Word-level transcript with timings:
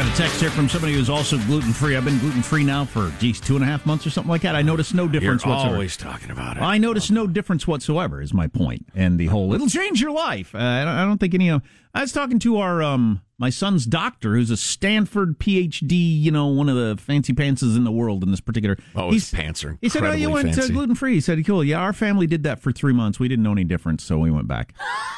I 0.00 0.04
got 0.04 0.14
a 0.14 0.16
text 0.16 0.40
here 0.40 0.48
from 0.48 0.66
somebody 0.66 0.94
who's 0.94 1.10
also 1.10 1.36
gluten 1.40 1.74
free. 1.74 1.94
I've 1.94 2.06
been 2.06 2.18
gluten 2.20 2.40
free 2.40 2.64
now 2.64 2.86
for 2.86 3.12
geez 3.18 3.38
two 3.38 3.56
and 3.56 3.62
a 3.62 3.66
half 3.66 3.84
months 3.84 4.06
or 4.06 4.10
something 4.10 4.30
like 4.30 4.40
that. 4.40 4.56
I 4.56 4.62
noticed 4.62 4.94
no 4.94 5.06
difference 5.06 5.44
You're 5.44 5.52
whatsoever. 5.52 5.74
always 5.74 5.94
talking 5.98 6.30
about 6.30 6.56
it. 6.56 6.62
I 6.62 6.78
noticed 6.78 7.10
no 7.10 7.26
difference 7.26 7.66
whatsoever. 7.66 8.22
Is 8.22 8.32
my 8.32 8.46
point. 8.46 8.86
and 8.94 9.20
the 9.20 9.26
whole 9.26 9.52
it'll 9.52 9.68
change 9.68 10.00
your 10.00 10.12
life. 10.12 10.54
Uh, 10.54 10.58
I, 10.58 11.04
don't, 11.04 11.18
think 11.18 11.34
any 11.34 11.50
of. 11.50 11.60
I 11.92 12.00
was 12.00 12.12
talking 12.12 12.38
to 12.38 12.56
our 12.60 12.82
um 12.82 13.20
my 13.36 13.50
son's 13.50 13.84
doctor, 13.84 14.36
who's 14.36 14.50
a 14.50 14.56
Stanford 14.56 15.38
PhD. 15.38 16.18
You 16.18 16.30
know, 16.30 16.46
one 16.46 16.70
of 16.70 16.76
the 16.76 16.96
fancy 16.96 17.34
pantses 17.34 17.76
in 17.76 17.84
the 17.84 17.92
world 17.92 18.22
in 18.22 18.30
this 18.30 18.40
particular. 18.40 18.78
Oh, 18.96 19.10
his 19.10 19.30
pants 19.30 19.62
are 19.64 19.76
He 19.82 19.90
said, 19.90 20.02
"Oh, 20.02 20.12
you 20.12 20.30
went 20.30 20.54
fancy." 20.54 20.72
gluten 20.72 20.94
free." 20.94 21.12
He 21.12 21.20
said, 21.20 21.44
"Cool, 21.44 21.62
yeah, 21.62 21.78
our 21.78 21.92
family 21.92 22.26
did 22.26 22.44
that 22.44 22.58
for 22.60 22.72
three 22.72 22.94
months. 22.94 23.20
We 23.20 23.28
didn't 23.28 23.42
know 23.42 23.52
any 23.52 23.64
difference, 23.64 24.02
so 24.02 24.18
we 24.18 24.30
went 24.30 24.48
back." 24.48 24.72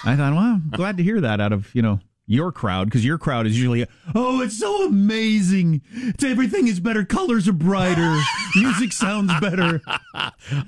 I 0.05 0.17
thought, 0.17 0.35
well, 0.35 0.61
glad 0.73 0.97
to 0.97 1.05
hear 1.05 1.21
that 1.21 1.41
out 1.41 1.53
of 1.53 1.73
you 1.73 1.83
know 1.83 2.01
your 2.27 2.53
crowd 2.53 2.87
because 2.87 3.05
your 3.05 3.19
crowd 3.19 3.47
is 3.47 3.57
usually, 3.57 3.87
oh, 4.15 4.41
it's 4.41 4.59
so 4.59 4.87
amazing. 4.87 5.83
It's, 5.93 6.23
everything 6.25 6.67
is 6.69 6.81
better. 6.81 7.05
Colors 7.05 7.49
are 7.49 7.53
brighter. 7.53 8.19
Music 8.57 8.93
sounds 8.93 9.33
better. 9.41 9.81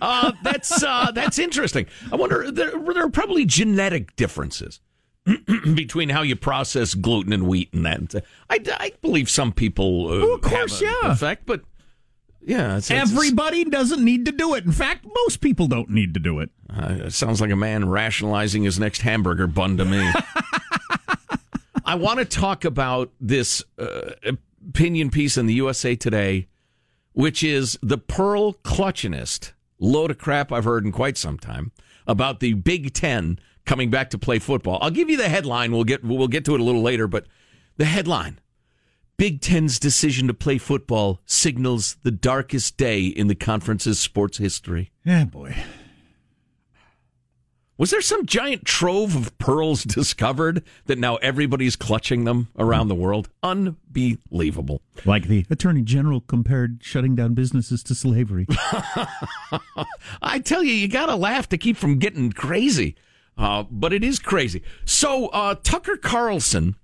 Uh, 0.00 0.32
that's 0.42 0.82
uh, 0.82 1.10
that's 1.12 1.38
interesting. 1.38 1.86
I 2.10 2.16
wonder 2.16 2.50
there, 2.50 2.70
there 2.70 3.04
are 3.04 3.10
probably 3.10 3.44
genetic 3.44 4.14
differences 4.16 4.80
between 5.74 6.08
how 6.08 6.22
you 6.22 6.36
process 6.36 6.94
gluten 6.94 7.32
and 7.32 7.46
wheat 7.46 7.72
and 7.74 7.84
that. 7.84 8.24
I, 8.48 8.60
I 8.78 8.92
believe 9.02 9.28
some 9.28 9.52
people 9.52 10.06
uh, 10.08 10.18
Well, 10.20 10.34
of 10.34 10.40
course, 10.42 10.80
yeah. 10.80 11.12
effect, 11.12 11.44
but 11.46 11.62
yeah, 12.40 12.76
it's, 12.78 12.90
it's- 12.90 13.10
Everybody 13.12 13.64
doesn't 13.64 14.02
need 14.04 14.24
to 14.26 14.32
do 14.32 14.54
it. 14.54 14.64
In 14.64 14.72
fact, 14.72 15.06
most 15.24 15.40
people 15.40 15.66
don't 15.66 15.90
need 15.90 16.14
to 16.14 16.20
do 16.20 16.40
it. 16.40 16.50
Uh, 16.70 16.98
it 17.06 17.12
sounds 17.12 17.40
like 17.40 17.50
a 17.50 17.56
man 17.56 17.88
rationalizing 17.88 18.62
his 18.64 18.78
next 18.78 19.02
hamburger 19.02 19.46
bun 19.46 19.76
to 19.76 19.84
me. 19.84 20.10
I 21.84 21.96
want 21.96 22.18
to 22.18 22.24
talk 22.24 22.64
about 22.64 23.12
this 23.20 23.62
uh, 23.78 24.12
opinion 24.68 25.10
piece 25.10 25.36
in 25.36 25.46
the 25.46 25.54
USA 25.54 25.94
Today, 25.94 26.48
which 27.12 27.42
is 27.42 27.78
the 27.82 27.98
Pearl 27.98 28.54
Clutchinist 28.54 29.52
load 29.78 30.10
of 30.10 30.18
crap 30.18 30.50
I've 30.50 30.64
heard 30.64 30.84
in 30.84 30.92
quite 30.92 31.18
some 31.18 31.38
time 31.38 31.72
about 32.06 32.40
the 32.40 32.54
Big 32.54 32.94
Ten 32.94 33.38
coming 33.66 33.90
back 33.90 34.10
to 34.10 34.18
play 34.18 34.38
football. 34.38 34.78
I'll 34.80 34.90
give 34.90 35.10
you 35.10 35.16
the 35.16 35.28
headline. 35.28 35.72
We'll 35.72 35.84
get 35.84 36.02
we'll 36.02 36.28
get 36.28 36.44
to 36.46 36.54
it 36.54 36.60
a 36.60 36.64
little 36.64 36.82
later, 36.82 37.06
but 37.06 37.26
the 37.76 37.84
headline. 37.84 38.40
Big 39.16 39.40
Ten's 39.40 39.78
decision 39.78 40.26
to 40.26 40.34
play 40.34 40.58
football 40.58 41.20
signals 41.24 41.96
the 42.02 42.10
darkest 42.10 42.76
day 42.76 43.04
in 43.04 43.28
the 43.28 43.36
conference's 43.36 44.00
sports 44.00 44.38
history. 44.38 44.90
Yeah, 45.04 45.24
boy. 45.24 45.54
Was 47.76 47.90
there 47.90 48.00
some 48.00 48.24
giant 48.24 48.64
trove 48.64 49.16
of 49.16 49.36
pearls 49.38 49.82
discovered 49.84 50.62
that 50.86 50.98
now 50.98 51.16
everybody's 51.16 51.74
clutching 51.76 52.24
them 52.24 52.48
around 52.56 52.88
the 52.88 52.94
world? 52.94 53.28
Unbelievable. 53.42 54.82
Like 55.04 55.26
the 55.26 55.44
Attorney 55.50 55.82
General 55.82 56.20
compared 56.20 56.82
shutting 56.82 57.16
down 57.16 57.34
businesses 57.34 57.82
to 57.84 57.94
slavery. 57.94 58.46
I 60.22 60.38
tell 60.44 60.62
you, 60.62 60.72
you 60.72 60.88
got 60.88 61.06
to 61.06 61.16
laugh 61.16 61.48
to 61.50 61.58
keep 61.58 61.76
from 61.76 61.98
getting 61.98 62.30
crazy. 62.32 62.94
Uh, 63.36 63.64
but 63.68 63.92
it 63.92 64.04
is 64.04 64.20
crazy. 64.20 64.62
So, 64.84 65.26
uh, 65.28 65.56
Tucker 65.64 65.96
Carlson, 65.96 66.76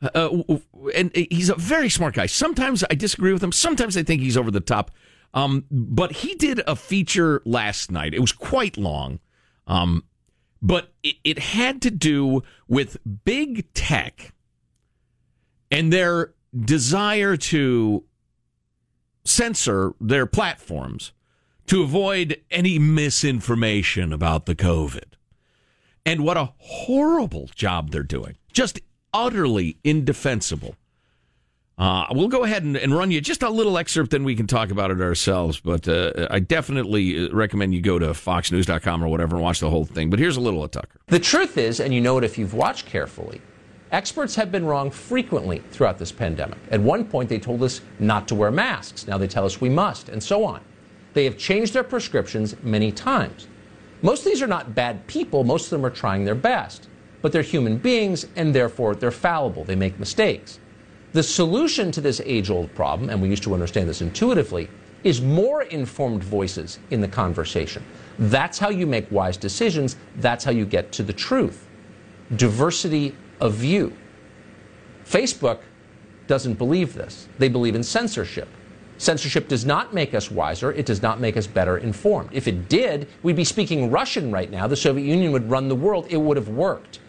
uh, 0.00 0.08
w- 0.28 0.62
and 0.94 1.10
he's 1.16 1.48
a 1.48 1.56
very 1.56 1.88
smart 1.90 2.14
guy. 2.14 2.26
Sometimes 2.26 2.84
I 2.88 2.94
disagree 2.94 3.32
with 3.32 3.42
him. 3.42 3.50
Sometimes 3.50 3.96
I 3.96 4.04
think 4.04 4.22
he's 4.22 4.36
over 4.36 4.52
the 4.52 4.60
top. 4.60 4.92
Um, 5.34 5.64
but 5.70 6.12
he 6.12 6.34
did 6.36 6.62
a 6.68 6.76
feature 6.76 7.42
last 7.44 7.90
night. 7.90 8.14
It 8.14 8.20
was 8.20 8.30
quite 8.30 8.76
long. 8.76 9.18
Um, 9.66 10.04
but 10.60 10.92
it, 11.02 11.16
it 11.24 11.38
had 11.38 11.82
to 11.82 11.90
do 11.90 12.42
with 12.68 12.96
big 13.24 13.72
tech 13.74 14.32
and 15.70 15.92
their 15.92 16.34
desire 16.58 17.36
to 17.36 18.04
censor 19.24 19.94
their 20.00 20.26
platforms 20.26 21.12
to 21.66 21.82
avoid 21.82 22.40
any 22.50 22.78
misinformation 22.78 24.12
about 24.12 24.46
the 24.46 24.54
COVID. 24.54 25.14
And 26.04 26.22
what 26.22 26.36
a 26.36 26.52
horrible 26.58 27.50
job 27.54 27.90
they're 27.90 28.04
doing. 28.04 28.36
Just 28.52 28.80
utterly 29.12 29.78
indefensible. 29.82 30.76
Uh, 31.78 32.06
we'll 32.12 32.28
go 32.28 32.44
ahead 32.44 32.62
and, 32.62 32.74
and 32.76 32.94
run 32.96 33.10
you 33.10 33.20
just 33.20 33.42
a 33.42 33.50
little 33.50 33.76
excerpt, 33.76 34.10
then 34.10 34.24
we 34.24 34.34
can 34.34 34.46
talk 34.46 34.70
about 34.70 34.90
it 34.90 35.00
ourselves. 35.00 35.60
But 35.60 35.86
uh, 35.86 36.26
I 36.30 36.40
definitely 36.40 37.28
recommend 37.30 37.74
you 37.74 37.82
go 37.82 37.98
to 37.98 38.08
foxnews.com 38.08 39.04
or 39.04 39.08
whatever 39.08 39.36
and 39.36 39.42
watch 39.42 39.60
the 39.60 39.68
whole 39.68 39.84
thing. 39.84 40.08
But 40.08 40.18
here's 40.18 40.38
a 40.38 40.40
little 40.40 40.64
of 40.64 40.70
Tucker. 40.70 40.98
The 41.08 41.18
truth 41.18 41.58
is, 41.58 41.80
and 41.80 41.92
you 41.92 42.00
know 42.00 42.16
it 42.16 42.24
if 42.24 42.38
you've 42.38 42.54
watched 42.54 42.86
carefully, 42.86 43.42
experts 43.92 44.34
have 44.36 44.50
been 44.50 44.64
wrong 44.64 44.90
frequently 44.90 45.58
throughout 45.70 45.98
this 45.98 46.12
pandemic. 46.12 46.58
At 46.70 46.80
one 46.80 47.04
point, 47.04 47.28
they 47.28 47.38
told 47.38 47.62
us 47.62 47.82
not 47.98 48.26
to 48.28 48.34
wear 48.34 48.50
masks. 48.50 49.06
Now 49.06 49.18
they 49.18 49.28
tell 49.28 49.44
us 49.44 49.60
we 49.60 49.68
must, 49.68 50.08
and 50.08 50.22
so 50.22 50.44
on. 50.44 50.62
They 51.12 51.24
have 51.24 51.36
changed 51.36 51.74
their 51.74 51.84
prescriptions 51.84 52.56
many 52.62 52.90
times. 52.90 53.48
Most 54.00 54.20
of 54.20 54.32
these 54.32 54.42
are 54.42 54.46
not 54.46 54.74
bad 54.74 55.06
people, 55.06 55.44
most 55.44 55.64
of 55.64 55.70
them 55.70 55.84
are 55.84 55.90
trying 55.90 56.24
their 56.24 56.34
best. 56.34 56.88
But 57.20 57.32
they're 57.32 57.42
human 57.42 57.76
beings, 57.76 58.26
and 58.34 58.54
therefore 58.54 58.94
they're 58.94 59.10
fallible. 59.10 59.64
They 59.64 59.74
make 59.74 59.98
mistakes. 59.98 60.58
The 61.16 61.22
solution 61.22 61.90
to 61.92 62.02
this 62.02 62.20
age 62.26 62.50
old 62.50 62.74
problem, 62.74 63.08
and 63.08 63.22
we 63.22 63.30
used 63.30 63.42
to 63.44 63.54
understand 63.54 63.88
this 63.88 64.02
intuitively, 64.02 64.68
is 65.02 65.22
more 65.22 65.62
informed 65.62 66.22
voices 66.22 66.78
in 66.90 67.00
the 67.00 67.08
conversation. 67.08 67.82
That's 68.18 68.58
how 68.58 68.68
you 68.68 68.86
make 68.86 69.10
wise 69.10 69.38
decisions. 69.38 69.96
That's 70.16 70.44
how 70.44 70.50
you 70.50 70.66
get 70.66 70.92
to 70.92 71.02
the 71.02 71.14
truth. 71.14 71.66
Diversity 72.36 73.16
of 73.40 73.54
view. 73.54 73.96
Facebook 75.06 75.60
doesn't 76.26 76.58
believe 76.58 76.92
this, 76.92 77.30
they 77.38 77.48
believe 77.48 77.74
in 77.74 77.82
censorship. 77.82 78.48
Censorship 78.98 79.48
does 79.48 79.64
not 79.64 79.94
make 79.94 80.12
us 80.12 80.30
wiser. 80.30 80.70
It 80.72 80.84
does 80.84 81.00
not 81.00 81.18
make 81.18 81.38
us 81.38 81.46
better 81.46 81.78
informed. 81.78 82.28
If 82.32 82.46
it 82.46 82.68
did, 82.68 83.08
we'd 83.22 83.36
be 83.36 83.44
speaking 83.44 83.90
Russian 83.90 84.30
right 84.30 84.50
now. 84.50 84.66
The 84.66 84.76
Soviet 84.76 85.06
Union 85.06 85.32
would 85.32 85.48
run 85.48 85.68
the 85.68 85.74
world. 85.74 86.08
It 86.10 86.18
would 86.18 86.36
have 86.36 86.50
worked. 86.50 87.00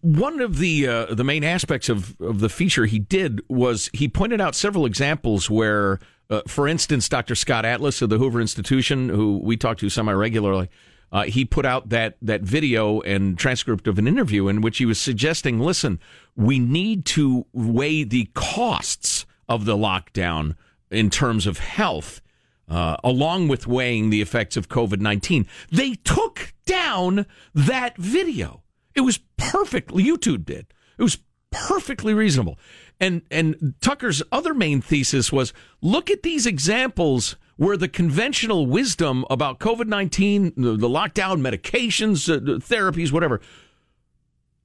One 0.00 0.40
of 0.40 0.58
the 0.58 0.86
uh, 0.86 1.06
the 1.12 1.24
main 1.24 1.42
aspects 1.42 1.88
of, 1.88 2.20
of 2.20 2.38
the 2.38 2.48
feature 2.48 2.86
he 2.86 3.00
did 3.00 3.40
was 3.48 3.90
he 3.92 4.06
pointed 4.06 4.40
out 4.40 4.54
several 4.54 4.86
examples 4.86 5.50
where, 5.50 5.98
uh, 6.30 6.42
for 6.46 6.68
instance, 6.68 7.08
Dr. 7.08 7.34
Scott 7.34 7.64
Atlas 7.64 8.00
of 8.00 8.08
the 8.08 8.18
Hoover 8.18 8.40
Institution, 8.40 9.08
who 9.08 9.40
we 9.42 9.56
talk 9.56 9.78
to 9.78 9.88
semi 9.88 10.12
regularly, 10.12 10.68
uh, 11.10 11.24
he 11.24 11.44
put 11.44 11.66
out 11.66 11.88
that 11.88 12.16
that 12.22 12.42
video 12.42 13.00
and 13.00 13.36
transcript 13.36 13.88
of 13.88 13.98
an 13.98 14.06
interview 14.06 14.46
in 14.46 14.60
which 14.60 14.78
he 14.78 14.86
was 14.86 15.00
suggesting, 15.00 15.58
listen, 15.58 15.98
we 16.36 16.60
need 16.60 17.04
to 17.06 17.46
weigh 17.52 18.04
the 18.04 18.28
costs 18.34 19.26
of 19.48 19.64
the 19.64 19.76
lockdown 19.76 20.54
in 20.92 21.10
terms 21.10 21.44
of 21.44 21.58
health. 21.58 22.20
Uh, 22.68 22.96
along 23.02 23.48
with 23.48 23.66
weighing 23.66 24.10
the 24.10 24.22
effects 24.22 24.56
of 24.56 24.68
COVID 24.68 25.00
19, 25.00 25.44
they 25.72 25.94
took 26.04 26.54
down 26.66 27.26
that 27.52 27.96
video. 27.96 28.62
It 28.94 29.02
was 29.02 29.20
perfectly 29.36 30.04
YouTube 30.04 30.44
did. 30.44 30.66
It 30.98 31.02
was 31.02 31.18
perfectly 31.50 32.14
reasonable. 32.14 32.58
And 33.00 33.22
and 33.30 33.74
Tucker's 33.80 34.22
other 34.32 34.54
main 34.54 34.80
thesis 34.80 35.32
was 35.32 35.52
look 35.80 36.10
at 36.10 36.22
these 36.22 36.46
examples 36.46 37.36
where 37.56 37.76
the 37.76 37.88
conventional 37.88 38.66
wisdom 38.66 39.24
about 39.28 39.58
COVID 39.58 39.86
nineteen, 39.86 40.52
the, 40.56 40.76
the 40.76 40.88
lockdown, 40.88 41.40
medications, 41.40 42.32
uh, 42.32 42.58
therapies, 42.58 43.12
whatever. 43.12 43.40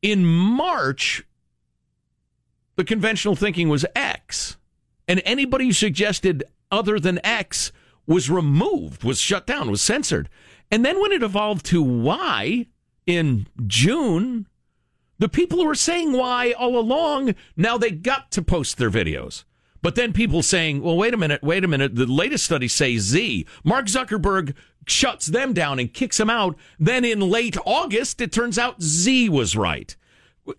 In 0.02 0.24
March, 0.26 1.24
the 2.76 2.84
conventional 2.84 3.36
thinking 3.36 3.70
was 3.70 3.86
X, 3.96 4.58
and 5.08 5.22
anybody 5.26 5.66
who 5.66 5.74
suggested 5.74 6.44
other 6.72 7.00
than 7.00 7.20
X 7.26 7.72
was 8.06 8.30
removed, 8.30 9.04
was 9.04 9.20
shut 9.20 9.48
down, 9.48 9.70
was 9.70 9.82
censored. 9.82 10.30
And 10.72 10.86
then 10.86 11.02
when 11.02 11.12
it 11.12 11.24
evolved 11.24 11.66
to 11.68 11.82
Y, 11.82 12.68
in 13.08 13.48
June, 13.66 14.48
the 15.18 15.30
people 15.30 15.66
were 15.66 15.74
saying 15.74 16.12
why 16.12 16.52
all 16.52 16.78
along, 16.78 17.34
now 17.56 17.78
they 17.78 17.90
got 17.90 18.30
to 18.32 18.42
post 18.44 18.78
their 18.78 18.92
videos. 18.92 19.46
But 19.82 19.96
then 19.96 20.14
people 20.14 20.44
saying, 20.44 20.82
well, 20.82 20.98
wait 20.98 21.14
a 21.14 21.18
minute, 21.18 21.42
wait 21.42 21.64
a 21.64 21.68
minute. 21.68 21.96
The 21.96 22.06
latest 22.06 22.46
studies 22.46 22.74
say 22.74 22.98
Z. 22.98 23.48
Mark 23.64 23.86
Zuckerberg 23.86 24.54
shuts 24.86 25.28
them 25.28 25.54
down 25.54 25.80
and 25.80 25.94
kicks 25.94 26.18
them 26.18 26.30
out. 26.30 26.58
Then 26.80 27.06
in 27.06 27.20
late 27.20 27.58
August, 27.66 28.22
it 28.22 28.32
turns 28.32 28.58
out 28.58 28.82
Z 28.82 29.30
was 29.30 29.56
right. 29.56 29.96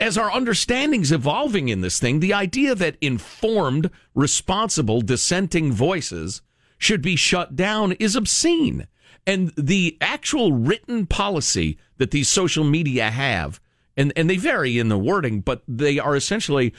As 0.00 0.18
our 0.18 0.30
understanding's 0.30 1.12
evolving 1.12 1.68
in 1.68 1.80
this 1.80 1.98
thing, 1.98 2.20
the 2.20 2.34
idea 2.34 2.74
that 2.74 2.96
informed, 3.00 3.90
responsible, 4.14 5.00
dissenting 5.00 5.72
voices 5.72 6.42
should 6.78 7.02
be 7.02 7.16
shut 7.16 7.56
down 7.56 7.92
is 7.92 8.14
obscene. 8.14 8.86
And 9.28 9.52
the 9.58 9.98
actual 10.00 10.54
written 10.54 11.04
policy 11.04 11.76
that 11.98 12.12
these 12.12 12.30
social 12.30 12.64
media 12.64 13.10
have, 13.10 13.60
and, 13.94 14.10
and 14.16 14.30
they 14.30 14.38
vary 14.38 14.78
in 14.78 14.88
the 14.88 14.96
wording, 14.96 15.42
but 15.42 15.62
they 15.68 15.98
are 15.98 16.16
essentially 16.16 16.72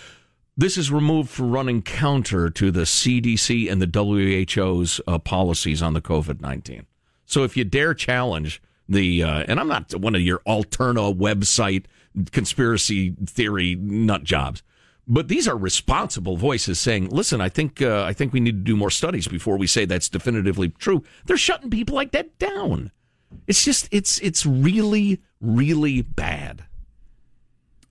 this 0.57 0.75
is 0.75 0.91
removed 0.91 1.29
for 1.29 1.43
running 1.43 1.83
counter 1.83 2.49
to 2.49 2.71
the 2.71 2.81
CDC 2.81 3.71
and 3.71 3.79
the 3.79 4.45
WHO's 4.55 4.99
uh, 5.07 5.19
policies 5.19 5.83
on 5.83 5.93
the 5.93 6.01
COVID 6.01 6.41
19. 6.41 6.87
So 7.25 7.43
if 7.43 7.55
you 7.55 7.63
dare 7.63 7.93
challenge 7.93 8.61
the, 8.89 9.23
uh, 9.23 9.45
and 9.47 9.59
I'm 9.59 9.67
not 9.67 9.93
one 9.93 10.15
of 10.15 10.21
your 10.21 10.39
Alterna 10.39 11.15
website 11.15 11.85
conspiracy 12.31 13.15
theory 13.27 13.75
nut 13.75 14.23
jobs, 14.23 14.63
but 15.09 15.27
these 15.27 15.47
are 15.47 15.57
responsible 15.57 16.37
voices 16.37 16.79
saying, 16.79 17.09
"Listen, 17.09 17.41
I 17.41 17.49
think 17.49 17.81
uh, 17.81 18.03
I 18.03 18.13
think 18.13 18.31
we 18.31 18.39
need 18.39 18.51
to 18.51 18.71
do 18.71 18.77
more 18.77 18.91
studies 18.91 19.27
before 19.27 19.57
we 19.57 19.65
say 19.65 19.85
that's 19.85 20.07
definitively 20.07 20.69
true." 20.69 21.03
They're 21.25 21.35
shutting 21.35 21.71
people 21.71 21.95
like 21.95 22.11
that 22.11 22.37
down. 22.37 22.91
It's 23.47 23.65
just 23.65 23.89
it's 23.91 24.19
it's 24.19 24.45
really 24.45 25.19
really 25.41 26.03
bad. 26.03 26.65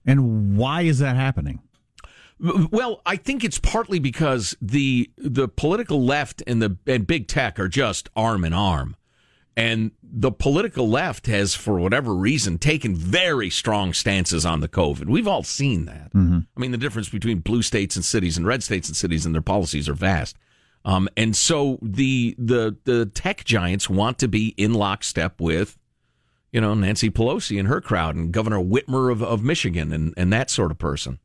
And 0.07 0.57
why 0.57 0.83
is 0.83 1.01
that 1.01 1.17
happening? 1.17 1.61
Well, 2.41 3.03
I 3.05 3.17
think 3.17 3.43
it's 3.43 3.59
partly 3.59 3.99
because 3.99 4.57
the 4.63 5.11
the 5.17 5.49
political 5.49 6.05
left 6.05 6.43
and 6.47 6.63
the 6.63 6.77
and 6.87 7.05
big 7.05 7.27
tech 7.27 7.59
are 7.59 7.69
just 7.69 8.09
arm 8.15 8.45
in 8.45 8.53
arm. 8.53 8.95
And 9.59 9.91
the 10.01 10.31
political 10.31 10.89
left 10.89 11.27
has, 11.27 11.57
for 11.57 11.81
whatever 11.81 12.15
reason, 12.15 12.59
taken 12.59 12.95
very 12.95 13.51
strong 13.51 13.93
stances 13.93 14.47
on 14.47 14.61
the 14.61 14.69
COVID. 14.69 15.07
We've 15.07 15.27
all 15.27 15.43
seen 15.43 15.87
that. 15.87 16.13
Mm-hmm. 16.15 16.39
I 16.57 16.61
mean, 16.61 16.71
the 16.71 16.79
difference 16.79 17.09
between 17.09 17.41
blue 17.41 17.63
states 17.63 17.97
and 17.97 18.05
cities 18.05 18.37
and 18.37 18.47
red 18.47 18.63
states 18.63 18.87
and 18.87 18.97
cities 18.97 19.27
and 19.27 19.35
their 19.35 19.43
policies 19.43 19.89
are 19.89 19.95
vast. 19.95 20.37
Um, 20.85 21.09
and 21.17 21.35
so 21.35 21.81
the 21.83 22.37
the 22.39 22.77
the 22.85 23.07
tech 23.07 23.43
giants 23.43 23.91
want 23.91 24.21
to 24.21 24.29
be 24.29 24.55
in 24.57 24.75
lockstep 24.75 25.41
with, 25.41 25.77
you 26.53 26.61
know, 26.61 26.75
Nancy 26.75 27.11
Pelosi 27.11 27.59
and 27.59 27.67
her 27.67 27.81
crowd 27.81 28.15
and 28.15 28.31
Governor 28.31 28.61
Whitmer 28.61 29.11
of, 29.11 29.25
of 29.25 29.43
Michigan 29.43 29.93
and, 29.93 30.15
and 30.17 30.33
that 30.33 30.51
sort 30.51 30.71
of 30.71 30.79
person. 30.79 31.19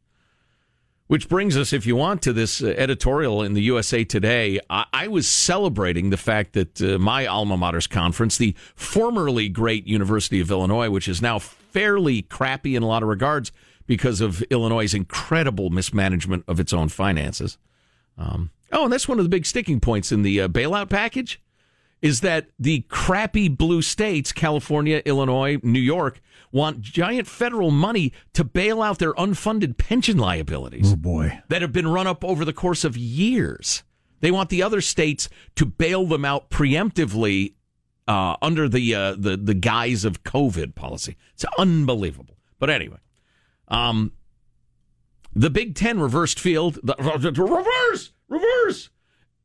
Which 1.08 1.28
brings 1.28 1.58
us, 1.58 1.74
if 1.74 1.86
you 1.86 1.96
want, 1.96 2.22
to 2.22 2.34
this 2.34 2.64
uh, 2.64 2.68
editorial 2.78 3.44
in 3.44 3.54
the 3.54 3.62
USA 3.64 4.04
Today. 4.04 4.60
I, 4.70 4.86
I 4.94 5.08
was 5.10 5.28
celebrating 5.28 6.10
the 6.10 6.18
fact 6.18 6.54
that 6.54 6.82
uh, 6.82 6.98
my 6.98 7.26
alma 7.26 7.58
mater's 7.58 7.88
conference, 7.88 8.38
the 8.38 8.56
formerly 8.76 9.50
great 9.50 9.86
University 9.86 10.40
of 10.40 10.50
Illinois, 10.50 10.90
which 10.90 11.08
is 11.08 11.22
now 11.22 11.40
fairly 11.40 12.22
crappy 12.22 12.76
in 12.76 12.84
a 12.84 12.88
lot 12.88 13.04
of 13.04 13.10
regards 13.10 13.52
because 13.86 14.22
of 14.22 14.42
Illinois' 14.44 14.94
incredible 14.94 15.70
mismanagement 15.70 16.46
of 16.48 16.60
its 16.60 16.72
own 16.72 16.88
finances. 16.88 17.58
Um, 18.18 18.52
oh, 18.72 18.86
and 18.86 18.94
that's 18.94 19.08
one 19.08 19.20
of 19.20 19.26
the 19.26 19.30
big 19.30 19.46
sticking 19.46 19.82
points 19.82 20.12
in 20.12 20.22
the 20.22 20.42
uh, 20.42 20.48
bailout 20.48 20.90
package 20.90 21.42
is 22.04 22.20
that 22.20 22.48
the 22.60 22.82
crappy 22.90 23.48
blue 23.48 23.82
states, 23.82 24.34
California, 24.34 25.02
Illinois, 25.06 25.58
New 25.64 25.80
York, 25.80 26.20
want 26.52 26.82
giant 26.82 27.28
federal 27.28 27.72
money 27.72 28.12
to 28.34 28.44
bail 28.44 28.82
out 28.82 29.00
their 29.00 29.14
unfunded 29.14 29.78
pension 29.78 30.18
liabilities. 30.18 30.92
Oh, 30.92 30.98
boy. 30.98 31.42
That 31.48 31.62
have 31.62 31.72
been 31.72 31.88
run 31.88 32.06
up 32.06 32.24
over 32.26 32.44
the 32.44 32.52
course 32.52 32.84
of 32.84 32.98
years. 32.98 33.84
They 34.20 34.32
want 34.32 34.50
the 34.50 34.62
other 34.62 34.82
states 34.82 35.30
to 35.56 35.66
bail 35.66 36.06
them 36.06 36.26
out 36.26 36.50
preemptively 36.50 37.54
uh, 38.06 38.36
under 38.42 38.68
the, 38.68 38.94
uh, 38.94 39.16
the 39.18 39.38
the 39.38 39.54
guise 39.54 40.04
of 40.04 40.24
COVID 40.24 40.76
policy. 40.76 41.16
It's 41.36 41.46
unbelievable. 41.58 42.38
But 42.60 42.70
anyway, 42.70 42.98
um, 43.70 44.12
the 45.34 45.50
Big 45.50 45.74
Ten 45.74 46.02
reversed 46.02 46.38
field. 46.38 46.80
The, 46.84 46.96
reverse, 47.34 48.12
reverse 48.28 48.90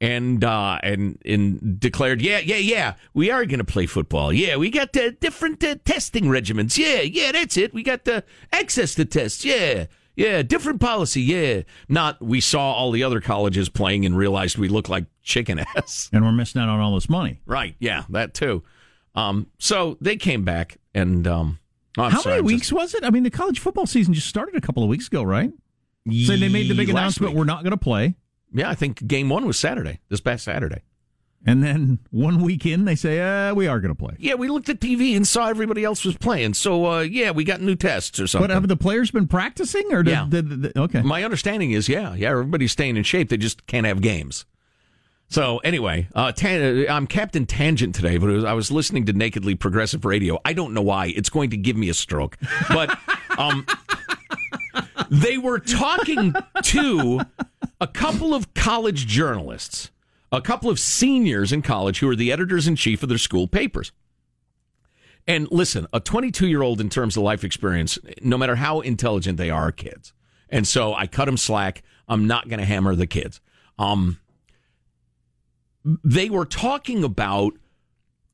and 0.00 0.44
uh, 0.44 0.78
and 0.82 1.20
and 1.24 1.80
declared, 1.80 2.22
yeah, 2.22 2.38
yeah, 2.38 2.56
yeah, 2.56 2.94
we 3.14 3.30
are 3.30 3.44
going 3.44 3.58
to 3.58 3.64
play 3.64 3.86
football. 3.86 4.32
Yeah, 4.32 4.56
we 4.56 4.70
got 4.70 4.96
uh, 4.96 5.10
different 5.20 5.62
uh, 5.64 5.76
testing 5.84 6.24
regimens. 6.24 6.78
Yeah, 6.78 7.00
yeah, 7.00 7.32
that's 7.32 7.56
it. 7.56 7.74
We 7.74 7.82
got 7.82 8.04
the 8.04 8.24
access 8.52 8.94
to 8.94 9.04
tests. 9.04 9.44
Yeah, 9.44 9.86
yeah, 10.14 10.42
different 10.42 10.80
policy. 10.80 11.22
Yeah, 11.22 11.62
not 11.88 12.22
we 12.22 12.40
saw 12.40 12.72
all 12.72 12.90
the 12.90 13.02
other 13.02 13.20
colleges 13.20 13.68
playing 13.68 14.06
and 14.06 14.16
realized 14.16 14.56
we 14.56 14.68
look 14.68 14.88
like 14.88 15.06
chicken 15.22 15.58
ass, 15.58 16.10
and 16.12 16.24
we're 16.24 16.32
missing 16.32 16.60
out 16.60 16.68
on 16.68 16.80
all 16.80 16.94
this 16.94 17.08
money. 17.08 17.40
Right? 17.46 17.74
Yeah, 17.78 18.04
that 18.10 18.34
too. 18.34 18.62
Um, 19.14 19.48
so 19.58 19.96
they 20.00 20.16
came 20.16 20.44
back, 20.44 20.78
and 20.94 21.26
um, 21.26 21.58
oh, 21.96 22.08
how 22.08 22.20
sorry, 22.20 22.36
many 22.36 22.54
weeks 22.54 22.68
just... 22.68 22.72
was 22.72 22.94
it? 22.94 23.02
I 23.04 23.10
mean, 23.10 23.24
the 23.24 23.30
college 23.30 23.58
football 23.58 23.86
season 23.86 24.14
just 24.14 24.28
started 24.28 24.54
a 24.54 24.60
couple 24.60 24.84
of 24.84 24.88
weeks 24.88 25.08
ago, 25.08 25.24
right? 25.24 25.52
So 26.24 26.36
they 26.36 26.48
made 26.48 26.68
the 26.68 26.74
big 26.74 26.88
announcement: 26.88 27.32
week. 27.32 27.38
we're 27.38 27.44
not 27.44 27.64
going 27.64 27.72
to 27.72 27.76
play. 27.76 28.14
Yeah, 28.52 28.70
I 28.70 28.74
think 28.74 29.06
game 29.06 29.28
one 29.28 29.46
was 29.46 29.58
Saturday, 29.58 30.00
this 30.08 30.20
past 30.20 30.44
Saturday. 30.44 30.82
And 31.46 31.62
then 31.62 32.00
one 32.10 32.42
week 32.42 32.66
in, 32.66 32.84
they 32.84 32.96
say, 32.96 33.20
uh, 33.20 33.54
we 33.54 33.68
are 33.68 33.78
going 33.80 33.94
to 33.94 33.98
play. 33.98 34.16
Yeah, 34.18 34.34
we 34.34 34.48
looked 34.48 34.68
at 34.68 34.80
TV 34.80 35.16
and 35.16 35.26
saw 35.26 35.46
everybody 35.46 35.84
else 35.84 36.04
was 36.04 36.16
playing. 36.16 36.54
So, 36.54 36.84
uh, 36.86 37.00
yeah, 37.00 37.30
we 37.30 37.44
got 37.44 37.60
new 37.60 37.76
tests 37.76 38.18
or 38.18 38.26
something. 38.26 38.48
But 38.48 38.54
have 38.54 38.66
the 38.66 38.76
players 38.76 39.10
been 39.12 39.28
practicing? 39.28 39.92
or 39.92 40.02
did, 40.02 40.10
yeah. 40.10 40.26
Did, 40.28 40.48
did, 40.48 40.62
did, 40.62 40.76
Okay. 40.76 41.02
My 41.02 41.22
understanding 41.24 41.70
is, 41.70 41.88
yeah, 41.88 42.14
yeah, 42.14 42.30
everybody's 42.30 42.72
staying 42.72 42.96
in 42.96 43.04
shape. 43.04 43.28
They 43.28 43.36
just 43.36 43.66
can't 43.66 43.86
have 43.86 44.00
games. 44.00 44.46
So, 45.28 45.58
anyway, 45.58 46.08
uh, 46.14 46.32
tan- 46.32 46.86
I'm 46.88 47.06
Captain 47.06 47.46
Tangent 47.46 47.94
today, 47.94 48.18
but 48.18 48.30
was, 48.30 48.44
I 48.44 48.54
was 48.54 48.70
listening 48.70 49.06
to 49.06 49.12
Nakedly 49.12 49.54
Progressive 49.54 50.04
Radio. 50.04 50.40
I 50.44 50.54
don't 50.54 50.74
know 50.74 50.82
why. 50.82 51.06
It's 51.14 51.28
going 51.30 51.50
to 51.50 51.56
give 51.56 51.76
me 51.76 51.88
a 51.88 51.94
stroke. 51.94 52.36
But 52.68 52.98
um, 53.38 53.64
they 55.10 55.38
were 55.38 55.58
talking 55.58 56.34
to 56.64 57.20
a 57.80 57.86
couple 57.86 58.34
of 58.34 58.54
college 58.54 59.06
journalists, 59.06 59.90
a 60.32 60.40
couple 60.40 60.70
of 60.70 60.78
seniors 60.78 61.52
in 61.52 61.62
college 61.62 62.00
who 62.00 62.08
are 62.08 62.16
the 62.16 62.32
editors 62.32 62.66
in 62.66 62.76
chief 62.76 63.02
of 63.02 63.08
their 63.08 63.18
school 63.18 63.46
papers. 63.46 63.92
And 65.26 65.50
listen, 65.50 65.86
a 65.92 66.00
22 66.00 66.48
year 66.48 66.62
old 66.62 66.80
in 66.80 66.88
terms 66.88 67.16
of 67.16 67.22
life 67.22 67.44
experience, 67.44 67.98
no 68.22 68.38
matter 68.38 68.56
how 68.56 68.80
intelligent 68.80 69.36
they 69.36 69.50
are, 69.50 69.70
kids. 69.70 70.14
And 70.48 70.66
so 70.66 70.94
I 70.94 71.06
cut 71.06 71.26
them 71.26 71.36
slack. 71.36 71.82
I'm 72.08 72.26
not 72.26 72.48
going 72.48 72.60
to 72.60 72.64
hammer 72.64 72.94
the 72.94 73.06
kids. 73.06 73.40
Um, 73.78 74.18
they 75.84 76.30
were 76.30 76.46
talking 76.46 77.04
about 77.04 77.52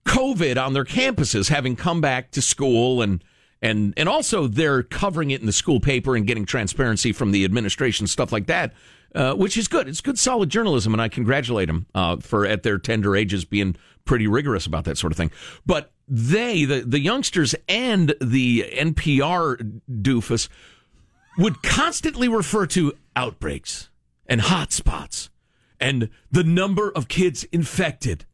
COVID 0.06 0.62
on 0.64 0.72
their 0.72 0.84
campuses, 0.84 1.48
having 1.48 1.76
come 1.76 2.00
back 2.00 2.30
to 2.32 2.42
school 2.42 3.02
and 3.02 3.22
and 3.64 3.94
and 3.96 4.10
also 4.10 4.46
they're 4.46 4.82
covering 4.82 5.30
it 5.30 5.40
in 5.40 5.46
the 5.46 5.52
school 5.52 5.80
paper 5.80 6.14
and 6.14 6.26
getting 6.26 6.44
transparency 6.44 7.12
from 7.12 7.32
the 7.32 7.46
administration, 7.46 8.06
stuff 8.06 8.30
like 8.30 8.46
that, 8.46 8.74
uh, 9.14 9.32
which 9.32 9.56
is 9.56 9.68
good. 9.68 9.88
It's 9.88 10.02
good, 10.02 10.18
solid 10.18 10.50
journalism, 10.50 10.92
and 10.92 11.00
I 11.00 11.08
congratulate 11.08 11.68
them 11.68 11.86
uh, 11.94 12.18
for 12.18 12.44
at 12.46 12.62
their 12.62 12.76
tender 12.76 13.16
ages 13.16 13.46
being 13.46 13.74
pretty 14.04 14.26
rigorous 14.26 14.66
about 14.66 14.84
that 14.84 14.98
sort 14.98 15.14
of 15.14 15.16
thing. 15.16 15.30
But 15.64 15.90
they, 16.06 16.66
the 16.66 16.80
the 16.80 17.00
youngsters, 17.00 17.54
and 17.66 18.14
the 18.20 18.70
NPR 18.70 19.80
doofus 19.90 20.50
would 21.38 21.62
constantly 21.62 22.28
refer 22.28 22.66
to 22.66 22.92
outbreaks 23.16 23.88
and 24.26 24.42
hotspots 24.42 25.30
and 25.80 26.10
the 26.30 26.44
number 26.44 26.90
of 26.90 27.08
kids 27.08 27.44
infected 27.44 28.26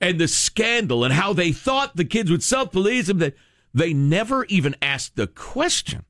and 0.00 0.18
the 0.18 0.26
scandal 0.26 1.04
and 1.04 1.14
how 1.14 1.32
they 1.32 1.52
thought 1.52 1.94
the 1.94 2.04
kids 2.04 2.32
would 2.32 2.42
self 2.42 2.72
police 2.72 3.06
them. 3.06 3.18
That 3.18 3.34
they 3.74 3.92
never 3.92 4.44
even 4.46 4.76
asked 4.82 5.16
the 5.16 5.26
question, 5.26 6.04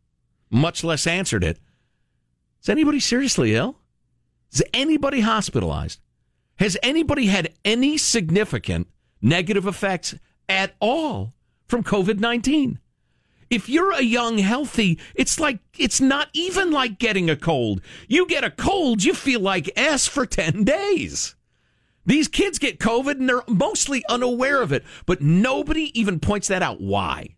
much 0.50 0.82
less 0.82 1.06
answered 1.06 1.44
it. 1.44 1.58
Is 2.62 2.68
anybody 2.68 3.00
seriously 3.00 3.54
ill? 3.54 3.78
Is 4.52 4.62
anybody 4.74 5.20
hospitalized? 5.20 6.00
Has 6.56 6.76
anybody 6.82 7.26
had 7.26 7.54
any 7.64 7.96
significant 7.98 8.88
negative 9.20 9.66
effects 9.66 10.14
at 10.48 10.74
all 10.80 11.34
from 11.66 11.82
COVID 11.82 12.20
19? 12.20 12.78
If 13.50 13.68
you're 13.68 13.92
a 13.92 14.02
young, 14.02 14.38
healthy, 14.38 14.98
it's 15.14 15.38
like, 15.38 15.58
it's 15.78 16.00
not 16.00 16.28
even 16.32 16.70
like 16.70 16.98
getting 16.98 17.28
a 17.28 17.36
cold. 17.36 17.82
You 18.08 18.26
get 18.26 18.44
a 18.44 18.50
cold, 18.50 19.04
you 19.04 19.12
feel 19.12 19.40
like 19.40 19.70
S 19.76 20.08
for 20.08 20.24
10 20.24 20.64
days. 20.64 21.34
These 22.06 22.28
kids 22.28 22.58
get 22.58 22.78
COVID 22.80 23.12
and 23.12 23.28
they're 23.28 23.42
mostly 23.46 24.04
unaware 24.08 24.62
of 24.62 24.72
it, 24.72 24.84
but 25.04 25.20
nobody 25.20 25.98
even 25.98 26.18
points 26.18 26.48
that 26.48 26.62
out. 26.62 26.80
Why? 26.80 27.36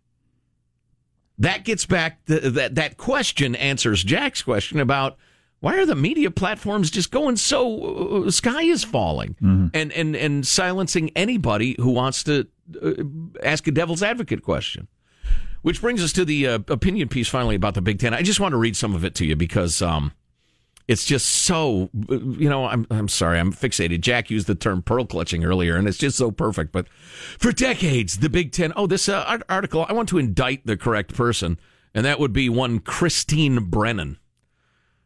That 1.39 1.63
gets 1.65 1.85
back 1.85 2.25
to, 2.25 2.39
that 2.51 2.75
that 2.75 2.97
question 2.97 3.55
answers 3.55 4.03
Jack's 4.03 4.41
question 4.41 4.79
about 4.79 5.17
why 5.59 5.77
are 5.77 5.85
the 5.85 5.95
media 5.95 6.31
platforms 6.31 6.91
just 6.91 7.11
going 7.11 7.37
so 7.37 8.25
uh, 8.25 8.31
sky 8.31 8.61
is 8.63 8.83
falling 8.83 9.35
mm-hmm. 9.41 9.67
and 9.73 9.91
and 9.91 10.15
and 10.15 10.45
silencing 10.45 11.11
anybody 11.15 11.75
who 11.79 11.91
wants 11.91 12.23
to 12.23 12.47
uh, 12.81 12.91
ask 13.43 13.67
a 13.67 13.71
devil's 13.71 14.03
advocate 14.03 14.43
question. 14.43 14.87
Which 15.61 15.81
brings 15.81 16.03
us 16.03 16.13
to 16.13 16.25
the 16.25 16.47
uh, 16.47 16.59
opinion 16.67 17.07
piece 17.07 17.27
finally 17.27 17.55
about 17.55 17.73
the 17.73 17.81
Big 17.81 17.97
Ten. 17.97 18.13
I 18.13 18.21
just 18.21 18.39
want 18.39 18.51
to 18.51 18.57
read 18.57 18.75
some 18.75 18.93
of 18.93 19.03
it 19.03 19.15
to 19.15 19.25
you 19.25 19.35
because 19.35 19.81
um, 19.81 20.11
it's 20.87 21.05
just 21.05 21.27
so 21.27 21.89
you 21.93 22.49
know 22.49 22.65
I'm 22.65 22.85
I'm 22.91 23.07
sorry 23.07 23.39
I'm 23.39 23.51
fixated. 23.51 24.01
Jack 24.01 24.29
used 24.29 24.47
the 24.47 24.55
term 24.55 24.81
pearl 24.81 25.05
clutching 25.05 25.43
earlier, 25.43 25.75
and 25.75 25.87
it's 25.87 25.97
just 25.97 26.17
so 26.17 26.31
perfect. 26.31 26.71
But 26.71 26.87
for 27.39 27.51
decades, 27.51 28.19
the 28.19 28.29
Big 28.29 28.51
Ten. 28.51 28.71
Oh, 28.75 28.87
this 28.87 29.09
uh, 29.09 29.39
article. 29.49 29.85
I 29.87 29.93
want 29.93 30.09
to 30.09 30.17
indict 30.17 30.65
the 30.65 30.77
correct 30.77 31.15
person, 31.15 31.59
and 31.93 32.05
that 32.05 32.19
would 32.19 32.33
be 32.33 32.49
one 32.49 32.79
Christine 32.79 33.69
Brennan. 33.69 34.19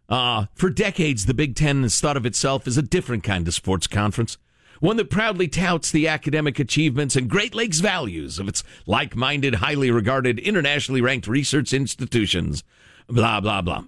Uh, 0.10 0.48
for 0.56 0.70
decades, 0.70 1.28
the 1.28 1.34
Big 1.34 1.56
Ten 1.56 1.84
has 1.84 2.00
thought 2.00 2.18
of 2.18 2.26
itself 2.26 2.68
as 2.68 2.78
a 2.78 2.82
different 2.82 3.24
kind 3.24 3.48
of 3.48 3.54
sports 3.54 3.88
conference, 3.88 4.38
one 4.80 4.98
that 4.98 5.10
proudly 5.10 5.48
touts 5.48 5.92
the 5.92 6.08
academic 6.08 6.60
achievements 6.60 7.16
and 7.16 7.30
Great 7.30 7.54
Lakes 7.54 7.80
values 7.80 8.40
of 8.40 8.48
its 8.48 8.64
like 8.86 9.16
minded, 9.16 9.56
highly 9.56 9.92
regarded, 9.92 10.40
internationally 10.40 11.00
ranked 11.00 11.28
research 11.28 11.74
institutions. 11.74 12.64
Blah, 13.08 13.40
blah, 13.40 13.62
blah. 13.62 13.84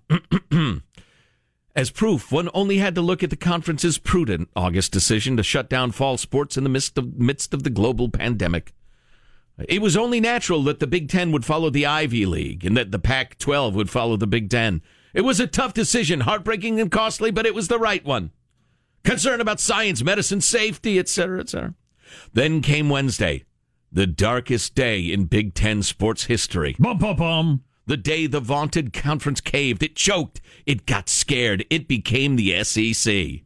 As 1.75 1.89
proof, 1.89 2.31
one 2.31 2.49
only 2.53 2.77
had 2.77 2.95
to 2.95 3.01
look 3.01 3.23
at 3.23 3.29
the 3.29 3.37
conference's 3.37 3.97
prudent 3.97 4.49
August 4.55 4.91
decision 4.91 5.37
to 5.37 5.43
shut 5.43 5.69
down 5.69 5.91
fall 5.91 6.17
sports 6.17 6.57
in 6.57 6.63
the 6.63 6.69
midst 6.69 6.97
of, 6.97 7.17
midst 7.17 7.53
of 7.53 7.63
the 7.63 7.69
global 7.69 8.09
pandemic. 8.09 8.73
It 9.69 9.81
was 9.81 9.95
only 9.95 10.19
natural 10.19 10.63
that 10.63 10.79
the 10.79 10.87
Big 10.87 11.07
Ten 11.07 11.31
would 11.31 11.45
follow 11.45 11.69
the 11.69 11.85
Ivy 11.85 12.25
League 12.25 12.65
and 12.65 12.75
that 12.75 12.91
the 12.91 12.99
Pac 12.99 13.37
12 13.37 13.75
would 13.75 13.89
follow 13.89 14.17
the 14.17 14.27
Big 14.27 14.49
Ten. 14.49 14.81
It 15.13 15.21
was 15.21 15.39
a 15.39 15.47
tough 15.47 15.73
decision, 15.73 16.21
heartbreaking 16.21 16.79
and 16.79 16.91
costly, 16.91 17.31
but 17.31 17.45
it 17.45 17.55
was 17.55 17.67
the 17.67 17.79
right 17.79 18.03
one. 18.03 18.31
Concern 19.03 19.39
about 19.39 19.59
science, 19.59 20.03
medicine, 20.03 20.41
safety, 20.41 20.99
etc., 20.99 21.39
etc. 21.39 21.75
Then 22.33 22.61
came 22.61 22.89
Wednesday, 22.89 23.45
the 23.91 24.07
darkest 24.07 24.75
day 24.75 25.01
in 25.01 25.25
Big 25.25 25.53
Ten 25.53 25.83
sports 25.83 26.25
history. 26.25 26.75
Bum, 26.79 26.97
bum, 26.97 27.15
bum. 27.15 27.63
The 27.87 27.97
day 27.97 28.27
the 28.27 28.39
vaunted 28.39 28.93
conference 28.93 29.41
caved, 29.41 29.83
it 29.83 29.95
choked, 29.95 30.39
it 30.65 30.85
got 30.85 31.09
scared, 31.09 31.65
it 31.69 31.87
became 31.87 32.35
the 32.35 32.63
SEC. 32.63 33.41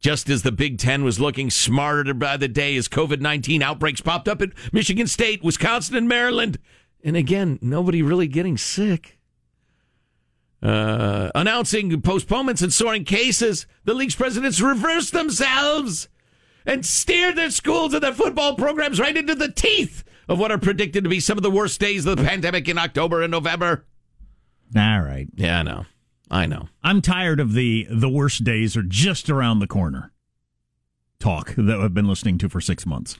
Just 0.00 0.28
as 0.28 0.42
the 0.42 0.52
Big 0.52 0.78
Ten 0.78 1.02
was 1.02 1.18
looking 1.18 1.50
smarter 1.50 2.14
by 2.14 2.36
the 2.36 2.46
day 2.46 2.76
as 2.76 2.88
COVID 2.88 3.20
19 3.20 3.62
outbreaks 3.62 4.00
popped 4.00 4.28
up 4.28 4.40
at 4.40 4.50
Michigan 4.72 5.06
State, 5.06 5.42
Wisconsin, 5.42 5.96
and 5.96 6.08
Maryland. 6.08 6.58
And 7.02 7.16
again, 7.16 7.58
nobody 7.60 8.02
really 8.02 8.28
getting 8.28 8.56
sick. 8.56 9.18
Uh, 10.62 11.30
announcing 11.34 12.00
postponements 12.00 12.62
and 12.62 12.72
soaring 12.72 13.04
cases, 13.04 13.66
the 13.84 13.94
league's 13.94 14.16
presidents 14.16 14.60
reversed 14.60 15.12
themselves 15.12 16.08
and 16.66 16.84
steered 16.84 17.36
their 17.36 17.50
schools 17.50 17.94
and 17.94 18.02
their 18.02 18.12
football 18.12 18.54
programs 18.54 19.00
right 19.00 19.16
into 19.16 19.34
the 19.34 19.50
teeth 19.50 20.04
of 20.28 20.38
what 20.38 20.52
are 20.52 20.58
predicted 20.58 21.04
to 21.04 21.10
be 21.10 21.20
some 21.20 21.38
of 21.38 21.42
the 21.42 21.50
worst 21.50 21.80
days 21.80 22.06
of 22.06 22.16
the 22.16 22.24
pandemic 22.24 22.68
in 22.68 22.78
October 22.78 23.22
and 23.22 23.30
November. 23.30 23.86
All 24.76 25.00
right. 25.00 25.26
Yeah, 25.34 25.60
I 25.60 25.62
know. 25.62 25.86
I 26.30 26.46
know. 26.46 26.68
I'm 26.82 27.00
tired 27.00 27.40
of 27.40 27.54
the 27.54 27.86
the 27.90 28.08
worst 28.08 28.44
days 28.44 28.76
are 28.76 28.82
just 28.82 29.30
around 29.30 29.60
the 29.60 29.66
corner. 29.66 30.12
Talk 31.18 31.54
that 31.56 31.80
I've 31.80 31.94
been 31.94 32.08
listening 32.08 32.38
to 32.38 32.48
for 32.48 32.60
six 32.60 32.84
months. 32.84 33.18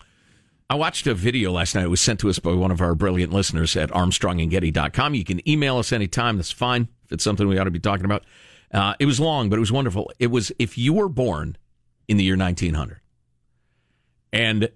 I 0.70 0.74
watched 0.74 1.06
a 1.06 1.14
video 1.14 1.50
last 1.50 1.74
night. 1.74 1.84
It 1.84 1.88
was 1.88 2.02
sent 2.02 2.20
to 2.20 2.28
us 2.28 2.38
by 2.38 2.52
one 2.52 2.70
of 2.70 2.82
our 2.82 2.94
brilliant 2.94 3.32
listeners 3.32 3.74
at 3.74 3.90
armstrongandgetty.com. 3.90 5.14
You 5.14 5.24
can 5.24 5.48
email 5.48 5.78
us 5.78 5.92
anytime. 5.92 6.36
That's 6.36 6.50
fine 6.50 6.88
if 7.06 7.12
it's 7.12 7.24
something 7.24 7.48
we 7.48 7.58
ought 7.58 7.64
to 7.64 7.70
be 7.70 7.78
talking 7.78 8.04
about. 8.04 8.24
Uh, 8.70 8.92
it 8.98 9.06
was 9.06 9.18
long, 9.18 9.48
but 9.48 9.56
it 9.56 9.60
was 9.60 9.72
wonderful. 9.72 10.12
It 10.18 10.26
was 10.26 10.52
if 10.58 10.76
you 10.76 10.92
were 10.92 11.08
born 11.08 11.56
in 12.06 12.18
the 12.18 12.24
year 12.24 12.36
1900 12.36 13.00
and 14.30 14.68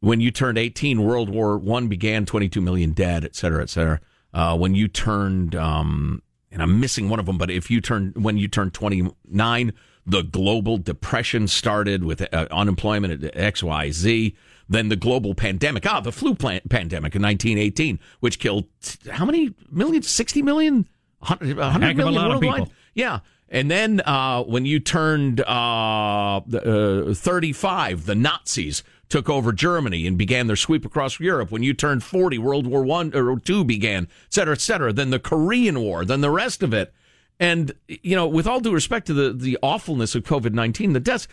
when 0.00 0.20
you 0.20 0.30
turned 0.30 0.58
18, 0.58 1.02
World 1.02 1.28
War 1.28 1.58
One 1.58 1.88
began, 1.88 2.26
22 2.26 2.60
million 2.60 2.92
dead, 2.92 3.24
et 3.24 3.34
cetera, 3.34 3.62
et 3.62 3.70
cetera. 3.70 4.00
Uh, 4.32 4.56
when 4.56 4.74
you 4.74 4.88
turned, 4.88 5.54
um, 5.54 6.22
and 6.52 6.62
I'm 6.62 6.80
missing 6.80 7.08
one 7.08 7.18
of 7.18 7.26
them, 7.26 7.38
but 7.38 7.50
if 7.50 7.70
you 7.70 7.80
turned, 7.80 8.22
when 8.22 8.36
you 8.36 8.46
turned 8.48 8.74
29, 8.74 9.72
the 10.06 10.22
global 10.22 10.78
depression 10.78 11.48
started 11.48 12.04
with 12.04 12.22
uh, 12.32 12.46
unemployment 12.50 13.24
at 13.24 13.36
X, 13.36 13.62
Y, 13.62 13.90
Z. 13.90 14.36
Then 14.70 14.88
the 14.90 14.96
global 14.96 15.34
pandemic, 15.34 15.86
ah, 15.86 16.00
the 16.00 16.12
flu 16.12 16.34
plan- 16.34 16.60
pandemic 16.68 17.14
in 17.16 17.22
1918, 17.22 17.98
which 18.20 18.38
killed 18.38 18.66
how 19.10 19.24
many 19.24 19.54
millions? 19.70 20.08
60 20.08 20.42
million? 20.42 20.86
100, 21.20 21.56
100 21.56 21.86
Heck 21.86 21.94
of 21.94 22.00
a 22.00 22.10
million 22.10 22.28
worldwide? 22.28 22.54
people. 22.58 22.72
Yeah. 22.94 23.20
And 23.48 23.70
then 23.70 24.00
uh, 24.02 24.42
when 24.42 24.66
you 24.66 24.78
turned 24.78 25.40
uh, 25.40 26.36
uh, 26.36 27.14
35, 27.14 28.04
the 28.04 28.14
Nazis 28.14 28.82
took 29.08 29.28
over 29.28 29.52
Germany 29.52 30.06
and 30.06 30.18
began 30.18 30.46
their 30.46 30.56
sweep 30.56 30.84
across 30.84 31.18
Europe. 31.18 31.50
When 31.50 31.62
you 31.62 31.74
turned 31.74 32.02
40, 32.02 32.38
World 32.38 32.66
War 32.66 32.84
One 32.84 33.14
or 33.14 33.38
two 33.38 33.64
began, 33.64 34.04
et 34.04 34.34
cetera, 34.34 34.54
et 34.54 34.60
cetera. 34.60 34.92
Then 34.92 35.10
the 35.10 35.18
Korean 35.18 35.80
War, 35.80 36.04
then 36.04 36.20
the 36.20 36.30
rest 36.30 36.62
of 36.62 36.72
it. 36.72 36.92
And, 37.40 37.72
you 37.86 38.16
know, 38.16 38.26
with 38.26 38.46
all 38.46 38.60
due 38.60 38.72
respect 38.72 39.06
to 39.06 39.14
the, 39.14 39.32
the 39.32 39.58
awfulness 39.62 40.14
of 40.14 40.24
COVID 40.24 40.52
19, 40.52 40.92
the 40.92 41.00
deaths, 41.00 41.28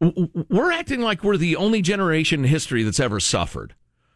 we're 0.00 0.72
acting 0.72 1.00
like 1.00 1.22
we're 1.22 1.36
the 1.36 1.56
only 1.56 1.82
generation 1.82 2.44
in 2.44 2.50
history 2.50 2.82
that's 2.82 3.00
ever 3.00 3.20
suffered. 3.20 3.74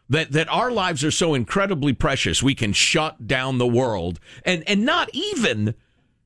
That, 0.09 0.33
that 0.33 0.49
our 0.49 0.69
lives 0.69 1.03
are 1.03 1.11
so 1.11 1.33
incredibly 1.33 1.93
precious, 1.93 2.43
we 2.43 2.55
can 2.55 2.73
shut 2.73 3.25
down 3.25 3.57
the 3.57 3.65
world 3.65 4.19
and, 4.43 4.63
and 4.67 4.85
not 4.85 5.09
even 5.13 5.75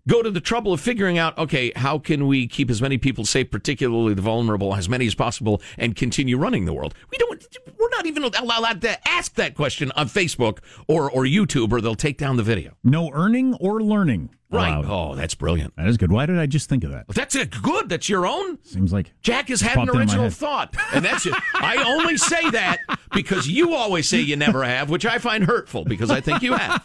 go 0.07 0.23
to 0.23 0.31
the 0.31 0.41
trouble 0.41 0.73
of 0.73 0.81
figuring 0.81 1.17
out, 1.17 1.37
okay, 1.37 1.71
how 1.75 1.99
can 1.99 2.25
we 2.27 2.47
keep 2.47 2.69
as 2.69 2.81
many 2.81 2.97
people 2.97 3.25
safe, 3.25 3.51
particularly 3.51 4.13
the 4.13 4.21
vulnerable, 4.21 4.73
as 4.73 4.89
many 4.89 5.05
as 5.05 5.13
possible, 5.13 5.61
and 5.77 5.95
continue 5.95 6.37
running 6.37 6.65
the 6.65 6.73
world? 6.73 6.95
We 7.11 7.17
don't. 7.17 7.45
We're 7.77 7.89
not 7.89 8.05
even 8.05 8.23
allowed 8.23 8.81
to 8.81 9.07
ask 9.07 9.35
that 9.35 9.53
question 9.53 9.91
on 9.95 10.07
Facebook 10.07 10.59
or 10.87 11.11
or 11.11 11.23
YouTube, 11.23 11.71
or 11.71 11.81
they'll 11.81 11.95
take 11.95 12.17
down 12.17 12.37
the 12.37 12.43
video. 12.43 12.75
No 12.83 13.11
earning 13.13 13.53
or 13.55 13.81
learning. 13.81 14.29
Right? 14.49 14.69
allowed. 14.69 14.85
Oh, 14.87 15.15
that's 15.15 15.35
brilliant. 15.35 15.75
That 15.75 15.87
is 15.87 15.97
good. 15.97 16.09
Why 16.11 16.25
did 16.25 16.39
I 16.39 16.45
just 16.45 16.69
think 16.69 16.85
of 16.85 16.91
that? 16.91 17.05
That's 17.09 17.35
a 17.35 17.45
good. 17.45 17.89
That's 17.89 18.07
your 18.07 18.25
own. 18.25 18.63
Seems 18.63 18.93
like 18.93 19.11
Jack 19.21 19.49
has 19.49 19.59
had 19.59 19.77
an 19.77 19.87
Popped 19.87 19.89
into 19.89 19.93
my 19.93 20.01
original 20.03 20.29
thought, 20.29 20.73
and 20.93 21.03
that's 21.03 21.25
it. 21.25 21.33
I 21.55 21.83
only 21.85 22.15
say 22.15 22.49
that 22.51 22.79
because 23.13 23.47
you 23.49 23.73
always 23.73 24.07
say 24.07 24.21
you 24.21 24.37
never 24.37 24.63
have, 24.63 24.89
which 24.89 25.05
I 25.05 25.17
find 25.17 25.43
hurtful 25.43 25.83
because 25.83 26.09
I 26.09 26.21
think 26.21 26.41
you 26.41 26.53
have. 26.53 26.81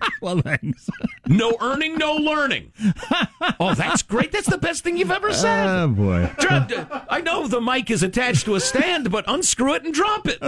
well, 0.20 0.40
thanks. 0.40 0.90
No 1.26 1.56
earning, 1.60 1.94
no 1.96 2.14
learning. 2.16 2.72
Oh, 3.58 3.74
that's 3.74 4.02
great. 4.02 4.30
That's 4.30 4.48
the 4.50 4.58
best 4.58 4.84
thing 4.84 4.98
you've 4.98 5.10
ever 5.10 5.32
said. 5.32 5.66
oh 5.66 5.88
boy. 5.88 6.30
Drop- 6.38 7.06
I 7.08 7.22
know 7.22 7.46
the 7.48 7.60
mic 7.62 7.90
is 7.90 8.02
attached 8.02 8.44
to 8.44 8.56
a 8.56 8.60
stand, 8.60 9.10
but 9.10 9.24
unscrew 9.26 9.74
it 9.74 9.84
and 9.84 9.94
drop 9.94 10.28
it. 10.28 10.42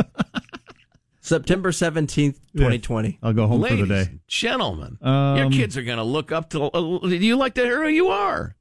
September 1.28 1.70
17th, 1.70 2.37
2020. 2.56 3.18
I'll 3.23 3.32
go 3.32 3.47
home 3.47 3.61
Ladies 3.61 3.80
for 3.80 3.87
the 3.87 3.94
day. 4.04 4.11
and 4.11 4.20
gentlemen, 4.26 4.99
your 5.02 5.11
Um, 5.47 5.50
kids 5.52 5.76
are 5.76 5.82
going 5.82 5.99
to 5.99 6.04
look 6.04 6.32
up 6.32 6.50
to. 6.50 6.62
Uh, 6.75 7.06
you 7.08 7.37
like 7.37 7.54
to 7.54 7.62
hear 7.62 7.82
who 7.82 7.88
you 7.88 8.08
are. 8.08 8.54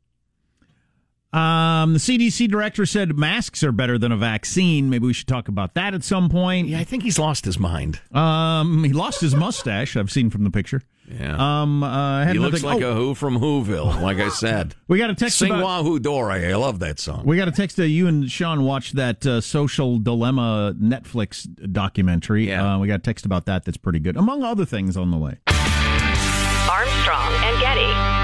Um, 1.34 1.94
the 1.94 2.00
CDC 2.00 2.50
director 2.50 2.86
said 2.86 3.18
masks 3.18 3.64
are 3.64 3.72
better 3.72 3.98
than 3.98 4.12
a 4.12 4.18
vaccine. 4.18 4.90
Maybe 4.90 5.06
we 5.08 5.14
should 5.14 5.28
talk 5.28 5.48
about 5.48 5.74
that 5.76 5.94
at 5.94 6.04
some 6.04 6.30
point. 6.30 6.68
Yeah, 6.70 6.80
I 6.80 6.84
think 6.84 7.04
he's 7.04 7.20
lost 7.20 7.46
his 7.46 7.60
mind. 7.60 8.00
Um, 8.14 8.84
he 8.84 8.94
lost 8.94 9.22
his 9.22 9.36
mustache. 9.36 9.96
I've 9.98 10.12
seen 10.12 10.30
from 10.30 10.44
the 10.46 10.50
picture. 10.50 10.82
Yeah. 11.08 11.62
Um, 11.62 11.84
uh, 11.84 12.26
he 12.26 12.38
looks 12.38 12.62
thing- 12.62 12.70
like 12.70 12.84
oh, 12.84 12.92
a 12.92 12.96
Who 12.96 13.16
from 13.16 13.40
Whoville, 13.40 14.02
like 14.02 14.18
I 14.18 14.30
said. 14.30 14.76
We 14.88 14.98
got 15.00 15.10
a 15.10 15.16
text 15.16 15.38
Sing 15.38 15.52
about. 15.52 15.64
Wahoo 15.64 16.00
Dore. 16.00 16.32
I 16.32 16.56
love 16.56 16.80
that 16.80 16.98
song. 16.98 17.24
We 17.26 17.36
got 17.36 17.50
a 17.50 17.52
text 17.52 17.76
that 17.76 17.90
you 17.90 18.08
and 18.08 18.32
Sean 18.32 18.64
watched 18.64 18.96
that 18.96 19.26
uh, 19.26 19.42
social 19.42 20.00
dilemma 20.00 20.74
Netflix 20.82 21.46
documentary. 21.74 22.48
Yeah. 22.48 22.76
Uh, 22.76 22.80
we 22.80 22.88
got 22.88 22.96
a 22.96 23.04
text 23.04 23.26
about 23.26 23.46
that. 23.48 23.66
That's 23.66 23.78
pretty 23.78 24.00
good, 24.00 24.16
among 24.16 24.44
other 24.44 24.66
things 24.66 24.96
on 24.96 25.12
the 25.12 25.18
way. 25.18 25.40
Armstrong 26.70 27.34
and 27.44 27.60
Getty. 27.60 28.17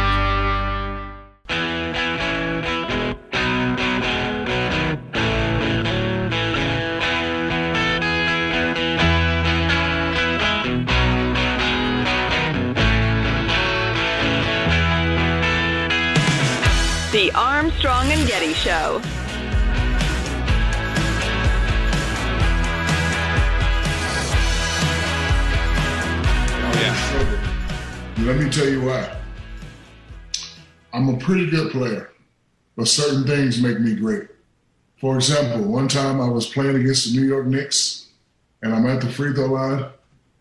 The 17.24 17.32
Armstrong 17.36 18.12
and 18.12 18.28
Getty 18.28 18.52
Show. 18.52 19.00
Oh, 26.66 26.84
struggle. 27.08 28.26
Let 28.26 28.44
me 28.44 28.50
tell 28.50 28.68
you 28.68 28.82
why. 28.82 29.16
I'm 30.92 31.08
a 31.08 31.18
pretty 31.18 31.50
good 31.50 31.72
player, 31.72 32.12
but 32.76 32.90
certain 32.90 33.26
things 33.26 33.62
make 33.62 33.80
me 33.80 33.96
great. 33.96 34.28
For 34.98 35.16
example, 35.16 35.64
one 35.64 35.88
time 35.88 36.20
I 36.20 36.28
was 36.28 36.48
playing 36.48 36.76
against 36.76 37.06
the 37.06 37.22
New 37.22 37.26
York 37.26 37.46
Knicks, 37.46 38.10
and 38.62 38.76
I'm 38.76 38.86
at 38.86 39.00
the 39.00 39.08
free 39.08 39.32
throw 39.32 39.46
line, 39.46 39.86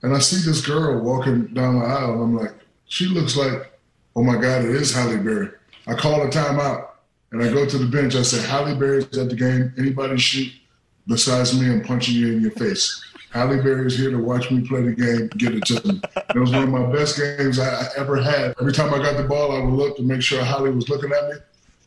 and 0.02 0.16
I 0.16 0.18
see 0.18 0.44
this 0.44 0.66
girl 0.66 1.00
walking 1.00 1.46
down 1.54 1.78
the 1.78 1.84
aisle, 1.84 2.14
and 2.14 2.22
I'm 2.22 2.36
like, 2.36 2.54
she 2.86 3.06
looks 3.06 3.36
like, 3.36 3.72
oh 4.16 4.24
my 4.24 4.34
God, 4.34 4.64
it 4.64 4.74
is 4.74 4.92
Halle 4.92 5.18
Berry. 5.18 5.50
I 5.86 5.94
call 5.94 6.22
a 6.22 6.28
timeout, 6.28 6.88
and 7.32 7.42
I 7.42 7.52
go 7.52 7.66
to 7.66 7.78
the 7.78 7.86
bench. 7.86 8.14
I 8.14 8.22
say, 8.22 8.46
Halle 8.46 8.74
Berry's 8.74 9.16
at 9.18 9.28
the 9.28 9.36
game. 9.36 9.74
Anybody 9.78 10.16
shoot 10.18 10.52
besides 11.06 11.58
me, 11.58 11.70
I'm 11.70 11.82
punching 11.82 12.14
you 12.14 12.34
in 12.34 12.42
your 12.42 12.52
face. 12.52 13.02
Halle 13.30 13.62
Berry 13.62 13.86
is 13.86 13.96
here 13.96 14.10
to 14.10 14.18
watch 14.18 14.50
me 14.50 14.60
play 14.66 14.82
the 14.82 14.92
game, 14.92 15.28
get 15.38 15.54
it 15.54 15.64
to 15.66 15.88
me. 15.88 16.00
It 16.34 16.38
was 16.38 16.52
one 16.52 16.64
of 16.64 16.68
my 16.68 16.92
best 16.92 17.16
games 17.16 17.58
I 17.58 17.82
I 17.82 17.86
ever 17.96 18.20
had. 18.20 18.54
Every 18.60 18.72
time 18.72 18.92
I 18.92 18.98
got 18.98 19.16
the 19.16 19.24
ball, 19.24 19.52
I 19.52 19.64
would 19.64 19.72
look 19.72 19.96
to 19.96 20.02
make 20.02 20.20
sure 20.22 20.44
Halle 20.44 20.70
was 20.70 20.88
looking 20.90 21.10
at 21.12 21.28
me, 21.28 21.36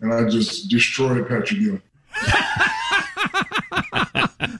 and 0.01 0.13
I 0.13 0.27
just 0.27 0.69
destroyed 0.69 1.27
Patrick 1.27 1.59
Ewing. 1.59 1.81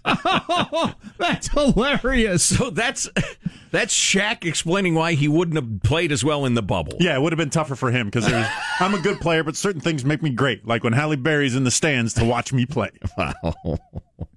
That's 1.18 1.48
hilarious. 1.50 2.44
So 2.44 2.70
that's 2.70 3.10
that's 3.72 3.96
Shaq 3.96 4.46
explaining 4.46 4.94
why 4.94 5.14
he 5.14 5.28
wouldn't 5.28 5.56
have 5.56 5.84
played 5.84 6.12
as 6.12 6.24
well 6.24 6.46
in 6.46 6.54
the 6.54 6.62
bubble. 6.62 6.94
Yeah, 7.00 7.16
it 7.16 7.22
would 7.22 7.34
have 7.34 7.38
been 7.38 7.50
tougher 7.50 7.76
for 7.76 7.92
him 7.92 8.08
because 8.08 8.32
I'm 8.80 8.94
a 8.94 9.00
good 9.00 9.20
player, 9.20 9.44
but 9.44 9.56
certain 9.56 9.82
things 9.82 10.06
make 10.06 10.22
me 10.22 10.30
great, 10.30 10.68
like 10.68 10.84
when 10.84 10.94
Halle 10.94 11.16
Berry's 11.16 11.56
in 11.56 11.64
the 11.64 11.72
stands 11.72 12.14
to 12.16 12.26
watch 12.26 12.54
me 12.54 12.66
play. 12.66 12.92
Wow. 13.18 13.80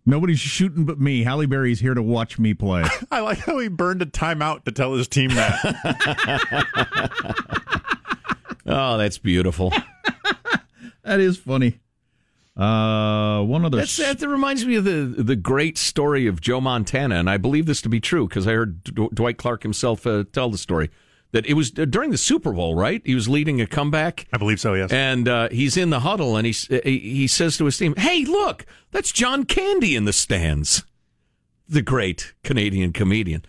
Nobody's 0.07 0.39
shooting 0.41 0.85
but 0.85 0.99
me. 0.99 1.23
Halle 1.23 1.45
Berry's 1.47 1.81
here 1.81 1.93
to 1.93 2.03
watch 2.03 2.39
me 2.39 2.55
play. 2.55 2.85
I 3.11 3.21
like 3.21 3.39
how 3.39 3.59
he 3.59 3.69
burned 3.69 4.01
a 4.01 4.07
timeout 4.07 4.65
to 4.65 4.73
tell 4.73 4.95
his 4.95 5.07
team 5.07 5.31
that. 5.31 5.59
Oh, 8.67 8.97
that's 8.99 9.19
beautiful. 9.19 9.73
that 11.03 11.21
is 11.21 11.37
funny. 11.39 11.81
Uh, 12.59 13.43
one 13.45 13.65
other. 13.65 13.77
That's, 13.79 13.97
that 13.99 14.21
reminds 14.21 14.67
me 14.67 14.75
of 14.77 14.85
the 14.85 15.15
the 15.23 15.37
great 15.37 15.79
story 15.79 16.27
of 16.27 16.41
Joe 16.41 16.61
Montana, 16.61 17.15
and 17.15 17.31
I 17.31 17.37
believe 17.37 17.67
this 17.67 17.81
to 17.83 17.89
be 17.89 18.01
true 18.01 18.27
because 18.27 18.49
I 18.49 18.53
heard 18.55 18.83
D- 18.83 19.09
Dwight 19.15 19.37
Clark 19.39 19.63
himself 19.63 20.05
uh, 20.07 20.25
tell 20.33 20.51
the 20.51 20.59
story. 20.59 20.91
that 21.31 21.47
it 21.47 21.55
was 21.55 21.71
during 21.71 22.11
the 22.11 22.19
Super 22.19 22.53
Bowl, 22.53 22.75
right? 22.75 23.01
He 23.05 23.15
was 23.15 23.29
leading 23.29 23.61
a 23.61 23.67
comeback. 23.67 24.27
I 24.33 24.39
believe 24.39 24.59
so. 24.61 24.75
Yes. 24.75 24.91
And 24.91 25.29
uh, 25.29 25.49
he's 25.51 25.77
in 25.77 25.91
the 25.91 26.01
huddle, 26.01 26.37
and 26.37 26.47
he 26.47 26.53
he 26.83 27.29
says 27.29 27.57
to 27.59 27.65
his 27.67 27.79
team, 27.79 27.95
"Hey, 27.97 28.25
look, 28.25 28.67
that's 28.91 29.13
John 29.13 29.45
Candy 29.45 29.95
in 29.95 30.05
the 30.05 30.13
stands, 30.13 30.85
the 31.69 31.83
great 31.83 32.35
Canadian 32.43 32.93
comedian." 32.93 33.45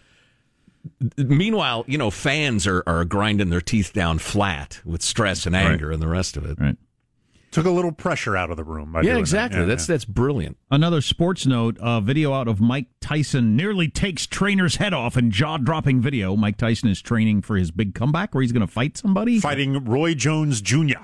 Meanwhile, 1.18 1.84
you 1.88 1.98
know, 1.98 2.10
fans 2.12 2.66
are, 2.68 2.84
are 2.88 3.06
grinding 3.06 3.50
their 3.50 3.62
teeth 3.62 3.92
down 3.94 4.18
flat 4.20 4.82
with 4.86 5.02
stress 5.02 5.46
and 5.46 5.56
anger 5.56 5.88
Right. 5.88 5.94
and 5.96 6.02
the 6.02 6.08
rest 6.08 6.38
of 6.38 6.46
it. 6.46 6.60
Right. 6.60 6.78
Took 7.52 7.66
a 7.66 7.70
little 7.72 7.92
pressure 7.92 8.38
out 8.38 8.52
of 8.52 8.58
the 8.58 8.64
room. 8.64 8.92
by 8.92 9.00
Yeah, 9.00 9.04
doing 9.04 9.14
that. 9.16 9.20
exactly. 9.20 9.60
Yeah, 9.62 9.66
that's 9.66 9.88
yeah. 9.90 9.94
that's 9.94 10.06
brilliant. 10.06 10.58
Another 10.70 11.02
sports 11.02 11.46
note: 11.46 11.78
a 11.82 12.00
video 12.00 12.34
out 12.34 12.48
of 12.48 12.62
Mike 12.62 12.88
Tyson 13.02 13.56
nearly 13.56 13.88
takes 13.88 14.28
trainer's 14.28 14.76
head 14.76 14.94
off 14.94 15.18
in 15.18 15.32
jaw-dropping 15.32 16.02
video. 16.02 16.36
Mike 16.36 16.58
Tyson 16.58 16.90
is 16.90 17.02
training 17.02 17.42
for 17.42 17.56
his 17.58 17.72
big 17.72 17.96
comeback, 17.96 18.34
where 18.36 18.42
he's 18.42 18.52
going 18.52 18.66
to 18.66 18.72
fight 18.72 18.98
somebody. 18.98 19.40
fighting 19.40 19.84
Roy 19.86 20.14
Jones 20.14 20.62
Jr. 20.62 21.00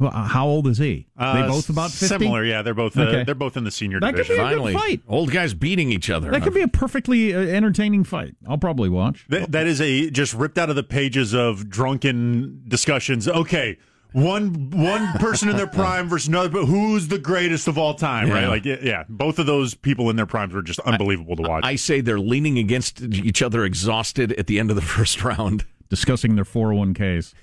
Well, 0.00 0.10
uh, 0.12 0.24
How 0.24 0.44
old 0.48 0.66
is 0.66 0.78
he? 0.78 1.06
Uh, 1.16 1.40
they 1.42 1.46
both 1.48 1.68
about 1.68 1.92
fifty. 1.92 2.06
Similar, 2.06 2.44
yeah. 2.44 2.62
They're 2.62 2.74
both 2.74 2.98
uh, 2.98 3.02
Okay. 3.02 3.22
they're 3.22 3.36
both 3.36 3.56
in 3.56 3.62
the 3.62 3.70
senior 3.70 4.00
That 4.00 4.14
could 4.16 4.26
division. 4.26 4.36
be 4.36 4.40
a 4.40 4.44
good 4.56 4.56
Finally, 4.56 4.74
fight. 4.74 5.02
old 5.06 5.30
guys 5.30 5.54
beating 5.54 5.92
each 5.92 6.10
other. 6.10 6.32
That 6.32 6.42
could 6.42 6.52
be 6.54 6.62
a 6.62 6.68
perfectly 6.68 7.32
uh, 7.32 7.38
entertaining 7.38 8.02
fight. 8.02 8.34
I'll 8.48 8.58
probably 8.58 8.88
watch. 8.88 9.24
That, 9.28 9.52
that 9.52 9.68
is 9.68 9.80
a 9.80 10.10
just 10.10 10.34
ripped 10.34 10.58
out 10.58 10.68
of 10.68 10.74
the 10.74 10.82
pages 10.82 11.32
of 11.32 11.70
drunken 11.70 12.62
discussions. 12.66 13.28
Okay, 13.28 13.78
one 14.14 14.70
one 14.70 15.12
person 15.18 15.48
in 15.48 15.56
their 15.56 15.66
prime 15.66 16.08
versus 16.08 16.28
another, 16.28 16.48
but 16.48 16.64
who's 16.66 17.08
the 17.08 17.18
greatest 17.18 17.68
of 17.68 17.76
all 17.76 17.94
time? 17.94 18.30
Right? 18.30 18.46
Like, 18.46 18.64
yeah, 18.64 18.76
yeah, 18.80 19.04
both 19.08 19.38
of 19.38 19.46
those 19.46 19.74
people 19.74 20.08
in 20.08 20.16
their 20.16 20.24
primes 20.26 20.54
were 20.54 20.62
just 20.62 20.80
unbelievable 20.80 21.36
to 21.36 21.42
watch. 21.42 21.64
I 21.64 21.74
say 21.76 22.00
they're 22.00 22.20
leaning 22.20 22.56
against 22.58 23.02
each 23.02 23.42
other, 23.42 23.64
exhausted 23.64 24.32
at 24.34 24.46
the 24.46 24.58
end 24.60 24.70
of 24.70 24.76
the 24.76 24.82
first 24.96 25.22
round. 25.22 25.64
Discussing 25.90 26.34
their 26.34 26.44
401ks 26.44 27.34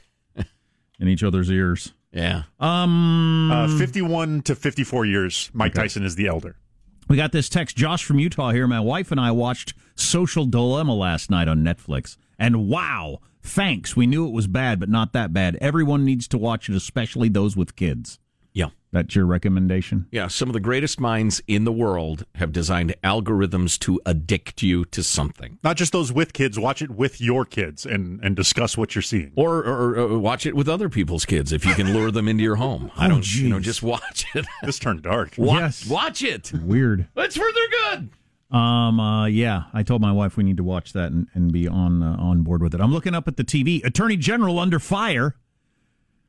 in 1.00 1.08
each 1.08 1.24
other's 1.24 1.50
ears. 1.52 1.94
Yeah. 2.12 2.44
Um, 2.60 3.52
uh, 3.52 3.78
Fifty-one 3.78 4.42
to 4.44 4.56
fifty-four 4.56 5.06
years. 5.06 5.50
Mike 5.54 5.74
Tyson 5.74 6.04
is 6.04 6.16
the 6.16 6.28
elder. 6.28 6.58
we 7.08 7.16
got 7.18 7.32
this 7.32 7.48
text. 7.50 7.78
Josh 7.78 8.04
from 8.04 8.20
Utah 8.20 8.50
here. 8.52 8.68
My 8.68 8.80
wife 8.82 9.12
and 9.12 9.20
I 9.22 9.32
watched 9.32 9.74
Social 9.96 10.46
Dilemma 10.46 10.94
last 10.94 11.30
night 11.30 11.48
on 11.48 11.60
Netflix, 11.64 12.18
and 12.40 12.68
wow, 12.68 13.20
thanks. 13.44 13.96
We 13.96 14.08
knew 14.08 14.28
it 14.28 14.32
was 14.34 14.48
bad, 14.48 14.80
but 14.80 14.90
not 14.90 15.14
that 15.14 15.34
bad. 15.34 15.58
Everyone 15.62 16.06
needs 16.06 16.28
to 16.30 16.38
watch 16.38 16.70
it, 16.70 16.76
especially 16.76 17.30
those 17.30 17.56
with 17.56 17.76
kids. 17.76 18.20
Yeah. 18.54 18.68
That's 18.94 19.16
your 19.16 19.26
recommendation. 19.26 20.08
Yeah. 20.12 20.28
Some 20.28 20.50
of 20.50 20.54
the 20.54 20.60
greatest 20.60 21.00
minds 21.00 21.42
in 21.48 21.64
the 21.64 21.72
world 21.72 22.26
have 22.36 22.52
designed 22.52 22.94
algorithms 23.02 23.80
to 23.80 24.02
addict 24.06 24.62
you 24.62 24.84
to 24.86 25.02
something. 25.02 25.58
Not 25.64 25.78
just 25.78 25.94
those 25.94 26.12
with 26.12 26.34
kids. 26.34 26.60
Watch 26.60 26.82
it 26.82 26.92
with 26.92 27.22
your 27.22 27.46
kids 27.46 27.86
and 27.86 28.20
and 28.22 28.36
discuss 28.36 28.78
what 28.78 28.94
you're 28.94 29.02
seeing. 29.02 29.32
Or, 29.38 29.60
or, 29.60 29.92
or 29.98 30.12
uh, 30.16 30.18
watch 30.18 30.46
it 30.46 30.58
with 30.58 30.68
other 30.68 30.90
people's 30.90 31.24
kids 31.26 31.54
if 31.54 31.66
you 31.66 31.74
can 31.76 31.94
lure 31.94 32.12
them 32.12 32.28
into 32.28 32.44
your 32.44 32.58
home. 32.58 32.92
I 32.98 33.06
Oh, 33.08 33.10
don't, 33.12 33.36
you 33.36 33.48
know, 33.48 33.62
just 33.62 33.82
watch 33.82 34.26
it. 34.36 34.46
This 34.64 34.78
turned 34.80 35.04
dark. 35.04 35.34
Wa- 35.38 35.58
Yes. 35.60 35.88
Watch 35.88 36.22
it. 36.22 36.52
Weird. 36.54 37.08
It's 37.16 37.38
for 37.38 37.48
their 37.54 37.96
good. 37.96 38.10
Um. 38.52 39.00
Uh. 39.00 39.26
Yeah. 39.28 39.64
I 39.74 39.84
told 39.84 40.02
my 40.02 40.12
wife 40.12 40.38
we 40.38 40.44
need 40.44 40.58
to 40.58 40.64
watch 40.64 40.94
that 40.94 41.12
and, 41.12 41.28
and 41.34 41.52
be 41.52 41.68
on 41.68 42.04
uh, 42.04 42.16
on 42.20 42.44
board 42.44 42.62
with 42.62 42.74
it. 42.76 42.82
I'm 42.82 42.92
looking 42.92 43.16
up 43.16 43.28
at 43.28 43.38
the 43.38 43.44
TV. 43.44 43.84
Attorney 43.86 44.18
General 44.18 44.60
under 44.60 44.80
fire. 44.80 45.36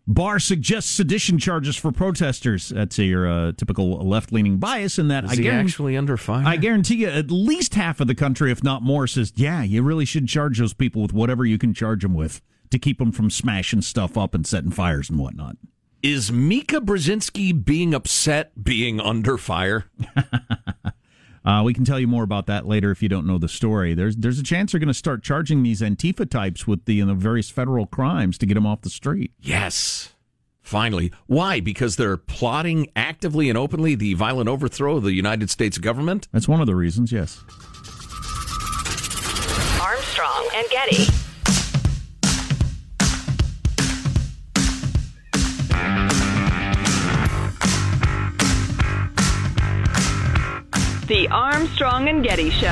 Barr 0.07 0.41
suggests 0.41 0.91
sedition 0.91 1.39
charges 1.39 1.77
for 1.77 1.93
protesters. 1.93 2.71
That's 2.71 2.99
your 2.99 3.29
uh, 3.29 3.53
typical 3.53 3.89
left 4.07 4.33
leaning 4.33 4.59
bias. 4.59 4.99
In 4.99 5.07
that, 5.09 5.23
Is 5.25 5.31
I 5.31 5.35
he 5.37 5.43
guarantee, 5.43 5.69
actually 5.69 5.97
under 5.97 6.17
fire? 6.17 6.43
I 6.45 6.57
guarantee 6.57 6.97
you, 6.97 7.09
at 7.09 7.31
least 7.31 7.77
half 7.77 8.01
of 8.01 8.09
the 8.09 8.15
country, 8.17 8.51
if 8.51 8.65
not 8.65 8.83
more, 8.83 9.07
says, 9.07 9.33
"Yeah, 9.37 9.63
you 9.63 9.83
really 9.83 10.05
should 10.05 10.27
charge 10.27 10.59
those 10.59 10.75
people 10.75 11.03
with 11.03 11.13
whatever 11.13 11.45
you 11.45 11.57
can 11.57 11.73
charge 11.73 12.03
them 12.03 12.15
with 12.15 12.43
to 12.71 12.81
keep 12.81 12.99
them 12.99 13.13
from 13.13 13.31
smashing 13.31 13.83
stuff 13.83 14.19
up 14.19 14.35
and 14.35 14.45
setting 14.45 14.73
fires 14.73 15.09
and 15.09 15.21
whatnot." 15.21 15.57
Is 16.03 16.33
Mika 16.33 16.81
Brzezinski 16.81 17.65
being 17.65 17.95
upset 17.95 18.65
being 18.65 18.99
under 18.99 19.39
fire? 19.39 19.85
Uh, 21.45 21.63
we 21.65 21.75
can 21.75 21.85
tell 21.85 21.99
you 21.99 22.07
more 22.07 22.23
about 22.23 22.47
that 22.47 22.67
later 22.67 22.91
if 22.91 23.03
you 23.03 23.09
don't 23.09 23.27
know 23.27 23.39
the 23.39 23.49
story. 23.49 23.95
There's 23.95 24.17
there's 24.17 24.39
a 24.39 24.45
chance 24.45 24.73
they're 24.73 24.79
going 24.79 24.89
to 24.89 24.95
start 24.95 25.23
charging 25.23 25.63
these 25.63 25.81
Antifa 25.81 26.29
types 26.29 26.67
with 26.67 26.85
the 26.85 26.95
you 26.95 27.07
know, 27.07 27.15
various 27.15 27.51
federal 27.51 27.87
crimes 27.87 28.39
to 28.39 28.47
get 28.47 28.55
them 28.55 28.67
off 28.67 28.83
the 28.83 28.91
street. 28.91 29.33
Yes. 29.41 30.15
Finally. 30.63 31.13
Why? 31.27 31.61
Because 31.61 31.97
they're 31.97 32.17
plotting 32.17 32.87
actively 32.95 33.49
and 33.49 33.59
openly 33.59 33.95
the 33.97 34.15
violent 34.15 34.49
overthrow 34.49 34.97
of 34.97 35.03
the 35.03 35.13
United 35.13 35.51
States 35.51 35.79
government? 35.79 36.29
That's 36.33 36.49
one 36.49 36.61
of 36.61 36.67
the 36.67 36.77
reasons. 36.77 37.11
Yes. 37.11 37.41
Armstrong 39.83 40.49
and 40.55 40.69
Getty. 40.71 41.07
The 51.13 51.29
Armstrong 51.29 52.09
and 52.09 52.25
Getty 52.25 52.49
Show. 52.49 52.69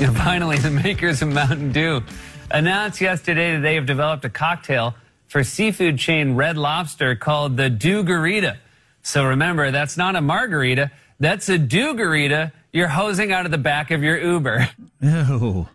And 0.00 0.16
finally, 0.16 0.58
the 0.58 0.70
makers 0.70 1.22
of 1.22 1.30
Mountain 1.30 1.72
Dew 1.72 2.02
announced 2.52 3.00
yesterday 3.00 3.56
that 3.56 3.62
they 3.62 3.74
have 3.74 3.86
developed 3.86 4.24
a 4.24 4.30
cocktail 4.30 4.94
for 5.26 5.42
seafood 5.42 5.98
chain 5.98 6.36
Red 6.36 6.56
Lobster 6.56 7.16
called 7.16 7.56
the 7.56 7.68
Dew-Garita. 7.68 8.58
So 9.02 9.24
remember, 9.24 9.72
that's 9.72 9.96
not 9.96 10.14
a 10.14 10.20
margarita, 10.20 10.92
that's 11.18 11.48
a 11.48 11.58
Dew-Garita 11.58 12.52
you're 12.72 12.86
hosing 12.86 13.32
out 13.32 13.44
of 13.44 13.50
the 13.50 13.58
back 13.58 13.90
of 13.90 14.04
your 14.04 14.16
Uber. 14.16 14.68
Oh. 15.02 15.68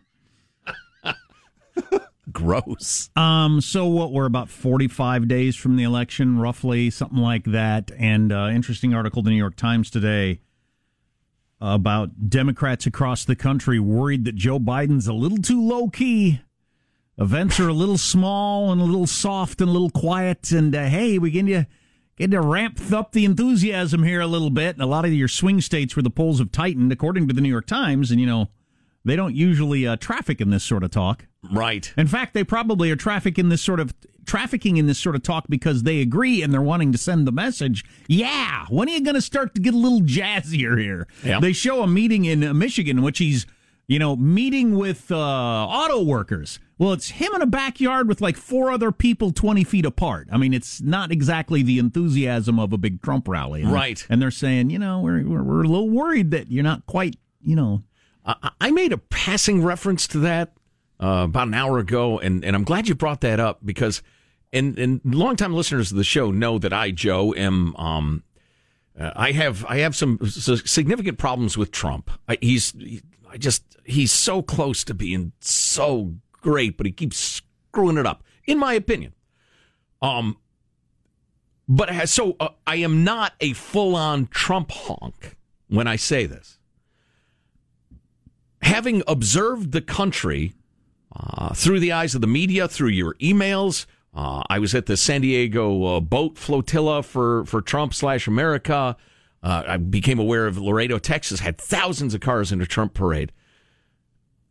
Gross. 2.31 3.09
Um. 3.15 3.61
So 3.61 3.87
what? 3.87 4.11
We're 4.11 4.25
about 4.25 4.49
45 4.49 5.27
days 5.27 5.55
from 5.55 5.75
the 5.75 5.83
election, 5.83 6.39
roughly 6.39 6.89
something 6.89 7.19
like 7.19 7.45
that. 7.45 7.91
And 7.97 8.31
uh, 8.31 8.49
interesting 8.51 8.93
article 8.93 9.21
the 9.21 9.29
New 9.29 9.37
York 9.37 9.55
Times 9.55 9.89
today 9.89 10.41
about 11.61 12.29
Democrats 12.29 12.87
across 12.87 13.23
the 13.23 13.35
country 13.35 13.79
worried 13.79 14.25
that 14.25 14.35
Joe 14.35 14.59
Biden's 14.59 15.07
a 15.07 15.13
little 15.13 15.37
too 15.37 15.61
low 15.61 15.89
key. 15.89 16.41
Events 17.17 17.59
are 17.59 17.67
a 17.67 17.73
little 17.73 17.99
small 17.99 18.71
and 18.71 18.81
a 18.81 18.85
little 18.85 19.05
soft 19.05 19.61
and 19.61 19.69
a 19.69 19.73
little 19.73 19.91
quiet. 19.91 20.51
And 20.51 20.75
uh, 20.75 20.85
hey, 20.85 21.19
we 21.19 21.29
get 21.29 21.45
to 21.45 21.67
get 22.15 22.31
to 22.31 22.41
ramp 22.41 22.91
up 22.91 23.11
the 23.11 23.25
enthusiasm 23.25 24.03
here 24.03 24.21
a 24.21 24.27
little 24.27 24.49
bit. 24.49 24.75
And 24.75 24.81
a 24.81 24.87
lot 24.87 25.05
of 25.05 25.13
your 25.13 25.27
swing 25.27 25.61
states 25.61 25.95
where 25.95 26.03
the 26.03 26.09
polls 26.09 26.39
have 26.39 26.51
tightened, 26.51 26.91
according 26.91 27.27
to 27.27 27.33
the 27.33 27.41
New 27.41 27.49
York 27.49 27.67
Times, 27.67 28.09
and 28.09 28.19
you 28.19 28.25
know 28.25 28.49
they 29.05 29.15
don't 29.15 29.35
usually 29.35 29.85
uh, 29.85 29.97
traffic 29.97 30.41
in 30.41 30.49
this 30.49 30.63
sort 30.63 30.83
of 30.83 30.89
talk. 30.89 31.27
Right. 31.49 31.91
In 31.97 32.07
fact, 32.07 32.33
they 32.33 32.43
probably 32.43 32.91
are 32.91 32.95
trafficking 32.95 33.45
in 33.45 33.49
this 33.49 33.61
sort 33.61 33.79
of 33.79 33.93
trafficking 34.25 34.77
in 34.77 34.85
this 34.85 34.99
sort 34.99 35.15
of 35.15 35.23
talk 35.23 35.45
because 35.49 35.83
they 35.83 35.99
agree 36.01 36.43
and 36.43 36.53
they're 36.53 36.61
wanting 36.61 36.91
to 36.91 36.97
send 36.97 37.25
the 37.27 37.31
message. 37.31 37.83
Yeah, 38.07 38.65
when 38.69 38.87
are 38.87 38.91
you 38.91 39.01
going 39.01 39.15
to 39.15 39.21
start 39.21 39.55
to 39.55 39.61
get 39.61 39.73
a 39.73 39.77
little 39.77 40.01
jazzier 40.01 40.79
here? 40.79 41.07
They 41.39 41.53
show 41.53 41.81
a 41.81 41.87
meeting 41.87 42.25
in 42.25 42.43
uh, 42.43 42.53
Michigan 42.53 42.99
in 42.99 43.03
which 43.03 43.17
he's, 43.17 43.47
you 43.87 43.97
know, 43.97 44.15
meeting 44.15 44.75
with 44.77 45.11
uh, 45.11 45.17
auto 45.17 46.03
workers. 46.03 46.59
Well, 46.77 46.93
it's 46.93 47.09
him 47.09 47.33
in 47.35 47.41
a 47.41 47.47
backyard 47.47 48.07
with 48.07 48.21
like 48.21 48.37
four 48.37 48.71
other 48.71 48.91
people 48.91 49.31
twenty 49.31 49.63
feet 49.63 49.85
apart. 49.85 50.27
I 50.31 50.37
mean, 50.37 50.53
it's 50.53 50.81
not 50.81 51.11
exactly 51.11 51.61
the 51.63 51.79
enthusiasm 51.79 52.59
of 52.59 52.73
a 52.73 52.77
big 52.77 53.01
Trump 53.01 53.27
rally, 53.27 53.63
And- 53.63 53.71
Right. 53.73 54.05
And 54.09 54.21
they're 54.21 54.31
saying, 54.31 54.69
you 54.69 54.79
know, 54.79 54.99
we're 55.01 55.23
we're, 55.27 55.43
we're 55.43 55.63
a 55.63 55.67
little 55.67 55.89
worried 55.89 56.29
that 56.31 56.51
you're 56.51 56.63
not 56.63 56.85
quite, 56.85 57.15
you 57.41 57.55
know, 57.55 57.83
I 58.25 58.51
I 58.61 58.71
made 58.71 58.93
a 58.93 58.97
passing 58.97 59.63
reference 59.63 60.07
to 60.09 60.19
that 60.19 60.53
uh, 61.01 61.23
about 61.25 61.47
an 61.47 61.53
hour 61.53 61.79
ago, 61.79 62.19
and, 62.19 62.45
and 62.45 62.55
I'm 62.55 62.63
glad 62.63 62.87
you 62.87 62.95
brought 62.95 63.21
that 63.21 63.39
up 63.39 63.59
because, 63.65 64.01
and 64.53 64.77
and 64.77 65.01
longtime 65.03 65.53
listeners 65.53 65.91
of 65.91 65.97
the 65.97 66.03
show 66.03 66.31
know 66.31 66.59
that 66.59 66.73
I, 66.73 66.91
Joe, 66.91 67.33
am 67.33 67.75
um, 67.75 68.23
uh, 68.99 69.11
I 69.15 69.31
have 69.31 69.65
I 69.65 69.77
have 69.77 69.95
some 69.95 70.19
significant 70.25 71.17
problems 71.17 71.57
with 71.57 71.71
Trump. 71.71 72.11
I, 72.27 72.37
he's 72.41 72.73
I 73.29 73.37
just 73.37 73.63
he's 73.85 74.11
so 74.11 74.41
close 74.41 74.83
to 74.85 74.93
being 74.93 75.31
so 75.39 76.15
great, 76.33 76.77
but 76.77 76.85
he 76.85 76.91
keeps 76.91 77.17
screwing 77.17 77.97
it 77.97 78.05
up, 78.05 78.23
in 78.45 78.59
my 78.59 78.73
opinion. 78.73 79.13
Um, 80.01 80.37
but 81.67 82.09
so 82.09 82.35
uh, 82.39 82.49
I 82.67 82.77
am 82.77 83.03
not 83.03 83.33
a 83.39 83.53
full 83.53 83.95
on 83.95 84.27
Trump 84.27 84.71
honk 84.71 85.37
when 85.67 85.87
I 85.87 85.95
say 85.95 86.25
this 86.25 86.59
having 88.61 89.03
observed 89.07 89.71
the 89.71 89.81
country 89.81 90.53
uh, 91.13 91.53
through 91.53 91.79
the 91.79 91.91
eyes 91.91 92.15
of 92.15 92.21
the 92.21 92.27
media, 92.27 92.67
through 92.67 92.89
your 92.89 93.15
emails, 93.15 93.85
uh, 94.13 94.43
I 94.49 94.59
was 94.59 94.75
at 94.75 94.85
the 94.85 94.97
San 94.97 95.21
Diego 95.21 95.83
uh, 95.83 95.99
boat 96.01 96.37
flotilla 96.37 97.03
for 97.03 97.45
for 97.45 97.61
Trump 97.61 97.93
slash 97.93 98.27
America. 98.27 98.97
Uh, 99.43 99.63
I 99.67 99.77
became 99.77 100.19
aware 100.19 100.47
of 100.47 100.57
Laredo, 100.57 100.99
Texas, 100.99 101.39
had 101.39 101.57
thousands 101.57 102.13
of 102.13 102.21
cars 102.21 102.51
in 102.51 102.61
a 102.61 102.65
Trump 102.65 102.93
parade. 102.93 103.31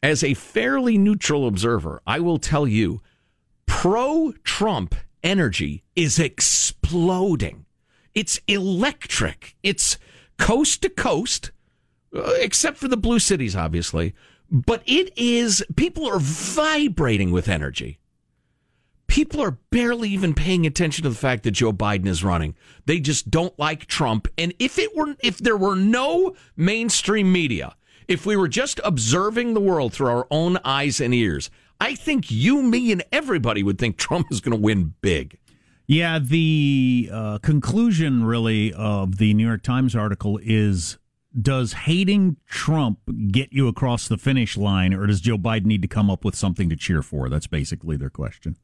As 0.03 0.25
a 0.25 0.35
fairly 0.35 0.99
neutral 0.99 1.47
observer, 1.47 2.01
I 2.07 2.21
will 2.21 2.39
tell 2.39 2.67
you, 2.67 3.03
pro 3.67 4.33
Trump 4.43 4.95
energy 5.23 5.85
is 5.95 6.19
exploding. 6.19 7.67
It's 8.15 8.41
electric. 8.49 9.57
It's 9.63 9.99
coast 10.39 10.83
to 10.83 10.89
coast, 10.89 11.53
uh, 12.17 12.33
except 12.39 12.79
for 12.79 12.89
the 12.89 12.97
blue 12.97 13.19
cities, 13.19 13.55
obviously. 13.55 14.15
But 14.51 14.83
it 14.87 15.17
is, 15.17 15.65
people 15.77 16.07
are 16.07 16.19
vibrating 16.19 17.31
with 17.31 17.49
energy. 17.49 17.99
People 19.07 19.41
are 19.41 19.59
barely 19.71 20.11
even 20.11 20.35
paying 20.35 20.67
attention 20.67 21.03
to 21.03 21.09
the 21.09 21.15
fact 21.15 21.43
that 21.43 21.53
Joe 21.53 21.73
Biden 21.73 22.07
is 22.07 22.23
running. 22.23 22.55
They 22.87 23.01
just 23.01 23.31
don't 23.31 23.57
like 23.59 23.87
Trump. 23.87 24.29
And 24.39 24.55
if 24.59 24.79
it 24.79 24.97
were, 24.97 25.17
if 25.21 25.39
there 25.39 25.57
were 25.57 25.77
no 25.77 26.35
mainstream 26.57 27.33
media, 27.33 27.77
if 28.07 28.27
we 28.27 28.37
were 28.37 28.49
just 28.49 28.81
observing 28.85 29.55
the 29.55 29.61
world 29.61 29.93
through 29.93 30.09
our 30.09 30.27
own 30.31 30.59
eyes 30.65 31.01
and 31.01 31.15
ears, 31.15 31.51
I 31.81 31.95
think 31.95 32.31
you, 32.31 32.63
me, 32.63 32.93
and 32.93 33.03
everybody 33.13 33.63
would 33.63 33.79
think 33.79 33.97
Trump 33.99 34.29
is 34.31 34.41
going 34.41 34.57
to 34.57 34.63
win 34.63 34.95
big. 35.01 35.39
Yeah, 35.87 36.21
the 36.21 37.11
uh, 37.13 37.39
conclusion 37.39 38.23
really 38.23 38.73
of 38.73 39.17
the 39.19 39.35
New 39.35 39.47
York 39.47 39.63
Times 39.63 39.97
article 39.97 40.39
is 40.41 40.99
does 41.39 41.73
hating 41.73 42.37
Trump 42.47 42.99
get 43.31 43.53
you 43.53 43.69
across 43.69 44.09
the 44.09 44.19
finish 44.19 44.57
line, 44.57 44.93
or 44.93 45.07
does 45.07 45.21
Joe 45.21 45.39
Biden 45.39 45.67
need 45.67 45.83
to 45.83 45.89
come 45.89 46.11
up 46.11 46.25
with 46.25 46.35
something 46.35 46.69
to 46.71 46.77
cheer 46.77 47.03
for? 47.03 47.29
That's 47.29 47.47
basically 47.47 47.97
their 47.97 48.11
question. 48.11 48.57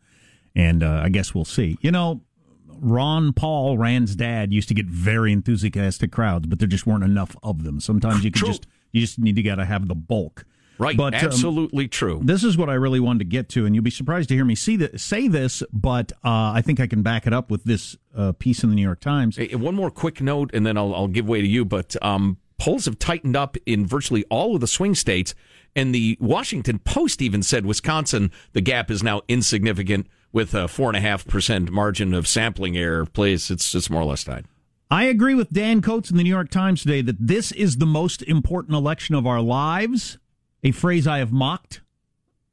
And 0.55 0.83
uh, 0.83 1.01
I 1.05 1.09
guess 1.11 1.35
we'll 1.35 1.45
see. 1.45 1.79
You 1.81 1.91
know, 1.91 2.23
Ron 2.67 3.33
Paul, 3.33 3.79
Rand's 3.79 4.17
dad, 4.17 4.53
used 4.53 4.69
to 4.69 4.75
get 4.75 4.87
very 4.87 5.33
enthusiastic 5.33 6.11
crowds, 6.11 6.47
but 6.47 6.59
there 6.59 6.69
just 6.69 6.87
weren't 6.87 7.05
enough 7.05 7.37
of 7.43 7.63
them. 7.63 7.81
Sometimes 7.81 8.25
you 8.25 8.31
just 8.31 8.67
you 8.93 9.01
just 9.01 9.19
need 9.19 9.37
to 9.37 9.43
gotta 9.43 9.65
have 9.65 9.89
the 9.89 9.95
bulk. 9.95 10.45
Right. 10.79 10.97
But, 10.97 11.15
um, 11.15 11.25
Absolutely 11.25 11.89
true. 11.89 12.21
This 12.23 12.45
is 12.45 12.59
what 12.59 12.69
I 12.69 12.75
really 12.75 13.01
wanted 13.01 13.21
to 13.21 13.25
get 13.25 13.49
to, 13.51 13.65
and 13.65 13.75
you'll 13.75 13.85
be 13.85 13.91
surprised 13.91 14.29
to 14.29 14.35
hear 14.35 14.45
me 14.45 14.55
see 14.55 14.77
that, 14.77 15.01
say 15.01 15.27
this, 15.27 15.63
but 15.73 16.13
uh, 16.23 16.53
I 16.53 16.61
think 16.61 16.81
I 16.81 16.87
can 16.87 17.03
back 17.03 17.27
it 17.27 17.33
up 17.33 17.51
with 17.51 17.65
this 17.65 17.97
uh, 18.15 18.33
piece 18.33 18.63
in 18.63 18.69
the 18.69 18.77
New 18.77 18.83
York 18.83 19.01
Times. 19.01 19.37
Hey, 19.37 19.55
one 19.55 19.75
more 19.75 19.91
quick 19.91 20.21
note, 20.21 20.51
and 20.53 20.67
then 20.67 20.77
I'll, 20.77 20.95
I'll 20.95 21.09
give 21.09 21.27
way 21.27 21.41
to 21.41 21.47
you. 21.49 21.65
But 21.65 21.97
um, 22.03 22.37
polls 22.59 22.87
have 22.87 22.99
tightened 22.99 23.37
up 23.37 23.57
in 23.67 23.87
virtually 23.87 24.25
all 24.31 24.55
of 24.55 24.61
the 24.61 24.67
swing 24.67 24.95
states, 24.95 25.35
and 25.75 25.95
the 25.95 26.17
Washington 26.21 26.79
Post 26.79 27.21
even 27.21 27.43
said 27.43 27.67
Wisconsin, 27.67 28.31
the 28.53 28.61
gap 28.61 28.91
is 28.91 29.03
now 29.03 29.23
insignificant 29.29 30.07
with 30.33 30.55
a 30.55 30.69
four 30.69 30.89
and 30.89 30.97
a 30.97 31.01
half 31.01 31.27
percent 31.27 31.71
margin 31.71 32.15
of 32.15 32.27
sampling 32.27 32.77
error. 32.77 33.07
Please, 33.07 33.51
it's 33.51 33.75
it's 33.75 33.91
more 33.91 34.03
or 34.03 34.07
less 34.07 34.25
tied. 34.25 34.47
I 34.91 35.05
agree 35.05 35.35
with 35.35 35.51
Dan 35.51 35.83
Coats 35.83 36.11
in 36.11 36.17
the 36.17 36.23
New 36.23 36.31
York 36.31 36.49
Times 36.49 36.83
today 36.83 37.03
that 37.03 37.27
this 37.27 37.51
is 37.53 37.79
the 37.79 37.87
most 37.87 38.23
important 38.23 38.77
election 38.77 39.17
of 39.17 39.27
our 39.27 39.41
lives, 39.41 40.19
a 40.63 40.71
phrase 40.71 41.07
I 41.07 41.19
have 41.19 41.33
mocked 41.33 41.81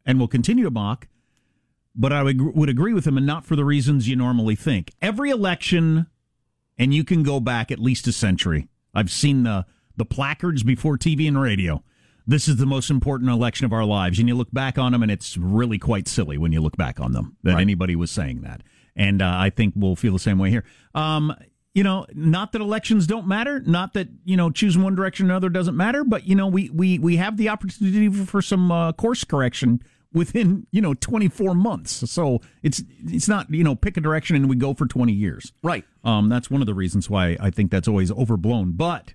and 0.06 0.20
will 0.20 0.28
continue 0.28 0.64
to 0.64 0.72
mock, 0.72 1.08
but 1.96 2.12
I 2.12 2.24
would, 2.24 2.42
would 2.56 2.70
agree 2.70 2.94
with 2.94 3.06
him 3.06 3.18
and 3.18 3.26
not 3.26 3.46
for 3.46 3.56
the 3.56 3.64
reasons 3.64 4.08
you 4.08 4.16
normally 4.16 4.56
think. 4.56 4.92
Every 5.02 5.30
election, 5.30 6.08
and 6.78 6.92
you 6.92 7.04
can 7.04 7.22
go 7.22 7.40
back 7.40 7.72
at 7.72 7.80
least 7.80 8.08
a 8.08 8.12
century. 8.12 8.68
I've 8.96 9.12
seen 9.12 9.44
the, 9.44 9.66
the 9.96 10.06
placards 10.06 10.64
before 10.64 10.98
TV 10.98 11.28
and 11.28 11.40
radio. 11.40 11.84
This 12.26 12.48
is 12.48 12.56
the 12.56 12.66
most 12.66 12.90
important 12.90 13.30
election 13.30 13.66
of 13.66 13.74
our 13.74 13.84
lives. 13.84 14.18
And 14.18 14.28
you 14.28 14.36
look 14.36 14.52
back 14.52 14.78
on 14.78 14.94
them, 14.94 15.04
and 15.04 15.12
it's 15.12 15.38
really 15.38 15.78
quite 15.78 16.08
silly 16.08 16.38
when 16.38 16.52
you 16.54 16.62
look 16.62 16.78
back 16.78 17.00
on 17.00 17.12
them 17.12 17.36
that 17.44 17.60
anybody 17.60 17.96
was 17.96 18.12
saying 18.12 18.42
that. 18.42 18.62
And 18.96 19.22
uh, 19.22 19.34
I 19.36 19.50
think 19.50 19.74
we'll 19.76 19.96
feel 19.96 20.14
the 20.14 20.20
same 20.20 20.40
way 20.40 20.50
here. 20.50 20.64
Um, 20.96 21.36
you 21.74 21.84
know, 21.84 22.06
not 22.14 22.52
that 22.52 22.62
elections 22.62 23.08
don't 23.08 23.28
matter, 23.28 23.60
not 23.60 23.94
that 23.94 24.08
you 24.26 24.38
know 24.38 24.52
choosing 24.52 24.84
one 24.84 24.96
direction 24.96 25.26
or 25.26 25.32
another 25.32 25.50
doesn't 25.50 25.76
matter, 25.76 26.04
but 26.04 26.28
you 26.28 26.36
know 26.36 26.48
we 26.48 26.70
we 26.70 27.00
we 27.00 27.18
have 27.18 27.36
the 27.38 27.50
opportunity 27.50 28.10
for, 28.10 28.26
for 28.26 28.42
some 28.42 28.72
uh, 28.72 28.92
course 28.94 29.24
correction 29.24 29.82
within 30.14 30.68
you 30.72 30.82
know 30.82 30.94
24 30.94 31.56
months. 31.56 32.10
So 32.10 32.42
it's 32.62 32.84
it's 33.06 33.28
not 33.28 33.52
you 33.52 33.64
know 33.64 33.76
pick 33.76 33.98
a 33.98 34.02
direction 34.02 34.36
and 34.36 34.48
we 34.48 34.56
go 34.56 34.74
for 34.74 34.86
20 34.86 35.12
years. 35.12 35.52
Right. 35.64 35.84
Um, 36.04 36.30
that's 36.30 36.52
one 36.52 36.62
of 36.62 36.68
the 36.68 36.76
reasons 36.76 37.10
why 37.10 37.38
I 37.40 37.50
think 37.50 37.72
that's 37.72 37.88
always 37.88 38.12
overblown. 38.12 38.74
But 38.74 39.14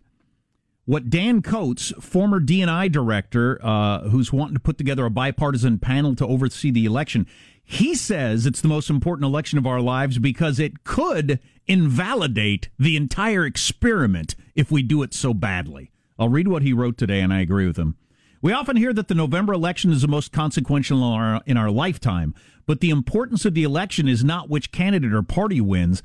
what 0.89 1.11
Dan 1.11 1.43
Coats, 1.43 1.93
former 2.01 2.41
DNI 2.41 2.91
director, 2.91 3.61
uh, 3.63 4.09
who's 4.09 4.33
wanting 4.33 4.55
to 4.55 4.61
put 4.61 4.79
together 4.79 5.05
a 5.05 5.11
bipartisan 5.11 5.79
panel 5.79 6.17
to 6.17 6.27
oversee 6.27 6.71
the 6.71 6.87
election, 6.87 7.27
he 7.63 7.95
says 7.95 8.47
it's 8.47 8.63
the 8.63 8.69
most 8.69 8.89
important 8.89 9.27
election 9.27 9.59
of 9.59 9.67
our 9.67 9.83
lives 9.83 10.17
because 10.17 10.59
it 10.59 10.85
could 10.85 11.41
invalidate 11.67 12.71
the 12.79 12.97
entire 12.97 13.45
experiment 13.45 14.35
if 14.55 14.71
we 14.71 14.83
do 14.83 15.03
it 15.03 15.13
so 15.13 15.35
badly. 15.35 15.91
I'll 16.19 16.31
read 16.31 16.49
what 16.49 16.63
he 16.63 16.73
wrote 16.73 16.97
today, 16.97 17.21
and 17.21 17.35
I 17.35 17.41
agree 17.41 17.67
with 17.67 17.77
him. 17.77 17.99
We 18.41 18.55
often 18.55 18.77
hear 18.77 18.95
that 18.95 19.09
the 19.09 19.15
November 19.15 19.53
election 19.53 19.93
is 19.93 20.01
the 20.01 20.09
most 20.09 20.33
consequential 20.33 20.97
in 20.97 21.05
our, 21.05 21.43
in 21.45 21.57
our 21.59 21.71
lifetime, 21.71 22.35
but 22.65 22.81
the 22.81 22.89
importance 22.89 23.45
of 23.45 23.53
the 23.53 23.63
election 23.63 24.09
is 24.09 24.25
not 24.25 24.49
which 24.49 24.73
candidate 24.73 25.13
or 25.13 25.23
party 25.23 25.61
wins. 25.61 26.03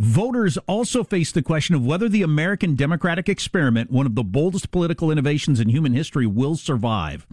Voters 0.00 0.56
also 0.66 1.04
face 1.04 1.30
the 1.30 1.42
question 1.42 1.74
of 1.74 1.84
whether 1.84 2.08
the 2.08 2.22
American 2.22 2.74
democratic 2.74 3.28
experiment, 3.28 3.90
one 3.90 4.06
of 4.06 4.14
the 4.14 4.24
boldest 4.24 4.70
political 4.70 5.10
innovations 5.10 5.60
in 5.60 5.68
human 5.68 5.92
history, 5.92 6.26
will 6.26 6.56
survive. 6.56 7.26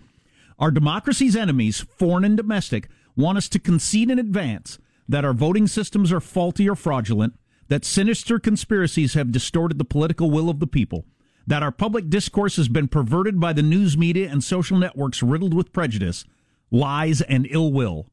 Our 0.60 0.69
democracy's 0.71 1.38
enemies, 1.38 1.80
foreign 1.80 2.25
and 2.25 2.36
domestic, 2.36 2.89
want 3.15 3.38
us 3.38 3.47
to 3.49 3.60
concede 3.60 4.12
in 4.12 4.19
advance 4.19 4.80
that 5.08 5.23
our 5.23 5.32
voting 5.32 5.67
systems 5.67 6.12
are 6.12 6.19
faulty 6.19 6.67
or 6.67 6.75
fraudulent, 6.75 7.39
that 7.69 7.86
sinister 7.86 8.38
conspiracies 8.38 9.13
have 9.13 9.32
distorted 9.32 9.77
the 9.77 9.86
political 9.86 10.30
will 10.30 10.49
of 10.49 10.60
the 10.60 10.67
people, 10.67 11.06
that 11.47 11.63
our 11.63 11.71
public 11.71 12.10
discourse 12.10 12.58
has 12.58 12.67
been 12.67 12.89
perverted 12.89 13.39
by 13.39 13.53
the 13.53 13.63
news 13.63 13.97
media 13.97 14.30
and 14.30 14.43
social 14.43 14.77
networks 14.77 15.23
riddled 15.23 15.53
with 15.53 15.71
prejudice, 15.71 16.25
lies, 16.69 17.21
and 17.21 17.47
ill 17.49 17.71
will 17.71 18.08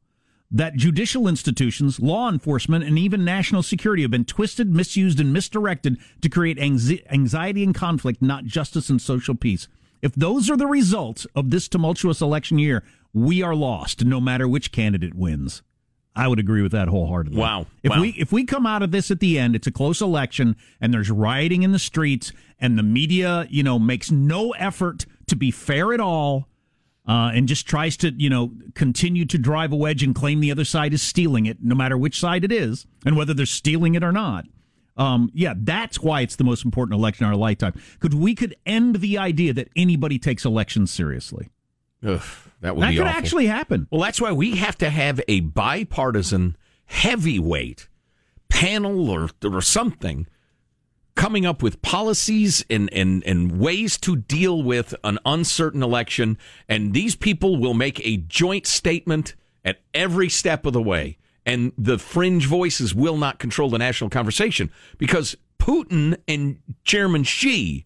that 0.51 0.75
judicial 0.75 1.27
institutions, 1.27 1.99
law 1.99 2.29
enforcement, 2.29 2.85
and 2.85 2.97
even 2.99 3.25
national 3.25 3.63
security 3.63 4.03
have 4.03 4.11
been 4.11 4.25
twisted, 4.25 4.73
misused, 4.73 5.19
and 5.19 5.33
misdirected 5.33 5.97
to 6.21 6.29
create 6.29 6.59
anxiety 6.59 7.63
and 7.63 7.73
conflict, 7.75 8.21
not 8.21 8.45
justice 8.45 8.89
and 8.89 9.01
social 9.01 9.35
peace. 9.35 9.67
If 10.01 10.13
those 10.13 10.49
are 10.49 10.57
the 10.57 10.67
results 10.67 11.25
of 11.35 11.49
this 11.49 11.67
tumultuous 11.67 12.21
election 12.21 12.59
year, 12.59 12.83
we 13.13 13.41
are 13.41 13.55
lost, 13.55 14.05
no 14.05 14.21
matter 14.21 14.47
which 14.47 14.71
candidate 14.71 15.15
wins. 15.15 15.63
I 16.15 16.27
would 16.29 16.39
agree 16.39 16.61
with 16.61 16.71
that 16.71 16.87
wholeheartedly. 16.87 17.37
Wow. 17.39 17.65
If 17.83 17.89
Wow. 17.89 18.01
we 18.01 18.09
if 18.11 18.31
we 18.31 18.45
come 18.45 18.65
out 18.65 18.81
of 18.81 18.91
this 18.91 19.11
at 19.11 19.19
the 19.19 19.37
end, 19.37 19.55
it's 19.55 19.67
a 19.67 19.71
close 19.71 19.99
election, 19.99 20.55
and 20.79 20.93
there's 20.93 21.11
rioting 21.11 21.63
in 21.63 21.73
the 21.73 21.79
streets, 21.79 22.31
and 22.59 22.77
the 22.77 22.83
media, 22.83 23.47
you 23.49 23.63
know, 23.63 23.77
makes 23.79 24.11
no 24.11 24.51
effort 24.51 25.05
to 25.27 25.35
be 25.35 25.51
fair 25.51 25.91
at 25.93 25.99
all 25.99 26.47
uh, 27.07 27.31
and 27.33 27.47
just 27.47 27.67
tries 27.67 27.97
to, 27.97 28.11
you 28.17 28.29
know, 28.29 28.51
continue 28.73 29.25
to 29.25 29.37
drive 29.37 29.71
a 29.71 29.75
wedge 29.75 30.01
and 30.03 30.15
claim 30.15 30.39
the 30.39 30.51
other 30.51 30.65
side 30.65 30.93
is 30.93 31.01
stealing 31.01 31.45
it, 31.45 31.57
no 31.61 31.75
matter 31.75 31.97
which 31.97 32.19
side 32.19 32.43
it 32.43 32.51
is, 32.51 32.85
and 33.05 33.15
whether 33.15 33.33
they're 33.33 33.45
stealing 33.45 33.95
it 33.95 34.03
or 34.03 34.11
not. 34.11 34.45
Um, 34.97 35.29
yeah, 35.33 35.53
that's 35.57 35.99
why 35.99 36.21
it's 36.21 36.37
the 36.37 36.43
most 36.45 36.63
important 36.63 36.97
election 36.97 37.25
in 37.25 37.29
our 37.31 37.35
lifetime. 37.37 37.73
Because 37.99 38.15
we 38.15 38.33
could 38.33 38.55
end 38.65 38.95
the 38.97 39.17
idea 39.17 39.53
that 39.53 39.67
anybody 39.75 40.17
takes 40.17 40.45
elections 40.45 40.89
seriously. 40.91 41.49
Ugh, 42.05 42.21
that 42.61 42.75
would 42.75 42.83
That 42.83 42.91
could 42.93 43.01
awful. 43.01 43.17
actually 43.17 43.47
happen. 43.47 43.87
Well, 43.91 44.01
that's 44.01 44.21
why 44.21 44.31
we 44.31 44.55
have 44.55 44.77
to 44.77 44.89
have 44.89 45.19
a 45.27 45.41
bipartisan 45.41 46.55
heavyweight 46.85 47.87
panel 48.47 49.09
or 49.09 49.29
or 49.43 49.61
something 49.61 50.27
coming 51.15 51.45
up 51.45 51.63
with 51.63 51.81
policies 51.81 52.63
and, 52.69 52.91
and, 52.93 53.23
and 53.25 53.59
ways 53.59 53.97
to 53.97 54.15
deal 54.15 54.61
with 54.61 54.93
an 55.03 55.17
uncertain 55.25 55.81
election. 55.81 56.37
And 56.67 56.93
these 56.93 57.15
people 57.15 57.57
will 57.57 57.73
make 57.73 58.05
a 58.05 58.17
joint 58.17 58.67
statement 58.67 59.35
at 59.63 59.79
every 59.93 60.29
step 60.29 60.65
of 60.65 60.73
the 60.73 60.81
way. 60.81 61.17
And 61.45 61.71
the 61.77 61.97
fringe 61.97 62.47
voices 62.47 62.93
will 62.93 63.17
not 63.17 63.39
control 63.39 63.69
the 63.69 63.77
national 63.77 64.09
conversation 64.09 64.71
because 64.97 65.35
Putin 65.59 66.17
and 66.27 66.59
Chairman 66.83 67.23
Xi 67.23 67.85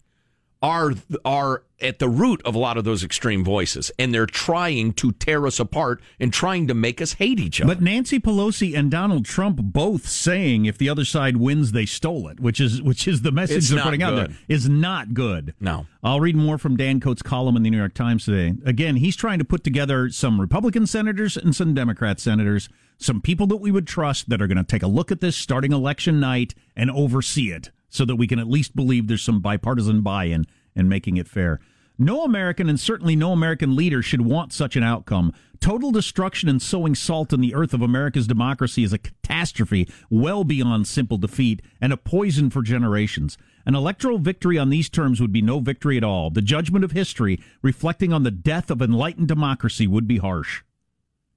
are 0.62 0.92
are 1.24 1.62
at 1.80 1.98
the 1.98 2.08
root 2.08 2.42
of 2.44 2.54
a 2.54 2.58
lot 2.58 2.76
of 2.76 2.84
those 2.84 3.02
extreme 3.02 3.42
voices, 3.42 3.90
and 3.98 4.12
they're 4.12 4.26
trying 4.26 4.92
to 4.92 5.12
tear 5.12 5.46
us 5.46 5.58
apart 5.58 6.02
and 6.18 6.32
trying 6.32 6.66
to 6.66 6.74
make 6.74 7.00
us 7.00 7.14
hate 7.14 7.40
each 7.40 7.60
other. 7.60 7.74
But 7.74 7.82
Nancy 7.82 8.20
Pelosi 8.20 8.76
and 8.76 8.90
Donald 8.90 9.24
Trump 9.24 9.58
both 9.62 10.06
saying 10.06 10.66
if 10.66 10.76
the 10.76 10.90
other 10.90 11.06
side 11.06 11.38
wins, 11.38 11.72
they 11.72 11.86
stole 11.86 12.28
it, 12.28 12.40
which 12.40 12.60
is 12.60 12.82
which 12.82 13.08
is 13.08 13.22
the 13.22 13.32
message 13.32 13.56
It's 13.58 13.68
they're 13.70 13.82
putting 13.82 14.02
out 14.02 14.14
there, 14.14 14.26
good. 14.26 14.36
is 14.48 14.68
not 14.68 15.14
good. 15.14 15.54
No. 15.60 15.86
I'll 16.02 16.20
read 16.20 16.36
more 16.36 16.58
from 16.58 16.76
Dan 16.76 17.00
Coats' 17.00 17.22
column 17.22 17.56
in 17.56 17.62
the 17.62 17.70
New 17.70 17.78
York 17.78 17.94
Times 17.94 18.24
today. 18.24 18.54
Again, 18.64 18.96
he's 18.96 19.16
trying 19.16 19.38
to 19.38 19.44
put 19.44 19.64
together 19.64 20.10
some 20.10 20.40
Republican 20.40 20.86
senators 20.86 21.36
and 21.36 21.54
some 21.54 21.74
Democrat 21.74 22.20
senators, 22.20 22.68
some 22.98 23.20
people 23.22 23.46
that 23.48 23.56
we 23.56 23.70
would 23.70 23.86
trust 23.86 24.28
that 24.28 24.42
are 24.42 24.46
going 24.46 24.58
to 24.58 24.64
take 24.64 24.82
a 24.82 24.86
look 24.86 25.10
at 25.10 25.20
this 25.20 25.36
starting 25.36 25.72
election 25.72 26.20
night 26.20 26.54
and 26.76 26.90
oversee 26.90 27.50
it 27.50 27.70
so 27.90 28.04
that 28.04 28.16
we 28.16 28.26
can 28.26 28.38
at 28.38 28.48
least 28.48 28.74
believe 28.74 29.06
there's 29.06 29.22
some 29.22 29.40
bipartisan 29.40 30.00
buy-in 30.00 30.46
and 30.74 30.88
making 30.88 31.16
it 31.16 31.28
fair. 31.28 31.60
No 31.98 32.24
American 32.24 32.70
and 32.70 32.80
certainly 32.80 33.14
no 33.14 33.32
American 33.32 33.76
leader 33.76 34.00
should 34.00 34.22
want 34.22 34.54
such 34.54 34.74
an 34.74 34.82
outcome. 34.82 35.34
Total 35.60 35.90
destruction 35.90 36.48
and 36.48 36.62
sowing 36.62 36.94
salt 36.94 37.34
in 37.34 37.42
the 37.42 37.54
earth 37.54 37.74
of 37.74 37.82
America's 37.82 38.26
democracy 38.26 38.82
is 38.82 38.94
a 38.94 38.98
catastrophe 38.98 39.86
well 40.08 40.42
beyond 40.42 40.86
simple 40.86 41.18
defeat 41.18 41.60
and 41.78 41.92
a 41.92 41.98
poison 41.98 42.48
for 42.48 42.62
generations. 42.62 43.36
An 43.66 43.74
electoral 43.74 44.18
victory 44.18 44.56
on 44.56 44.70
these 44.70 44.88
terms 44.88 45.20
would 45.20 45.30
be 45.30 45.42
no 45.42 45.60
victory 45.60 45.98
at 45.98 46.04
all. 46.04 46.30
The 46.30 46.40
judgment 46.40 46.86
of 46.86 46.92
history 46.92 47.38
reflecting 47.60 48.14
on 48.14 48.22
the 48.22 48.30
death 48.30 48.70
of 48.70 48.80
enlightened 48.80 49.28
democracy 49.28 49.86
would 49.86 50.08
be 50.08 50.16
harsh. 50.16 50.62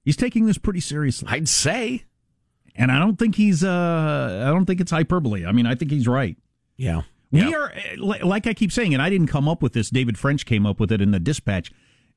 He's 0.02 0.16
taking 0.16 0.46
this 0.46 0.56
pretty 0.56 0.80
seriously. 0.80 1.28
I'd 1.30 1.48
say, 1.48 2.04
And 2.76 2.90
I 2.90 2.98
don't 2.98 3.18
think 3.18 3.36
he's 3.36 3.62
uh 3.62 4.44
I 4.46 4.50
don't 4.50 4.66
think 4.66 4.80
it's 4.80 4.90
hyperbole. 4.90 5.46
I 5.46 5.52
mean, 5.52 5.66
I 5.66 5.74
think 5.74 5.90
he's 5.90 6.08
right. 6.08 6.36
yeah. 6.76 7.02
We 7.30 7.40
Yeah. 7.40 7.50
are, 7.56 7.72
uh, 7.72 8.24
like 8.26 8.46
I 8.46 8.54
keep 8.54 8.70
saying, 8.70 8.94
and 8.94 9.02
I 9.02 9.10
didn't 9.10 9.26
come 9.26 9.48
up 9.48 9.60
with 9.60 9.72
this. 9.72 9.90
David 9.90 10.16
French 10.16 10.46
came 10.46 10.64
up 10.66 10.78
with 10.78 10.92
it 10.92 11.00
in 11.00 11.10
the 11.10 11.18
dispatch. 11.18 11.72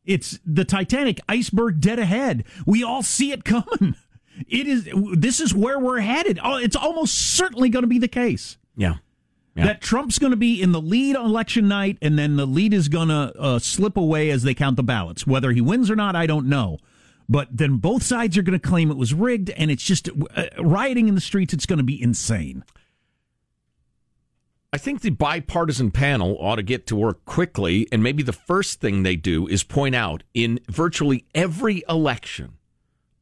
It's 0.05 0.39
the 0.45 0.63
Titanic 0.63 1.19
iceberg 1.27 1.79
dead 1.81 1.97
ahead. 1.99 2.43
We 2.67 2.83
all 2.83 3.01
see 3.03 3.31
it 3.31 3.43
coming. 3.43 3.95
It 4.47 4.67
is. 4.67 4.87
This 5.13 5.39
is 5.39 5.55
where 5.55 5.79
we're 5.79 5.99
headed. 6.01 6.39
Oh, 6.43 6.57
it's 6.57 6.75
almost 6.75 7.15
certainly 7.17 7.69
going 7.69 7.81
to 7.81 7.87
be 7.87 7.97
the 7.97 8.07
case 8.07 8.57
Yeah. 8.75 8.97
Yeah. 9.55 9.65
that 9.65 9.81
Trump's 9.81 10.19
going 10.19 10.29
to 10.29 10.37
be 10.37 10.61
in 10.61 10.71
the 10.71 10.79
lead 10.81 11.15
on 11.15 11.25
election 11.25 11.67
night, 11.67 11.97
and 12.03 12.19
then 12.19 12.35
the 12.35 12.45
lead 12.45 12.71
is 12.71 12.87
going 12.87 13.07
to 13.07 13.33
uh, 13.39 13.57
slip 13.57 13.97
away 13.97 14.29
as 14.29 14.43
they 14.43 14.53
count 14.53 14.75
the 14.75 14.83
ballots. 14.83 15.25
Whether 15.25 15.51
he 15.51 15.61
wins 15.61 15.89
or 15.89 15.95
not, 15.95 16.15
I 16.15 16.27
don't 16.27 16.45
know. 16.45 16.77
But 17.29 17.49
then 17.51 17.77
both 17.77 18.03
sides 18.03 18.37
are 18.37 18.41
going 18.41 18.57
to 18.57 18.67
claim 18.67 18.89
it 18.89 18.97
was 18.97 19.13
rigged, 19.13 19.49
and 19.51 19.69
it's 19.69 19.83
just 19.83 20.09
uh, 20.35 20.45
rioting 20.59 21.07
in 21.07 21.15
the 21.15 21.21
streets. 21.21 21.53
It's 21.53 21.65
going 21.65 21.77
to 21.77 21.83
be 21.83 22.01
insane. 22.01 22.63
I 24.71 24.77
think 24.77 25.01
the 25.01 25.09
bipartisan 25.09 25.91
panel 25.91 26.37
ought 26.39 26.57
to 26.57 26.63
get 26.63 26.87
to 26.87 26.95
work 26.95 27.25
quickly, 27.25 27.87
and 27.91 28.03
maybe 28.03 28.21
the 28.21 28.33
first 28.33 28.79
thing 28.79 29.03
they 29.03 29.15
do 29.15 29.47
is 29.47 29.63
point 29.63 29.95
out 29.95 30.23
in 30.33 30.59
virtually 30.69 31.25
every 31.33 31.83
election, 31.89 32.53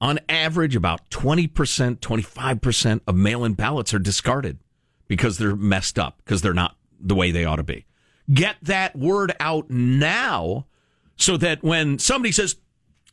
on 0.02 0.20
average, 0.28 0.76
about 0.76 1.10
20%, 1.10 1.50
25% 2.00 3.02
of 3.08 3.16
mail 3.16 3.46
in 3.46 3.54
ballots 3.54 3.94
are 3.94 4.00
discarded 4.00 4.60
because 5.08 5.38
they're 5.38 5.56
messed 5.56 5.98
up, 5.98 6.18
because 6.18 6.42
they're 6.42 6.54
not 6.54 6.78
the 7.00 7.16
way 7.16 7.32
they 7.32 7.46
ought 7.46 7.58
to 7.58 7.64
be. 7.64 7.86
Get 8.32 8.58
that 8.64 8.96
word 8.96 9.34
out 9.40 9.70
now 9.70 10.66
so 11.16 11.38
that 11.38 11.64
when 11.64 12.00
somebody 12.00 12.32
says 12.32 12.56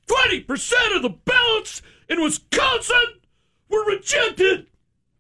20% 0.08 0.96
of 0.96 1.02
the 1.02 1.16
ballots 1.24 1.82
in 2.08 2.20
Wisconsin 2.22 3.20
were 3.68 3.84
rejected, 3.86 4.66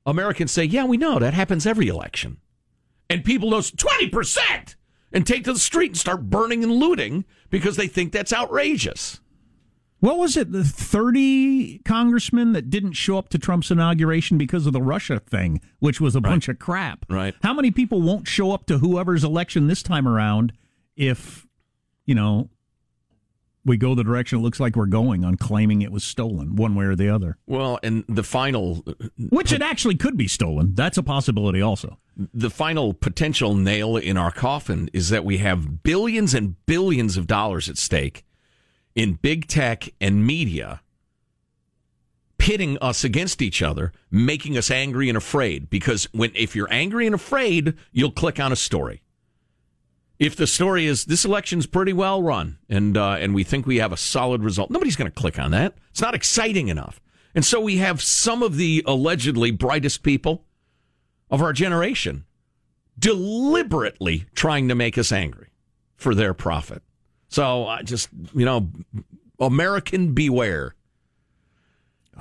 Americans 0.04 0.52
say, 0.52 0.64
Yeah, 0.64 0.84
we 0.84 0.96
know 0.96 1.18
that 1.18 1.34
happens 1.34 1.66
every 1.66 1.88
election 1.88 2.38
and 3.12 3.24
people 3.24 3.50
know 3.50 3.58
20% 3.58 4.74
and 5.12 5.26
take 5.26 5.44
to 5.44 5.52
the 5.52 5.58
street 5.58 5.90
and 5.90 5.98
start 5.98 6.30
burning 6.30 6.64
and 6.64 6.72
looting 6.72 7.26
because 7.50 7.76
they 7.76 7.86
think 7.86 8.10
that's 8.10 8.32
outrageous. 8.32 9.20
What 10.00 10.18
was 10.18 10.36
it? 10.36 10.50
The 10.50 10.64
30 10.64 11.80
congressmen 11.84 12.54
that 12.54 12.70
didn't 12.70 12.94
show 12.94 13.18
up 13.18 13.28
to 13.28 13.38
Trump's 13.38 13.70
inauguration 13.70 14.38
because 14.38 14.66
of 14.66 14.72
the 14.72 14.80
Russia 14.80 15.20
thing, 15.20 15.60
which 15.78 16.00
was 16.00 16.16
a 16.16 16.20
bunch 16.20 16.48
of 16.48 16.58
crap. 16.58 17.04
Right. 17.08 17.34
How 17.42 17.52
many 17.52 17.70
people 17.70 18.00
won't 18.00 18.26
show 18.26 18.50
up 18.52 18.66
to 18.66 18.78
whoever's 18.78 19.22
election 19.22 19.66
this 19.68 19.82
time 19.82 20.08
around 20.08 20.54
if, 20.96 21.46
you 22.06 22.14
know, 22.14 22.48
we 23.64 23.76
go 23.76 23.94
the 23.94 24.04
direction 24.04 24.38
it 24.38 24.42
looks 24.42 24.58
like 24.60 24.74
we're 24.76 24.86
going 24.86 25.24
on 25.24 25.36
claiming 25.36 25.82
it 25.82 25.92
was 25.92 26.04
stolen 26.04 26.56
one 26.56 26.74
way 26.74 26.84
or 26.84 26.96
the 26.96 27.08
other? 27.08 27.36
Well, 27.46 27.78
and 27.82 28.04
the 28.08 28.22
final 28.22 28.84
Which 29.30 29.52
it 29.52 29.62
actually 29.62 29.96
could 29.96 30.16
be 30.16 30.28
stolen. 30.28 30.74
That's 30.74 30.98
a 30.98 31.02
possibility 31.02 31.60
also. 31.62 31.98
the 32.16 32.50
final 32.50 32.92
potential 32.92 33.54
nail 33.54 33.96
in 33.96 34.16
our 34.16 34.30
coffin 34.30 34.90
is 34.92 35.08
that 35.10 35.24
we 35.24 35.38
have 35.38 35.82
billions 35.82 36.34
and 36.34 36.56
billions 36.66 37.16
of 37.16 37.26
dollars 37.26 37.68
at 37.68 37.78
stake 37.78 38.24
in 38.94 39.14
big 39.14 39.46
tech 39.46 39.88
and 40.00 40.26
media 40.26 40.80
pitting 42.36 42.76
us 42.78 43.04
against 43.04 43.40
each 43.40 43.62
other, 43.62 43.92
making 44.10 44.58
us 44.58 44.68
angry 44.70 45.08
and 45.08 45.16
afraid 45.16 45.70
because 45.70 46.08
when 46.12 46.32
if 46.34 46.56
you're 46.56 46.70
angry 46.72 47.06
and 47.06 47.14
afraid, 47.14 47.74
you'll 47.92 48.10
click 48.10 48.40
on 48.40 48.50
a 48.50 48.56
story. 48.56 49.00
If 50.22 50.36
the 50.36 50.46
story 50.46 50.86
is 50.86 51.06
this 51.06 51.24
election's 51.24 51.66
pretty 51.66 51.92
well 51.92 52.22
run 52.22 52.58
and 52.68 52.96
uh, 52.96 53.16
and 53.18 53.34
we 53.34 53.42
think 53.42 53.66
we 53.66 53.78
have 53.78 53.90
a 53.90 53.96
solid 53.96 54.44
result, 54.44 54.70
nobody's 54.70 54.94
going 54.94 55.10
to 55.10 55.20
click 55.20 55.36
on 55.36 55.50
that. 55.50 55.74
It's 55.90 56.00
not 56.00 56.14
exciting 56.14 56.68
enough. 56.68 57.00
And 57.34 57.44
so 57.44 57.60
we 57.60 57.78
have 57.78 58.00
some 58.00 58.40
of 58.40 58.56
the 58.56 58.84
allegedly 58.86 59.50
brightest 59.50 60.04
people 60.04 60.44
of 61.28 61.42
our 61.42 61.52
generation 61.52 62.24
deliberately 62.96 64.26
trying 64.32 64.68
to 64.68 64.76
make 64.76 64.96
us 64.96 65.10
angry 65.10 65.48
for 65.96 66.14
their 66.14 66.34
profit. 66.34 66.84
So 67.28 67.66
I 67.66 67.82
just, 67.82 68.08
you 68.32 68.44
know, 68.44 68.68
American 69.40 70.12
beware. 70.14 70.76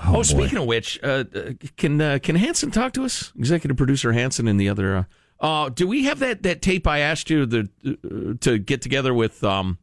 Oh, 0.07 0.23
speaking 0.23 0.57
of 0.57 0.65
which, 0.65 0.99
uh, 1.03 1.25
uh, 1.35 1.51
can 1.77 2.01
uh, 2.01 2.17
can 2.23 2.35
Hanson 2.35 2.71
talk 2.71 2.93
to 2.93 3.05
us? 3.05 3.31
Executive 3.37 3.77
producer 3.77 4.11
Hanson 4.11 4.47
and 4.47 4.59
the 4.59 4.69
other. 4.69 5.07
Uh, 5.41 5.69
do 5.69 5.87
we 5.87 6.05
have 6.05 6.19
that, 6.19 6.43
that 6.43 6.61
tape 6.61 6.85
I 6.87 6.99
asked 6.99 7.29
you 7.29 7.45
the, 7.45 7.69
uh, 7.85 8.37
to 8.41 8.57
get 8.59 8.81
together 8.81 9.13
with? 9.13 9.43
Um, 9.43 9.79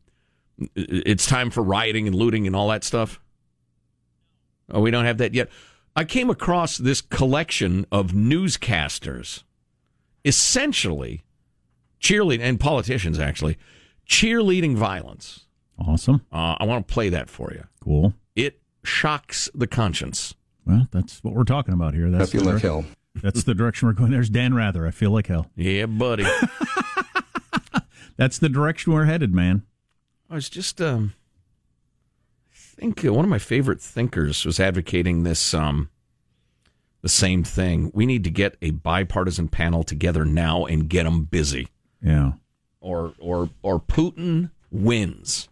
it's 0.75 1.27
time 1.27 1.51
for 1.51 1.62
rioting 1.62 2.07
and 2.07 2.16
looting 2.16 2.47
and 2.47 2.57
all 2.57 2.68
that 2.68 2.85
stuff. 2.85 3.21
Oh, 4.71 4.81
we 4.81 4.90
don't 4.90 5.05
have 5.05 5.18
that 5.18 5.35
yet. 5.35 5.49
I 5.97 6.05
came 6.05 6.31
across 6.31 6.79
this 6.79 7.01
collection 7.01 7.87
of 7.90 8.12
newscasters, 8.12 9.42
essentially 10.25 11.25
cheerleading, 12.01 12.40
and 12.40 12.61
politicians 12.61 13.18
actually 13.18 13.59
cheerleading 14.09 14.77
violence. 14.77 15.47
Awesome. 15.79 16.25
Uh, 16.33 16.57
I 16.59 16.64
want 16.64 16.87
to 16.87 16.92
play 16.92 17.09
that 17.09 17.29
for 17.29 17.53
you. 17.53 17.64
Cool. 17.83 18.14
It 18.37 18.61
shocks 18.85 19.49
the 19.55 19.66
conscience. 19.66 20.35
Well, 20.66 20.87
that's 20.90 21.23
what 21.25 21.35
we're 21.35 21.44
talking 21.44 21.75
about 21.75 21.94
here. 21.94 22.11
That's 22.11 22.35
I 22.35 22.38
feel 22.38 22.47
like 22.47 22.62
hell. 22.62 22.85
That's 23.22 23.44
the 23.44 23.54
direction 23.54 23.88
we're 23.88 23.94
going. 23.94 24.11
There's 24.11 24.31
Dan 24.31 24.54
Rather. 24.54 24.87
I 24.87 24.90
feel 24.90 25.11
like 25.11 25.26
hell. 25.26 25.50
Yeah, 25.57 25.87
buddy. 25.87 26.24
That's 28.16 28.38
the 28.38 28.48
direction 28.48 28.92
we're 28.92 29.04
headed, 29.04 29.33
man. 29.33 29.62
I 30.28 30.35
was 30.35 30.48
just, 30.50 30.81
um, 30.81 31.14
I 32.52 32.57
think 32.81 33.04
uh, 33.04 33.12
one 33.12 33.24
of 33.24 33.31
my 33.31 33.38
favorite 33.38 33.81
thinkers 33.81 34.44
was 34.44 34.59
advocating 34.61 35.22
this, 35.22 35.54
um, 35.54 35.88
the 37.00 37.09
same 37.09 37.44
thing. 37.44 37.90
We 37.94 38.07
need 38.07 38.24
to 38.24 38.31
get 38.31 38.57
a 38.61 38.72
bipartisan 38.72 39.48
panel 39.48 39.85
together 39.85 40.24
now 40.24 40.64
and 40.66 40.88
get 40.88 41.04
them 41.04 41.24
busy, 41.24 41.68
Yeah. 42.02 42.33
or 42.81 43.14
or 43.20 43.50
or 43.62 43.78
Putin 43.81 44.50
wins. 44.72 45.48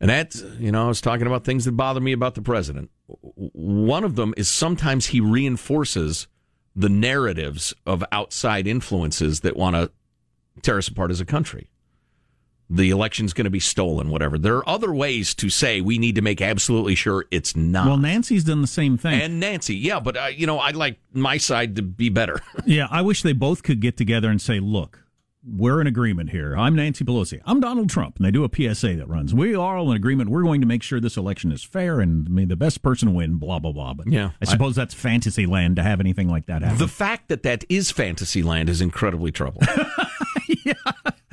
And 0.00 0.10
that's, 0.10 0.40
you 0.60 0.70
know, 0.70 0.84
I 0.84 0.88
was 0.88 1.00
talking 1.00 1.26
about 1.26 1.44
things 1.44 1.64
that 1.64 1.72
bother 1.72 2.00
me 2.00 2.12
about 2.12 2.36
the 2.36 2.42
president. 2.42 2.90
One 3.16 4.04
of 4.04 4.16
them 4.16 4.34
is 4.36 4.48
sometimes 4.48 5.06
he 5.06 5.20
reinforces 5.20 6.26
the 6.76 6.88
narratives 6.88 7.74
of 7.86 8.04
outside 8.12 8.66
influences 8.66 9.40
that 9.40 9.56
want 9.56 9.76
to 9.76 9.90
tear 10.62 10.78
us 10.78 10.88
apart 10.88 11.10
as 11.10 11.20
a 11.20 11.24
country. 11.24 11.70
The 12.70 12.90
election's 12.90 13.32
going 13.32 13.46
to 13.46 13.50
be 13.50 13.60
stolen, 13.60 14.10
whatever. 14.10 14.36
There 14.36 14.56
are 14.56 14.68
other 14.68 14.92
ways 14.92 15.34
to 15.36 15.48
say 15.48 15.80
we 15.80 15.96
need 15.96 16.16
to 16.16 16.20
make 16.22 16.42
absolutely 16.42 16.94
sure 16.94 17.24
it's 17.30 17.56
not. 17.56 17.86
Well, 17.86 17.96
Nancy's 17.96 18.44
done 18.44 18.60
the 18.60 18.66
same 18.66 18.98
thing. 18.98 19.22
and 19.22 19.40
Nancy, 19.40 19.74
yeah, 19.74 20.00
but 20.00 20.16
uh, 20.18 20.26
you 20.26 20.46
know, 20.46 20.58
I'd 20.58 20.76
like 20.76 20.98
my 21.14 21.38
side 21.38 21.76
to 21.76 21.82
be 21.82 22.10
better. 22.10 22.40
Yeah, 22.66 22.86
I 22.90 23.00
wish 23.00 23.22
they 23.22 23.32
both 23.32 23.62
could 23.62 23.80
get 23.80 23.96
together 23.96 24.28
and 24.28 24.38
say, 24.42 24.60
look, 24.60 25.02
we're 25.44 25.80
in 25.80 25.86
agreement 25.86 26.30
here. 26.30 26.56
I'm 26.56 26.74
Nancy 26.74 27.04
Pelosi. 27.04 27.40
I'm 27.44 27.60
Donald 27.60 27.88
Trump. 27.88 28.16
And 28.16 28.26
they 28.26 28.30
do 28.30 28.44
a 28.44 28.48
PSA 28.74 28.96
that 28.96 29.08
runs. 29.08 29.32
We 29.32 29.54
are 29.54 29.76
all 29.76 29.90
in 29.90 29.96
agreement. 29.96 30.30
We're 30.30 30.42
going 30.42 30.60
to 30.60 30.66
make 30.66 30.82
sure 30.82 31.00
this 31.00 31.16
election 31.16 31.52
is 31.52 31.62
fair 31.62 32.00
and 32.00 32.28
may 32.28 32.44
the 32.44 32.56
best 32.56 32.82
person 32.82 33.14
win, 33.14 33.36
blah, 33.36 33.58
blah, 33.58 33.72
blah. 33.72 33.94
But 33.94 34.08
Yeah, 34.08 34.30
I 34.42 34.44
suppose 34.46 34.74
that's 34.74 34.94
fantasy 34.94 35.46
land 35.46 35.76
to 35.76 35.82
have 35.82 36.00
anything 36.00 36.28
like 36.28 36.46
that 36.46 36.62
happen. 36.62 36.78
the 36.78 36.88
fact 36.88 37.28
that 37.28 37.44
that 37.44 37.64
is 37.68 37.90
fantasy 37.90 38.42
land 38.42 38.68
is 38.68 38.80
incredibly 38.80 39.30
troubling. 39.30 39.68
yeah, 40.64 40.74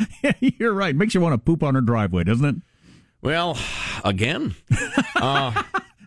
you're 0.40 0.74
right. 0.74 0.96
Makes 0.96 1.16
you 1.16 1.22
want 1.22 1.34
to 1.34 1.38
poop 1.38 1.64
on 1.64 1.76
her 1.76 1.82
driveway, 1.82 2.24
doesn't 2.24 2.46
it? 2.46 2.56
well, 3.22 3.58
again, 4.04 4.56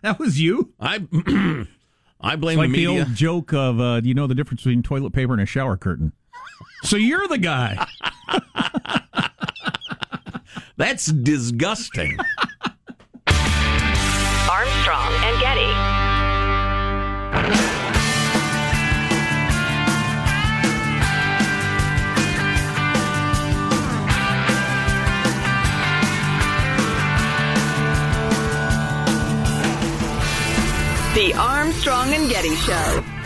That 0.01 0.17
was 0.17 0.39
you. 0.39 0.73
I 0.79 0.99
I 2.21 2.35
blame 2.37 2.57
Like 2.59 2.71
the 2.71 2.85
the 2.85 2.87
old 2.87 3.13
joke 3.15 3.53
of, 3.53 3.79
uh, 3.79 4.01
you 4.03 4.13
know 4.13 4.27
the 4.27 4.35
difference 4.35 4.61
between 4.63 4.83
toilet 4.83 5.11
paper 5.11 5.33
and 5.33 5.41
a 5.41 5.45
shower 5.45 5.77
curtain. 5.77 6.13
So 6.83 6.97
you're 6.97 7.27
the 7.27 7.37
guy. 7.37 7.85
That's 10.77 11.07
disgusting. 11.07 12.17
Armstrong 14.49 15.13
and 15.23 15.39
Getty. 15.41 15.73
The 31.15 31.33
Armstrong 31.37 32.13
and 32.13 32.29
Getty 32.29 32.55
Show. 32.55 33.18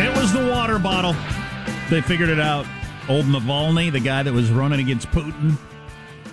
It 0.00 0.16
was 0.16 0.32
the 0.32 0.48
water 0.50 0.78
bottle. 0.78 1.14
They 1.90 2.00
figured 2.00 2.28
it 2.28 2.38
out. 2.40 2.66
Old 3.08 3.26
Navalny, 3.26 3.90
the 3.90 4.00
guy 4.00 4.22
that 4.22 4.32
was 4.32 4.50
running 4.50 4.80
against 4.80 5.08
Putin, 5.08 5.56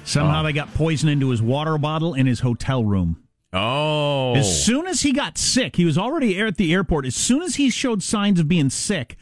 somehow 0.04 0.44
they 0.44 0.54
got 0.54 0.74
poison 0.74 1.10
into 1.10 1.30
his 1.30 1.42
water 1.42 1.78
bottle 1.78 2.14
in 2.14 2.26
his 2.28 2.42
hotel 2.42 2.84
room. 2.84 3.24
Oh, 3.54 4.36
As 4.36 4.66
soon 4.66 4.86
as 4.86 5.02
he 5.02 5.14
got 5.14 5.38
sick, 5.38 5.78
he 5.78 5.86
was 5.86 5.98
already 5.98 6.38
at 6.40 6.58
the 6.58 6.74
airport. 6.74 7.06
As 7.06 7.16
soon 7.16 7.42
as 7.42 7.56
he 7.56 7.70
showed 7.70 8.04
signs 8.04 8.40
of 8.40 8.48
being 8.50 8.70
sick, 8.70 9.16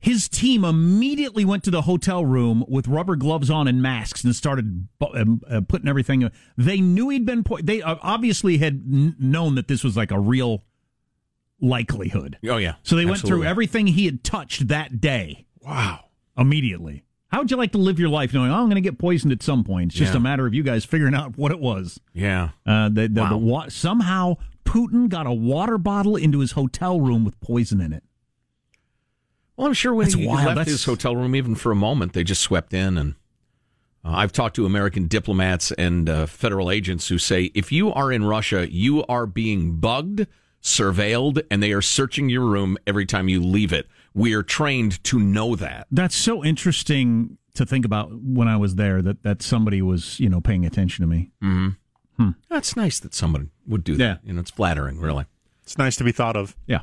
his 0.00 0.28
team 0.28 0.64
immediately 0.64 1.44
went 1.44 1.62
to 1.64 1.70
the 1.70 1.82
hotel 1.82 2.24
room 2.24 2.64
with 2.68 2.88
rubber 2.88 3.16
gloves 3.16 3.50
on 3.50 3.68
and 3.68 3.82
masks 3.82 4.24
and 4.24 4.34
started 4.34 4.88
um, 5.14 5.42
uh, 5.48 5.60
putting 5.68 5.88
everything. 5.88 6.28
They 6.56 6.80
knew 6.80 7.10
he'd 7.10 7.26
been. 7.26 7.44
Po- 7.44 7.58
they 7.62 7.82
uh, 7.82 7.96
obviously 8.02 8.58
had 8.58 8.82
n- 8.90 9.14
known 9.18 9.54
that 9.56 9.68
this 9.68 9.84
was 9.84 9.96
like 9.96 10.10
a 10.10 10.18
real 10.18 10.64
likelihood. 11.60 12.38
oh 12.48 12.56
yeah. 12.58 12.74
So 12.82 12.96
they 12.96 13.04
went 13.06 13.20
through 13.20 13.44
everything 13.44 13.86
he 13.88 14.04
had 14.06 14.22
touched 14.24 14.68
that 14.68 15.00
day 15.00 15.46
Wow. 15.62 16.06
immediately. 16.36 17.02
How 17.28 17.40
would 17.40 17.50
you 17.50 17.56
like 17.56 17.72
to 17.72 17.78
live 17.78 17.98
your 17.98 18.08
life 18.08 18.32
knowing, 18.32 18.50
oh, 18.50 18.54
I'm 18.54 18.66
going 18.66 18.76
to 18.76 18.80
get 18.80 18.98
poisoned 18.98 19.32
at 19.32 19.42
some 19.42 19.64
point? 19.64 19.90
It's 19.90 19.96
just 19.98 20.12
Yeah. 20.12 20.18
a 20.18 20.20
matter 20.20 20.46
of 20.46 20.54
you 20.54 20.62
guys 20.62 20.84
figuring 20.84 21.14
out 21.14 21.36
what 21.36 21.50
it 21.50 21.58
was. 21.58 22.00
Yeah. 22.12 22.50
Uh, 22.64 22.88
the, 22.88 23.08
the, 23.08 23.20
Wow. 23.22 23.28
the 23.30 23.36
wa- 23.36 23.68
somehow 23.68 24.36
Putin 24.64 25.08
got 25.08 25.26
a 25.26 25.32
water 25.32 25.76
bottle 25.76 26.14
into 26.16 26.38
his 26.40 26.52
hotel 26.52 27.00
room 27.00 27.24
with 27.24 27.38
poison 27.40 27.80
in 27.80 27.92
it. 27.92 28.04
Well, 29.56 29.66
I'm 29.66 29.72
sure 29.74 29.94
when 29.94 30.04
That's 30.04 30.14
he 30.14 30.26
wild. 30.26 30.38
left 30.46 30.56
That's- 30.56 30.68
his 30.72 30.84
hotel 30.84 31.16
room, 31.16 31.34
even 31.34 31.54
for 31.54 31.72
a 31.72 31.76
moment, 31.76 32.12
they 32.12 32.22
just 32.24 32.42
swept 32.42 32.74
in. 32.74 32.96
And 32.98 33.14
uh, 34.04 34.10
I've 34.12 34.32
talked 34.32 34.54
to 34.56 34.66
American 34.66 35.08
diplomats 35.08 35.72
and 35.72 36.08
uh, 36.08 36.26
federal 36.26 36.70
agents 36.70 37.08
who 37.08 37.18
say 37.18 37.50
if 37.54 37.72
you 37.72 37.92
are 37.92 38.12
in 38.12 38.24
Russia, 38.24 38.70
you 38.70 39.04
are 39.06 39.26
being 39.26 39.76
bugged, 39.76 40.26
surveilled, 40.62 41.42
and 41.50 41.62
they 41.62 41.72
are 41.72 41.82
searching 41.82 42.28
your 42.28 42.44
room 42.44 42.76
every 42.86 43.06
time 43.06 43.28
you 43.28 43.42
leave 43.42 43.72
it. 43.72 43.86
We 44.14 44.34
are 44.34 44.42
trained 44.42 45.02
to 45.04 45.18
know 45.18 45.56
that. 45.56 45.86
That's 45.90 46.16
so 46.16 46.44
interesting 46.44 47.38
to 47.54 47.66
think 47.66 47.84
about 47.84 48.10
when 48.12 48.48
I 48.48 48.56
was 48.56 48.74
there 48.76 49.02
that, 49.02 49.22
that 49.22 49.42
somebody 49.42 49.82
was, 49.82 50.18
you 50.20 50.28
know, 50.28 50.40
paying 50.40 50.64
attention 50.64 51.02
to 51.02 51.06
me. 51.06 51.30
That's 52.48 52.76
nice 52.76 52.98
that 53.00 53.14
someone 53.14 53.50
would 53.66 53.84
do 53.84 53.96
that. 53.96 54.02
Yeah. 54.02 54.16
You 54.24 54.32
know, 54.34 54.40
it's 54.40 54.50
flattering, 54.50 54.98
really. 54.98 55.26
It's 55.62 55.76
nice 55.76 55.96
to 55.96 56.04
be 56.04 56.12
thought 56.12 56.36
of. 56.36 56.56
Yeah. 56.66 56.80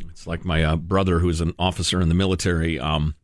It's 0.00 0.26
like 0.26 0.44
my 0.44 0.62
uh, 0.62 0.76
brother, 0.76 1.18
who's 1.20 1.40
an 1.40 1.54
officer 1.58 2.00
in 2.00 2.08
the 2.08 2.14
military, 2.14 2.78
um, 2.78 3.14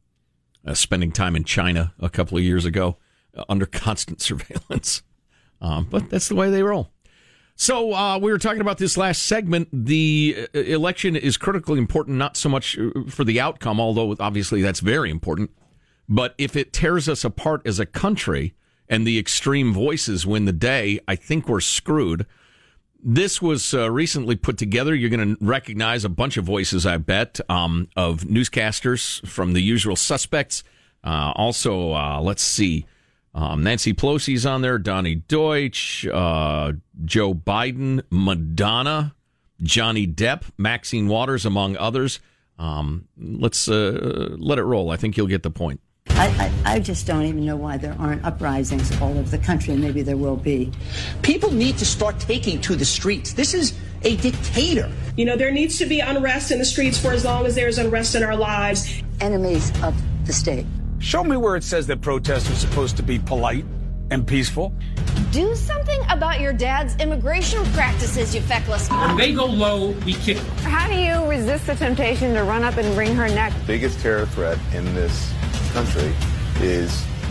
uh, 0.67 0.75
spending 0.75 1.12
time 1.12 1.37
in 1.37 1.45
China 1.45 1.93
a 2.01 2.09
couple 2.09 2.38
of 2.38 2.45
years 2.45 2.65
ago 2.65 2.97
uh, 3.37 3.45
under 3.49 3.67
constant 3.67 4.21
surveillance. 4.23 5.03
Um, 5.61 5.87
but 5.88 6.11
that's 6.11 6.29
the 6.29 6.35
way 6.35 6.51
they 6.51 6.62
roll. 6.62 6.91
So 7.55 7.93
uh, 7.93 8.19
we 8.19 8.33
were 8.33 8.38
talking 8.38 8.61
about 8.61 8.79
this 8.79 8.97
last 8.97 9.23
segment. 9.23 9.69
The 9.73 10.49
uh, 10.55 10.59
election 10.59 11.17
is 11.17 11.37
critically 11.37 11.79
important, 11.79 12.17
not 12.17 12.37
so 12.37 12.49
much 12.49 12.79
uh, 12.79 12.91
for 13.09 13.25
the 13.25 13.41
outcome, 13.41 13.81
although 13.81 14.17
obviously 14.19 14.62
that's 14.62 14.81
very 14.81 15.11
important. 15.11 15.51
But 16.09 16.35
if 16.38 16.57
it 16.57 16.73
tears 16.73 17.09
us 17.09 17.25
apart 17.25 17.62
as 17.67 17.79
a 17.79 17.87
country 17.87 18.55
and 18.88 19.07
the 19.07 19.19
extreme 19.19 19.73
voices 19.73 20.27
win 20.27 20.45
the 20.45 20.53
day, 20.53 21.01
I 21.07 21.17
think 21.17 21.49
we're 21.49 21.61
screwed. 21.61 22.27
This 23.05 23.41
was 23.41 23.75
uh, 23.75 23.91
recently 23.91 24.37
put 24.37 24.59
together. 24.59 24.95
You're 24.95 25.11
going 25.11 25.37
to 25.37 25.45
recognize 25.45 26.05
a 26.05 26.09
bunch 26.09 26.37
of 26.37 26.45
voices, 26.45 26.87
I 26.87 26.99
bet, 26.99 27.41
um, 27.49 27.88
of 27.97 28.21
newscasters 28.21 29.27
from 29.27 29.55
the 29.55 29.61
usual 29.62 29.97
suspects. 29.97 30.62
Uh, 31.03 31.33
also, 31.35 31.95
uh, 31.95 32.21
let's 32.21 32.43
see, 32.43 32.87
um, 33.35 33.62
Nancy 33.62 33.95
Pelosi's 33.95 34.45
on 34.45 34.62
there, 34.62 34.79
Donny 34.79 35.14
Deutsch, 35.14 36.07
uh, 36.07 36.73
Joe 37.05 37.35
Biden, 37.35 38.03
Madonna, 38.11 39.14
Johnny 39.62 40.07
Depp, 40.07 40.45
Maxine 40.59 41.09
Waters, 41.09 41.47
among 41.47 41.77
others. 41.77 42.21
Um, 42.59 43.09
let's 43.16 43.68
uh, 43.68 44.37
let 44.38 44.59
it 44.59 44.64
roll. 44.64 44.90
I 44.90 44.97
think 44.97 45.16
you'll 45.16 45.27
get 45.29 45.42
the 45.42 45.51
point. 45.51 45.81
I, 46.11 46.53
I, 46.64 46.75
I 46.75 46.79
just 46.81 47.07
don't 47.07 47.25
even 47.25 47.47
know 47.47 47.57
why 47.57 47.79
there 47.79 47.97
aren't 47.99 48.25
uprisings 48.25 49.01
all 49.01 49.16
over 49.16 49.29
the 49.29 49.42
country, 49.42 49.73
and 49.73 49.83
maybe 49.83 50.03
there 50.03 50.16
will 50.16 50.37
be. 50.37 50.71
People 51.23 51.51
need 51.53 51.79
to 51.79 51.87
start 51.87 52.21
taking 52.21 52.61
to 52.62 52.77
the 52.77 52.85
streets. 52.85 53.33
This 53.33 53.55
is 53.55 53.73
a 54.03 54.16
dictator. 54.16 54.90
You 55.16 55.25
know, 55.25 55.37
there 55.37 55.53
needs 55.53 55.79
to 55.79 55.87
be 55.87 56.01
unrest 56.01 56.51
in 56.51 56.59
the 56.59 56.64
streets 56.64 56.99
for 56.99 57.12
as 57.12 57.25
long 57.25 57.47
as 57.47 57.55
there's 57.55 57.79
unrest 57.79 58.14
in 58.14 58.23
our 58.23 58.37
lives. 58.37 59.03
Enemies 59.21 59.73
of 59.83 59.95
the 60.27 60.33
state. 60.33 60.66
Show 61.03 61.25
me 61.25 61.37
where 61.37 61.57
it 61.57 61.65
says 61.65 61.88
that 61.88 62.01
protests 62.01 62.49
are 62.49 62.55
supposed 62.55 62.97
to 62.97 63.03
be 63.03 63.19
polite 63.19 63.65
and 64.12 64.25
peaceful. 64.25 64.73
Do 65.33 65.57
something 65.57 66.01
about 66.09 66.38
your 66.38 66.53
dad's 66.53 66.95
immigration 66.97 67.65
practices, 67.73 68.33
you 68.33 68.41
feckless. 68.41 68.88
When 68.88 69.17
they 69.17 69.33
go 69.33 69.47
low, 69.47 69.91
we 70.07 70.12
kick. 70.12 70.37
How 70.62 70.87
do 70.87 70.95
you 70.95 71.29
resist 71.29 71.67
the 71.67 71.75
temptation 71.75 72.35
to 72.35 72.45
run 72.45 72.62
up 72.62 72.77
and 72.77 72.97
wring 72.97 73.17
her 73.17 73.27
neck? 73.27 73.53
biggest 73.67 73.99
terror 73.99 74.27
threat 74.27 74.59
in 74.75 74.85
this 74.95 75.33
country 75.73 76.15
is 76.61 77.05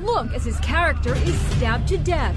Look 0.00 0.32
as 0.34 0.44
his 0.44 0.58
character 0.60 1.14
is 1.14 1.38
stabbed 1.56 1.88
to 1.88 1.98
death. 1.98 2.34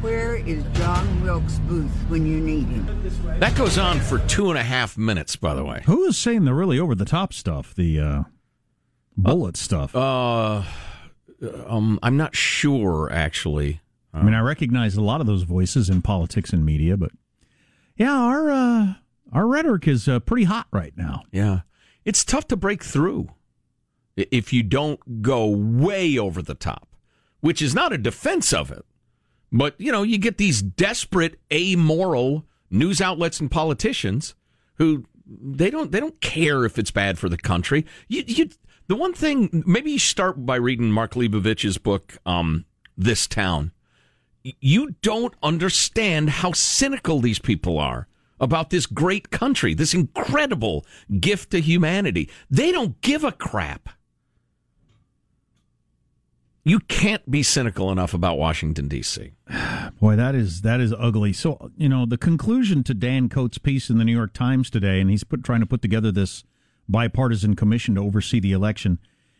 Where 0.00 0.36
is 0.36 0.64
John 0.74 1.22
Wilkes 1.22 1.58
Booth 1.60 1.90
when 2.08 2.26
you 2.26 2.40
need 2.40 2.66
him? 2.66 3.38
That 3.40 3.54
goes 3.56 3.78
on 3.78 4.00
for 4.00 4.18
two 4.20 4.50
and 4.50 4.58
a 4.58 4.62
half 4.62 4.96
minutes, 4.98 5.36
by 5.36 5.54
the 5.54 5.64
way. 5.64 5.82
Who 5.86 6.04
is 6.04 6.18
saying 6.18 6.44
the 6.44 6.54
really 6.54 6.78
over 6.78 6.94
the 6.94 7.04
top 7.04 7.32
stuff? 7.32 7.74
The 7.74 8.00
uh, 8.00 8.22
bullet 9.16 9.56
stuff. 9.56 9.94
Uh, 9.94 10.62
um, 11.66 11.98
I'm 12.02 12.16
not 12.16 12.34
sure, 12.34 13.10
actually. 13.12 13.80
I 14.12 14.22
mean, 14.22 14.34
I 14.34 14.40
recognize 14.40 14.96
a 14.96 15.02
lot 15.02 15.20
of 15.20 15.26
those 15.26 15.42
voices 15.42 15.90
in 15.90 16.00
politics 16.00 16.52
and 16.52 16.64
media, 16.64 16.96
but 16.96 17.12
yeah, 17.96 18.12
our 18.14 18.50
uh, 18.50 18.94
our 19.32 19.46
rhetoric 19.46 19.86
is 19.86 20.08
uh, 20.08 20.20
pretty 20.20 20.44
hot 20.44 20.66
right 20.72 20.94
now. 20.96 21.22
Yeah. 21.30 21.60
It's 22.06 22.24
tough 22.24 22.46
to 22.48 22.56
break 22.56 22.82
through 22.84 23.28
i- 23.28 23.32
if 24.16 24.52
you 24.52 24.62
don't 24.62 25.22
go 25.22 25.46
way 25.46 26.18
over 26.18 26.42
the 26.42 26.54
top, 26.54 26.88
which 27.40 27.60
is 27.60 27.74
not 27.74 27.92
a 27.92 27.98
defense 27.98 28.52
of 28.52 28.70
it. 28.70 28.84
But, 29.52 29.74
you 29.78 29.92
know, 29.92 30.02
you 30.02 30.18
get 30.18 30.38
these 30.38 30.62
desperate, 30.62 31.38
amoral 31.52 32.46
news 32.70 33.00
outlets 33.00 33.40
and 33.40 33.50
politicians 33.50 34.34
who 34.74 35.04
they 35.28 35.70
don't 35.70 35.92
they 35.92 36.00
don't 36.00 36.20
care 36.20 36.64
if 36.64 36.78
it's 36.78 36.90
bad 36.90 37.18
for 37.18 37.28
the 37.28 37.36
country. 37.36 37.84
You, 38.08 38.24
you 38.26 38.50
the 38.88 38.96
one 38.96 39.12
thing 39.12 39.64
maybe 39.66 39.92
you 39.92 39.98
start 39.98 40.44
by 40.46 40.56
reading 40.56 40.90
Mark 40.90 41.14
Leibovich's 41.14 41.78
book, 41.78 42.16
um, 42.26 42.64
This 42.96 43.26
Town. 43.26 43.72
You 44.42 44.94
don't 45.02 45.34
understand 45.42 46.30
how 46.30 46.52
cynical 46.52 47.20
these 47.20 47.40
people 47.40 47.78
are 47.78 48.06
about 48.38 48.70
this 48.70 48.86
great 48.86 49.30
country, 49.30 49.74
this 49.74 49.94
incredible 49.94 50.86
gift 51.18 51.50
to 51.50 51.60
humanity. 51.60 52.30
They 52.48 52.70
don't 52.70 53.00
give 53.00 53.24
a 53.24 53.32
crap. 53.32 53.88
You 56.66 56.80
can't 56.80 57.30
be 57.30 57.44
cynical 57.44 57.92
enough 57.92 58.12
about 58.12 58.38
Washington 58.38 58.88
D.C. 58.88 59.34
Boy, 60.00 60.16
that 60.16 60.34
is 60.34 60.62
that 60.62 60.80
is 60.80 60.92
ugly. 60.98 61.32
So 61.32 61.70
you 61.76 61.88
know 61.88 62.06
the 62.06 62.18
conclusion 62.18 62.82
to 62.82 62.92
Dan 62.92 63.28
Coats' 63.28 63.56
piece 63.56 63.88
in 63.88 63.98
the 63.98 64.04
New 64.04 64.10
York 64.16 64.32
Times 64.32 64.68
today, 64.68 65.00
and 65.00 65.08
he's 65.08 65.22
put, 65.22 65.44
trying 65.44 65.60
to 65.60 65.66
put 65.66 65.80
together 65.80 66.10
this 66.10 66.42
bipartisan 66.88 67.54
commission 67.54 67.94
to 67.94 68.00
oversee 68.00 68.40
the 68.40 68.50
election. 68.50 68.98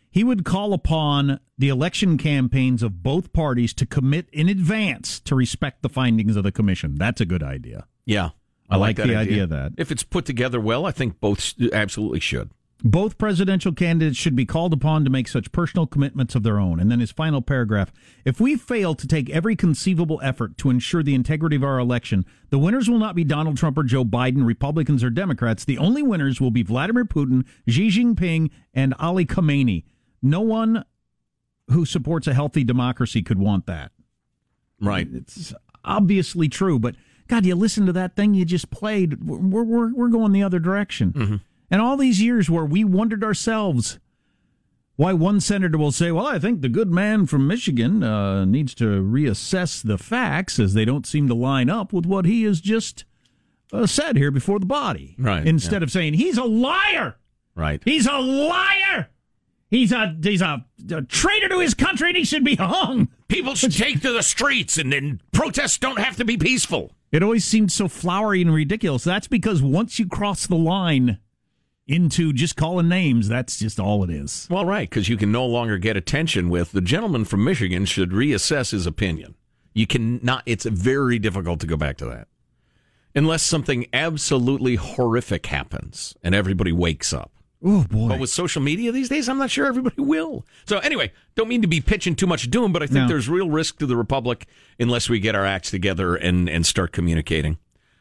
He 0.09 0.23
would 0.23 0.45
call 0.45 0.71
upon 0.71 1.41
the 1.57 1.67
election 1.67 2.17
campaigns 2.17 2.81
of 2.81 3.03
both 3.03 3.33
parties 3.33 3.73
to 3.73 3.85
commit 3.85 4.29
in 4.31 4.47
advance 4.47 5.19
to 5.19 5.35
respect 5.35 5.81
the 5.81 5.89
findings 5.89 6.37
of 6.37 6.43
the 6.43 6.51
commission. 6.53 6.95
That's 6.95 7.19
a 7.19 7.25
good 7.25 7.43
idea. 7.43 7.87
Yeah, 8.05 8.29
I 8.69 8.77
like 8.77 8.95
that 8.95 9.07
the 9.07 9.17
idea 9.17 9.43
of 9.43 9.49
that. 9.49 9.73
If 9.77 9.91
it's 9.91 10.03
put 10.03 10.23
together 10.23 10.61
well, 10.61 10.85
I 10.85 10.91
think 10.91 11.19
both 11.19 11.55
absolutely 11.73 12.21
should. 12.21 12.51
Both 12.83 13.17
presidential 13.17 13.73
candidates 13.73 14.17
should 14.17 14.35
be 14.35 14.45
called 14.45 14.71
upon 14.71 15.03
to 15.03 15.09
make 15.09 15.27
such 15.27 15.51
personal 15.51 15.87
commitments 15.87 16.35
of 16.35 16.43
their 16.43 16.59
own. 16.59 16.79
And 16.79 16.91
then 16.91 16.99
his 16.99 17.11
final 17.11 17.41
paragraph 17.41 17.91
If 18.23 18.39
we 18.39 18.55
fail 18.55 18.93
to 18.93 19.07
take 19.07 19.29
every 19.29 19.55
conceivable 19.55 20.19
effort 20.21 20.57
to 20.59 20.69
ensure 20.69 21.01
the 21.01 21.15
integrity 21.15 21.55
of 21.55 21.63
our 21.63 21.79
election, 21.79 22.25
the 22.49 22.59
winners 22.59 22.87
will 22.87 22.99
not 22.99 23.15
be 23.15 23.23
Donald 23.23 23.57
Trump 23.57 23.77
or 23.77 23.83
Joe 23.83 24.05
Biden, 24.05 24.45
Republicans 24.45 25.03
or 25.03 25.09
Democrats. 25.09 25.65
The 25.65 25.79
only 25.79 26.03
winners 26.03 26.39
will 26.39 26.51
be 26.51 26.61
Vladimir 26.61 27.05
Putin, 27.05 27.45
Xi 27.67 27.89
Jinping, 27.89 28.51
and 28.73 28.93
Ali 28.99 29.25
Khamenei. 29.25 29.83
No 30.21 30.41
one 30.41 30.85
who 31.69 31.85
supports 31.85 32.27
a 32.27 32.33
healthy 32.33 32.63
democracy 32.63 33.23
could 33.23 33.39
want 33.39 33.65
that. 33.65 33.91
Right. 34.79 35.07
It's 35.11 35.53
obviously 35.83 36.47
true, 36.47 36.77
but 36.77 36.95
God, 37.27 37.45
you 37.45 37.55
listen 37.55 37.85
to 37.87 37.93
that 37.93 38.15
thing 38.15 38.33
you 38.33 38.45
just 38.45 38.69
played. 38.69 39.23
We're, 39.23 39.63
we're, 39.63 39.93
we're 39.93 40.09
going 40.09 40.31
the 40.31 40.43
other 40.43 40.59
direction. 40.59 41.13
Mm-hmm. 41.13 41.35
And 41.69 41.81
all 41.81 41.97
these 41.97 42.21
years 42.21 42.49
where 42.49 42.65
we 42.65 42.83
wondered 42.83 43.23
ourselves 43.23 43.99
why 44.97 45.13
one 45.13 45.39
senator 45.39 45.77
will 45.77 45.91
say, 45.91 46.11
Well, 46.11 46.25
I 46.25 46.39
think 46.39 46.61
the 46.61 46.69
good 46.69 46.91
man 46.91 47.27
from 47.27 47.47
Michigan 47.47 48.03
uh, 48.03 48.45
needs 48.45 48.73
to 48.75 48.85
reassess 48.85 49.83
the 49.83 49.97
facts 49.97 50.59
as 50.59 50.73
they 50.73 50.85
don't 50.85 51.05
seem 51.05 51.27
to 51.27 51.35
line 51.35 51.69
up 51.69 51.93
with 51.93 52.05
what 52.05 52.25
he 52.25 52.43
has 52.43 52.59
just 52.59 53.05
uh, 53.71 53.85
said 53.85 54.17
here 54.17 54.31
before 54.31 54.59
the 54.59 54.65
body. 54.65 55.15
Right, 55.19 55.47
Instead 55.47 55.81
yeah. 55.81 55.83
of 55.83 55.91
saying, 55.91 56.15
He's 56.15 56.37
a 56.37 56.43
liar. 56.43 57.17
Right. 57.55 57.81
He's 57.85 58.07
a 58.07 58.17
liar. 58.17 59.09
He's 59.69 59.91
a 59.91 60.15
he's 60.21 60.41
a, 60.41 60.65
a 60.91 61.01
traitor 61.03 61.49
to 61.49 61.59
his 61.59 61.73
country 61.73 62.09
and 62.09 62.17
he 62.17 62.23
should 62.23 62.43
be 62.43 62.55
hung. 62.55 63.09
People 63.27 63.53
should 63.53 63.73
take 63.73 64.01
to 64.01 64.13
the 64.13 64.23
streets 64.23 64.77
and 64.77 64.93
then 64.93 65.21
protests 65.33 65.77
don't 65.77 65.99
have 65.99 66.15
to 66.17 66.25
be 66.25 66.37
peaceful. 66.37 66.93
It 67.11 67.21
always 67.21 67.45
seemed 67.45 67.71
so 67.71 67.87
flowery 67.87 68.41
and 68.41 68.53
ridiculous. 68.53 69.03
That's 69.03 69.27
because 69.27 69.61
once 69.61 69.99
you 69.99 70.07
cross 70.07 70.47
the 70.47 70.55
line, 70.55 71.19
into 71.87 72.33
just 72.33 72.55
calling 72.55 72.89
names. 72.89 73.27
That's 73.27 73.57
just 73.59 73.79
all 73.79 74.03
it 74.03 74.09
is. 74.09 74.47
Well, 74.49 74.65
right, 74.65 74.89
because 74.89 75.07
you 75.09 75.17
can 75.17 75.31
no 75.31 75.45
longer 75.45 75.77
get 75.77 75.95
attention 75.97 76.49
with 76.49 76.71
the 76.71 76.81
gentleman 76.81 77.25
from 77.25 77.43
Michigan 77.43 77.85
should 77.85 78.11
reassess 78.11 78.71
his 78.71 78.85
opinion. 78.85 79.35
You 79.73 79.87
cannot. 79.87 80.43
It's 80.45 80.65
very 80.65 81.19
difficult 81.19 81.59
to 81.61 81.67
go 81.67 81.77
back 81.77 81.97
to 81.97 82.05
that 82.05 82.27
unless 83.15 83.43
something 83.43 83.85
absolutely 83.93 84.75
horrific 84.75 85.45
happens 85.47 86.15
and 86.23 86.35
everybody 86.35 86.71
wakes 86.71 87.13
up. 87.13 87.31
Oh 87.63 87.83
boy! 87.89 88.09
But 88.09 88.19
with 88.19 88.29
social 88.29 88.61
media 88.61 88.91
these 88.91 89.09
days, 89.09 89.27
I'm 89.27 89.37
not 89.39 89.49
sure 89.49 89.65
everybody 89.65 89.99
will. 90.01 90.45
So 90.67 90.77
anyway, 90.79 91.11
don't 91.35 91.47
mean 91.47 91.63
to 91.63 91.67
be 91.67 91.81
pitching 91.81 92.15
too 92.15 92.27
much 92.27 92.49
doom, 92.51 92.71
but 92.71 92.83
I 92.83 92.85
think 92.85 93.01
No. 93.01 93.07
there's 93.07 93.27
real 93.29 93.49
risk 93.49 93.79
to 93.79 93.85
the 93.87 93.95
republic 93.95 94.45
unless 94.79 95.09
we 95.09 95.19
get 95.19 95.33
our 95.35 95.45
acts 95.45 95.71
together 95.71 96.15
and 96.15 96.47
and 96.49 96.65
start 96.65 96.91
communicating. 96.91 97.57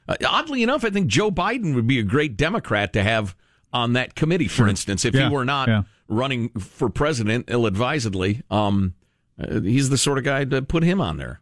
Uh, 0.09 0.17
oddly 0.27 0.63
enough, 0.63 0.85
I 0.85 0.91
think 0.91 1.07
Joe 1.09 1.31
Biden 1.31 1.75
would 1.75 1.87
be 1.87 1.99
a 1.99 2.03
great 2.03 2.37
Democrat 2.37 2.93
to 2.93 3.03
have 3.03 3.35
on 3.73 3.93
that 3.95 4.15
committee. 4.15 4.49
For 4.49 4.67
instance, 4.69 5.05
if 5.05 5.15
Yeah, 5.15 5.29
he 5.29 5.35
were 5.35 5.45
not 5.45 5.69
yeah. 5.69 5.83
running 6.09 6.49
for 6.51 6.89
president 6.89 7.47
ill-advisedly, 7.49 8.43
um, 8.51 8.95
uh, 9.39 9.61
he's 9.61 9.89
the 9.91 9.99
sort 9.99 10.19
of 10.19 10.25
guy 10.25 10.45
to 10.45 10.63
put 10.63 10.83
him 10.83 11.01
on 11.01 11.17
there. 11.17 11.41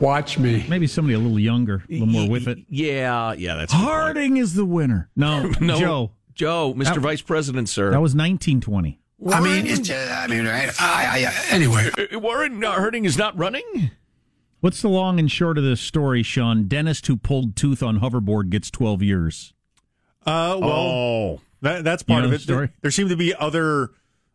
Watch 0.00 0.38
me. 0.38 0.64
Maybe 0.68 0.86
somebody 0.88 1.14
a 1.14 1.18
little 1.18 1.38
younger, 1.38 1.84
a 1.88 1.92
little 1.92 2.06
more 2.08 2.28
with 2.28 2.48
it. 2.48 2.58
Yeah, 2.68 3.34
yeah, 3.34 3.54
that's 3.54 3.72
a 3.72 3.76
good 3.76 3.82
point. 3.82 3.92
Harding 3.92 4.36
is 4.36 4.54
the 4.54 4.64
winner. 4.64 5.10
No, 5.14 5.42
no, 5.60 5.78
Joe. 5.78 6.10
Joe, 6.34 6.74
Mr. 6.76 6.94
That- 6.94 7.00
Vice 7.00 7.20
President, 7.22 7.68
sir. 7.68 7.90
That 7.92 8.00
was 8.00 8.14
1920. 8.16 9.00
I 9.32 9.40
mean, 9.40 9.66
it's, 9.66 9.88
uh, 9.88 10.16
I 10.18 10.26
mean, 10.26 10.46
I, 10.46 10.64
I, 10.80 11.26
I, 11.28 11.44
anyway. 11.54 11.88
Uh, 12.12 12.18
Warren 12.18 12.62
uh, 12.64 12.72
Harding 12.72 13.04
is 13.04 13.16
not 13.16 13.38
running. 13.38 13.90
What's 14.60 14.82
the 14.82 14.88
long 14.88 15.18
and 15.20 15.30
short 15.30 15.56
of 15.56 15.64
this 15.64 15.80
story, 15.80 16.22
Sean? 16.22 16.66
Dentist 16.66 17.06
who 17.06 17.16
pulled 17.16 17.54
tooth 17.54 17.82
on 17.82 18.00
hoverboard 18.00 18.50
gets 18.50 18.70
12 18.70 19.02
years. 19.02 19.53
Uh, 20.26 20.58
well, 20.60 20.70
Oh. 20.70 21.40
that, 21.62 21.84
that's 21.84 22.02
part 22.02 22.22
You 22.22 22.28
of 22.28 22.34
it. 22.34 22.46
the? 22.46 22.52
There, 22.54 22.72
there 22.82 22.90
seem 22.90 23.08
to 23.08 23.16
be 23.16 23.34
other. 23.34 23.90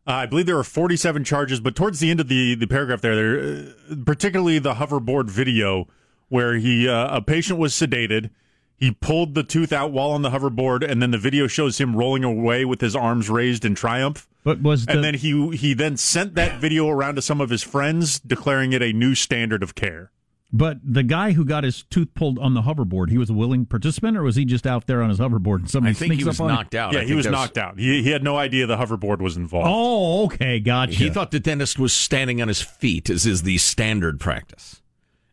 Uh, 0.07 0.11
I 0.13 0.25
believe 0.25 0.45
there 0.47 0.57
are 0.57 0.63
47 0.63 1.23
charges, 1.23 1.59
but 1.59 1.75
towards 1.75 1.99
the 1.99 2.09
end 2.09 2.19
of 2.19 2.27
the, 2.27 2.55
the 2.55 2.65
paragraph 2.67 3.01
there, 3.01 3.15
there 3.15 3.73
uh, 3.91 3.95
particularly 4.05 4.57
the 4.59 4.75
hoverboard 4.75 5.29
video 5.29 5.87
where 6.29 6.55
he 6.55 6.87
uh, 6.87 7.17
a 7.17 7.21
patient 7.21 7.59
was 7.59 7.73
sedated, 7.73 8.29
he 8.75 8.91
pulled 8.91 9.35
the 9.35 9.43
tooth 9.43 9.71
out 9.73 9.91
while 9.91 10.11
on 10.11 10.21
the 10.21 10.29
hoverboard, 10.29 10.89
and 10.89 11.01
then 11.01 11.11
the 11.11 11.17
video 11.17 11.47
shows 11.47 11.79
him 11.79 11.95
rolling 11.95 12.23
away 12.23 12.65
with 12.65 12.81
his 12.81 12.95
arms 12.95 13.29
raised 13.29 13.65
in 13.65 13.75
triumph. 13.75 14.27
But 14.43 14.61
was 14.61 14.85
the, 14.85 14.93
And 14.93 15.03
then 15.03 15.15
he 15.15 15.55
he 15.57 15.73
then 15.73 15.97
sent 15.97 16.33
that 16.35 16.59
video 16.61 16.87
around 16.87 17.15
to 17.15 17.21
some 17.21 17.41
of 17.41 17.49
his 17.49 17.61
friends, 17.61 18.19
declaring 18.19 18.73
it 18.73 18.81
a 18.81 18.93
new 18.93 19.13
standard 19.15 19.61
of 19.63 19.75
care. 19.75 20.11
But 20.51 20.77
the 20.83 21.03
guy 21.03 21.33
who 21.33 21.45
got 21.45 21.63
his 21.63 21.83
tooth 21.91 22.07
pulled 22.15 22.39
on 22.39 22.53
the 22.55 22.61
hoverboard, 22.63 23.09
he 23.11 23.17
was 23.17 23.29
a 23.29 23.33
willing 23.33 23.65
participant, 23.65 24.17
or 24.17 24.23
was 24.23 24.35
he 24.35 24.45
just 24.45 24.65
out 24.65 24.87
there 24.87 25.01
on 25.03 25.09
his 25.09 25.19
hoverboard 25.19 25.57
and 25.59 25.69
somebody 25.69 25.91
I 25.91 25.93
think 25.93 26.09
sneaks 26.13 26.23
he 26.23 26.27
was 26.27 26.39
up 26.39 26.45
on 26.45 26.49
him? 26.49 26.55
knocked 26.55 26.75
out. 26.75 26.93
yeah, 26.93 27.01
I 27.01 27.05
he 27.05 27.13
was 27.13 27.25
that's- 27.25 27.39
knocked 27.41 27.57
out. 27.57 27.77
He, 27.79 28.01
he 28.03 28.09
had 28.09 28.23
no 28.23 28.37
idea 28.37 28.65
the 28.65 28.77
hoverboard 28.77 29.19
was 29.19 29.37
involved. 29.37 29.67
Oh, 29.69 30.25
okay, 30.25 30.59
gotcha. 30.59 30.93
He 30.93 31.09
thought 31.09 31.31
the 31.31 31.39
dentist 31.39 31.77
was 31.77 31.93
standing 31.93 32.41
on 32.41 32.47
his 32.47 32.61
feet, 32.61 33.09
as 33.09 33.25
is 33.27 33.43
the 33.43 33.57
standard 33.59 34.19
practice, 34.19 34.81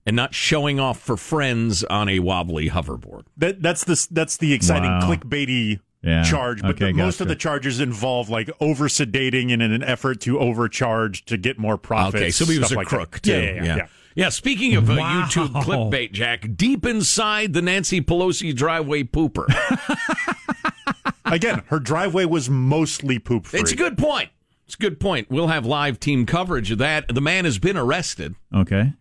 and 0.05 0.15
not 0.17 0.35
showing 0.35 0.79
off 0.79 1.01
for 1.01 1.17
friends 1.17 1.83
on 1.85 2.09
a 2.11 2.19
wobbly 2.19 2.69
hoverboard. 2.69 3.23
That 3.39 3.63
that's 3.63 3.85
the 3.85 4.07
that's 4.11 4.37
the 4.37 4.53
exciting 4.53 4.91
Wow. 4.91 5.01
clickbaity 5.11 5.81
Yeah. 6.03 6.23
charge. 6.25 6.61
But 6.61 6.73
Okay, 6.73 6.93
the, 6.93 6.99
most 6.99 7.21
of 7.23 7.27
gotcha. 7.27 7.29
the 7.35 7.37
charges 7.41 7.81
involve 7.81 8.29
like 8.29 8.51
over 8.61 8.87
sedating 8.89 9.51
in 9.51 9.63
an 9.63 9.83
effort 9.83 10.21
to 10.21 10.39
overcharge 10.39 11.25
to 11.25 11.37
get 11.39 11.59
more 11.59 11.79
profits. 11.79 12.17
Okay, 12.17 12.31
so 12.31 12.45
he 12.45 12.59
was 12.59 12.69
stuff 12.69 12.77
a 12.77 12.79
like 12.81 12.89
that. 12.91 12.97
crook 12.97 13.21
too. 13.23 13.33
Yeah, 13.33 13.39
yeah, 13.41 13.65
yeah. 13.65 13.77
yeah. 13.77 13.87
Yeah, 14.17 14.31
speaking 14.31 14.75
of 14.75 14.91
uh, 14.91 14.95
Wow. 14.97 15.29
YouTube 15.29 15.51
clickbait, 15.63 16.11
Jack, 16.11 16.57
deep 16.57 16.85
inside 16.87 17.53
the 17.53 17.61
Nancy 17.63 18.01
Pelosi 18.01 18.53
driveway 18.57 19.05
pooper. 19.05 19.45
Again, 21.27 21.63
her 21.67 21.79
driveway 21.79 22.25
was 22.25 22.49
mostly 22.51 23.19
poop 23.19 23.47
free. 23.47 23.61
it's 23.61 23.73
a 23.73 23.77
good 23.77 23.97
point. 23.99 24.31
It's 24.65 24.75
a 24.75 24.79
good 24.79 24.99
point. 24.99 25.31
We'll 25.31 25.49
have 25.49 25.65
live 25.67 26.01
team 26.01 26.25
coverage 26.27 26.71
of 26.73 26.79
that. 26.79 27.15
The 27.15 27.21
man 27.21 27.45
has 27.45 27.59
been 27.59 27.77
arrested. 27.77 28.35
Okay. 28.55 28.95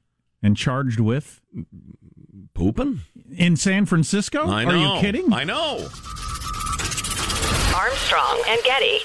And 0.44 0.56
charged 0.58 1.00
with? 1.00 1.42
Pooping? 2.54 3.00
In 3.36 3.56
San 3.56 3.86
Francisco? 3.86 4.48
I 4.48 4.64
know. 4.66 4.72
Are 4.72 4.96
you 4.96 5.02
kidding? 5.02 5.34
I 5.34 5.44
know. 5.44 5.88
Armstrong 7.76 8.44
and 8.48 8.62
Getty. 8.64 9.00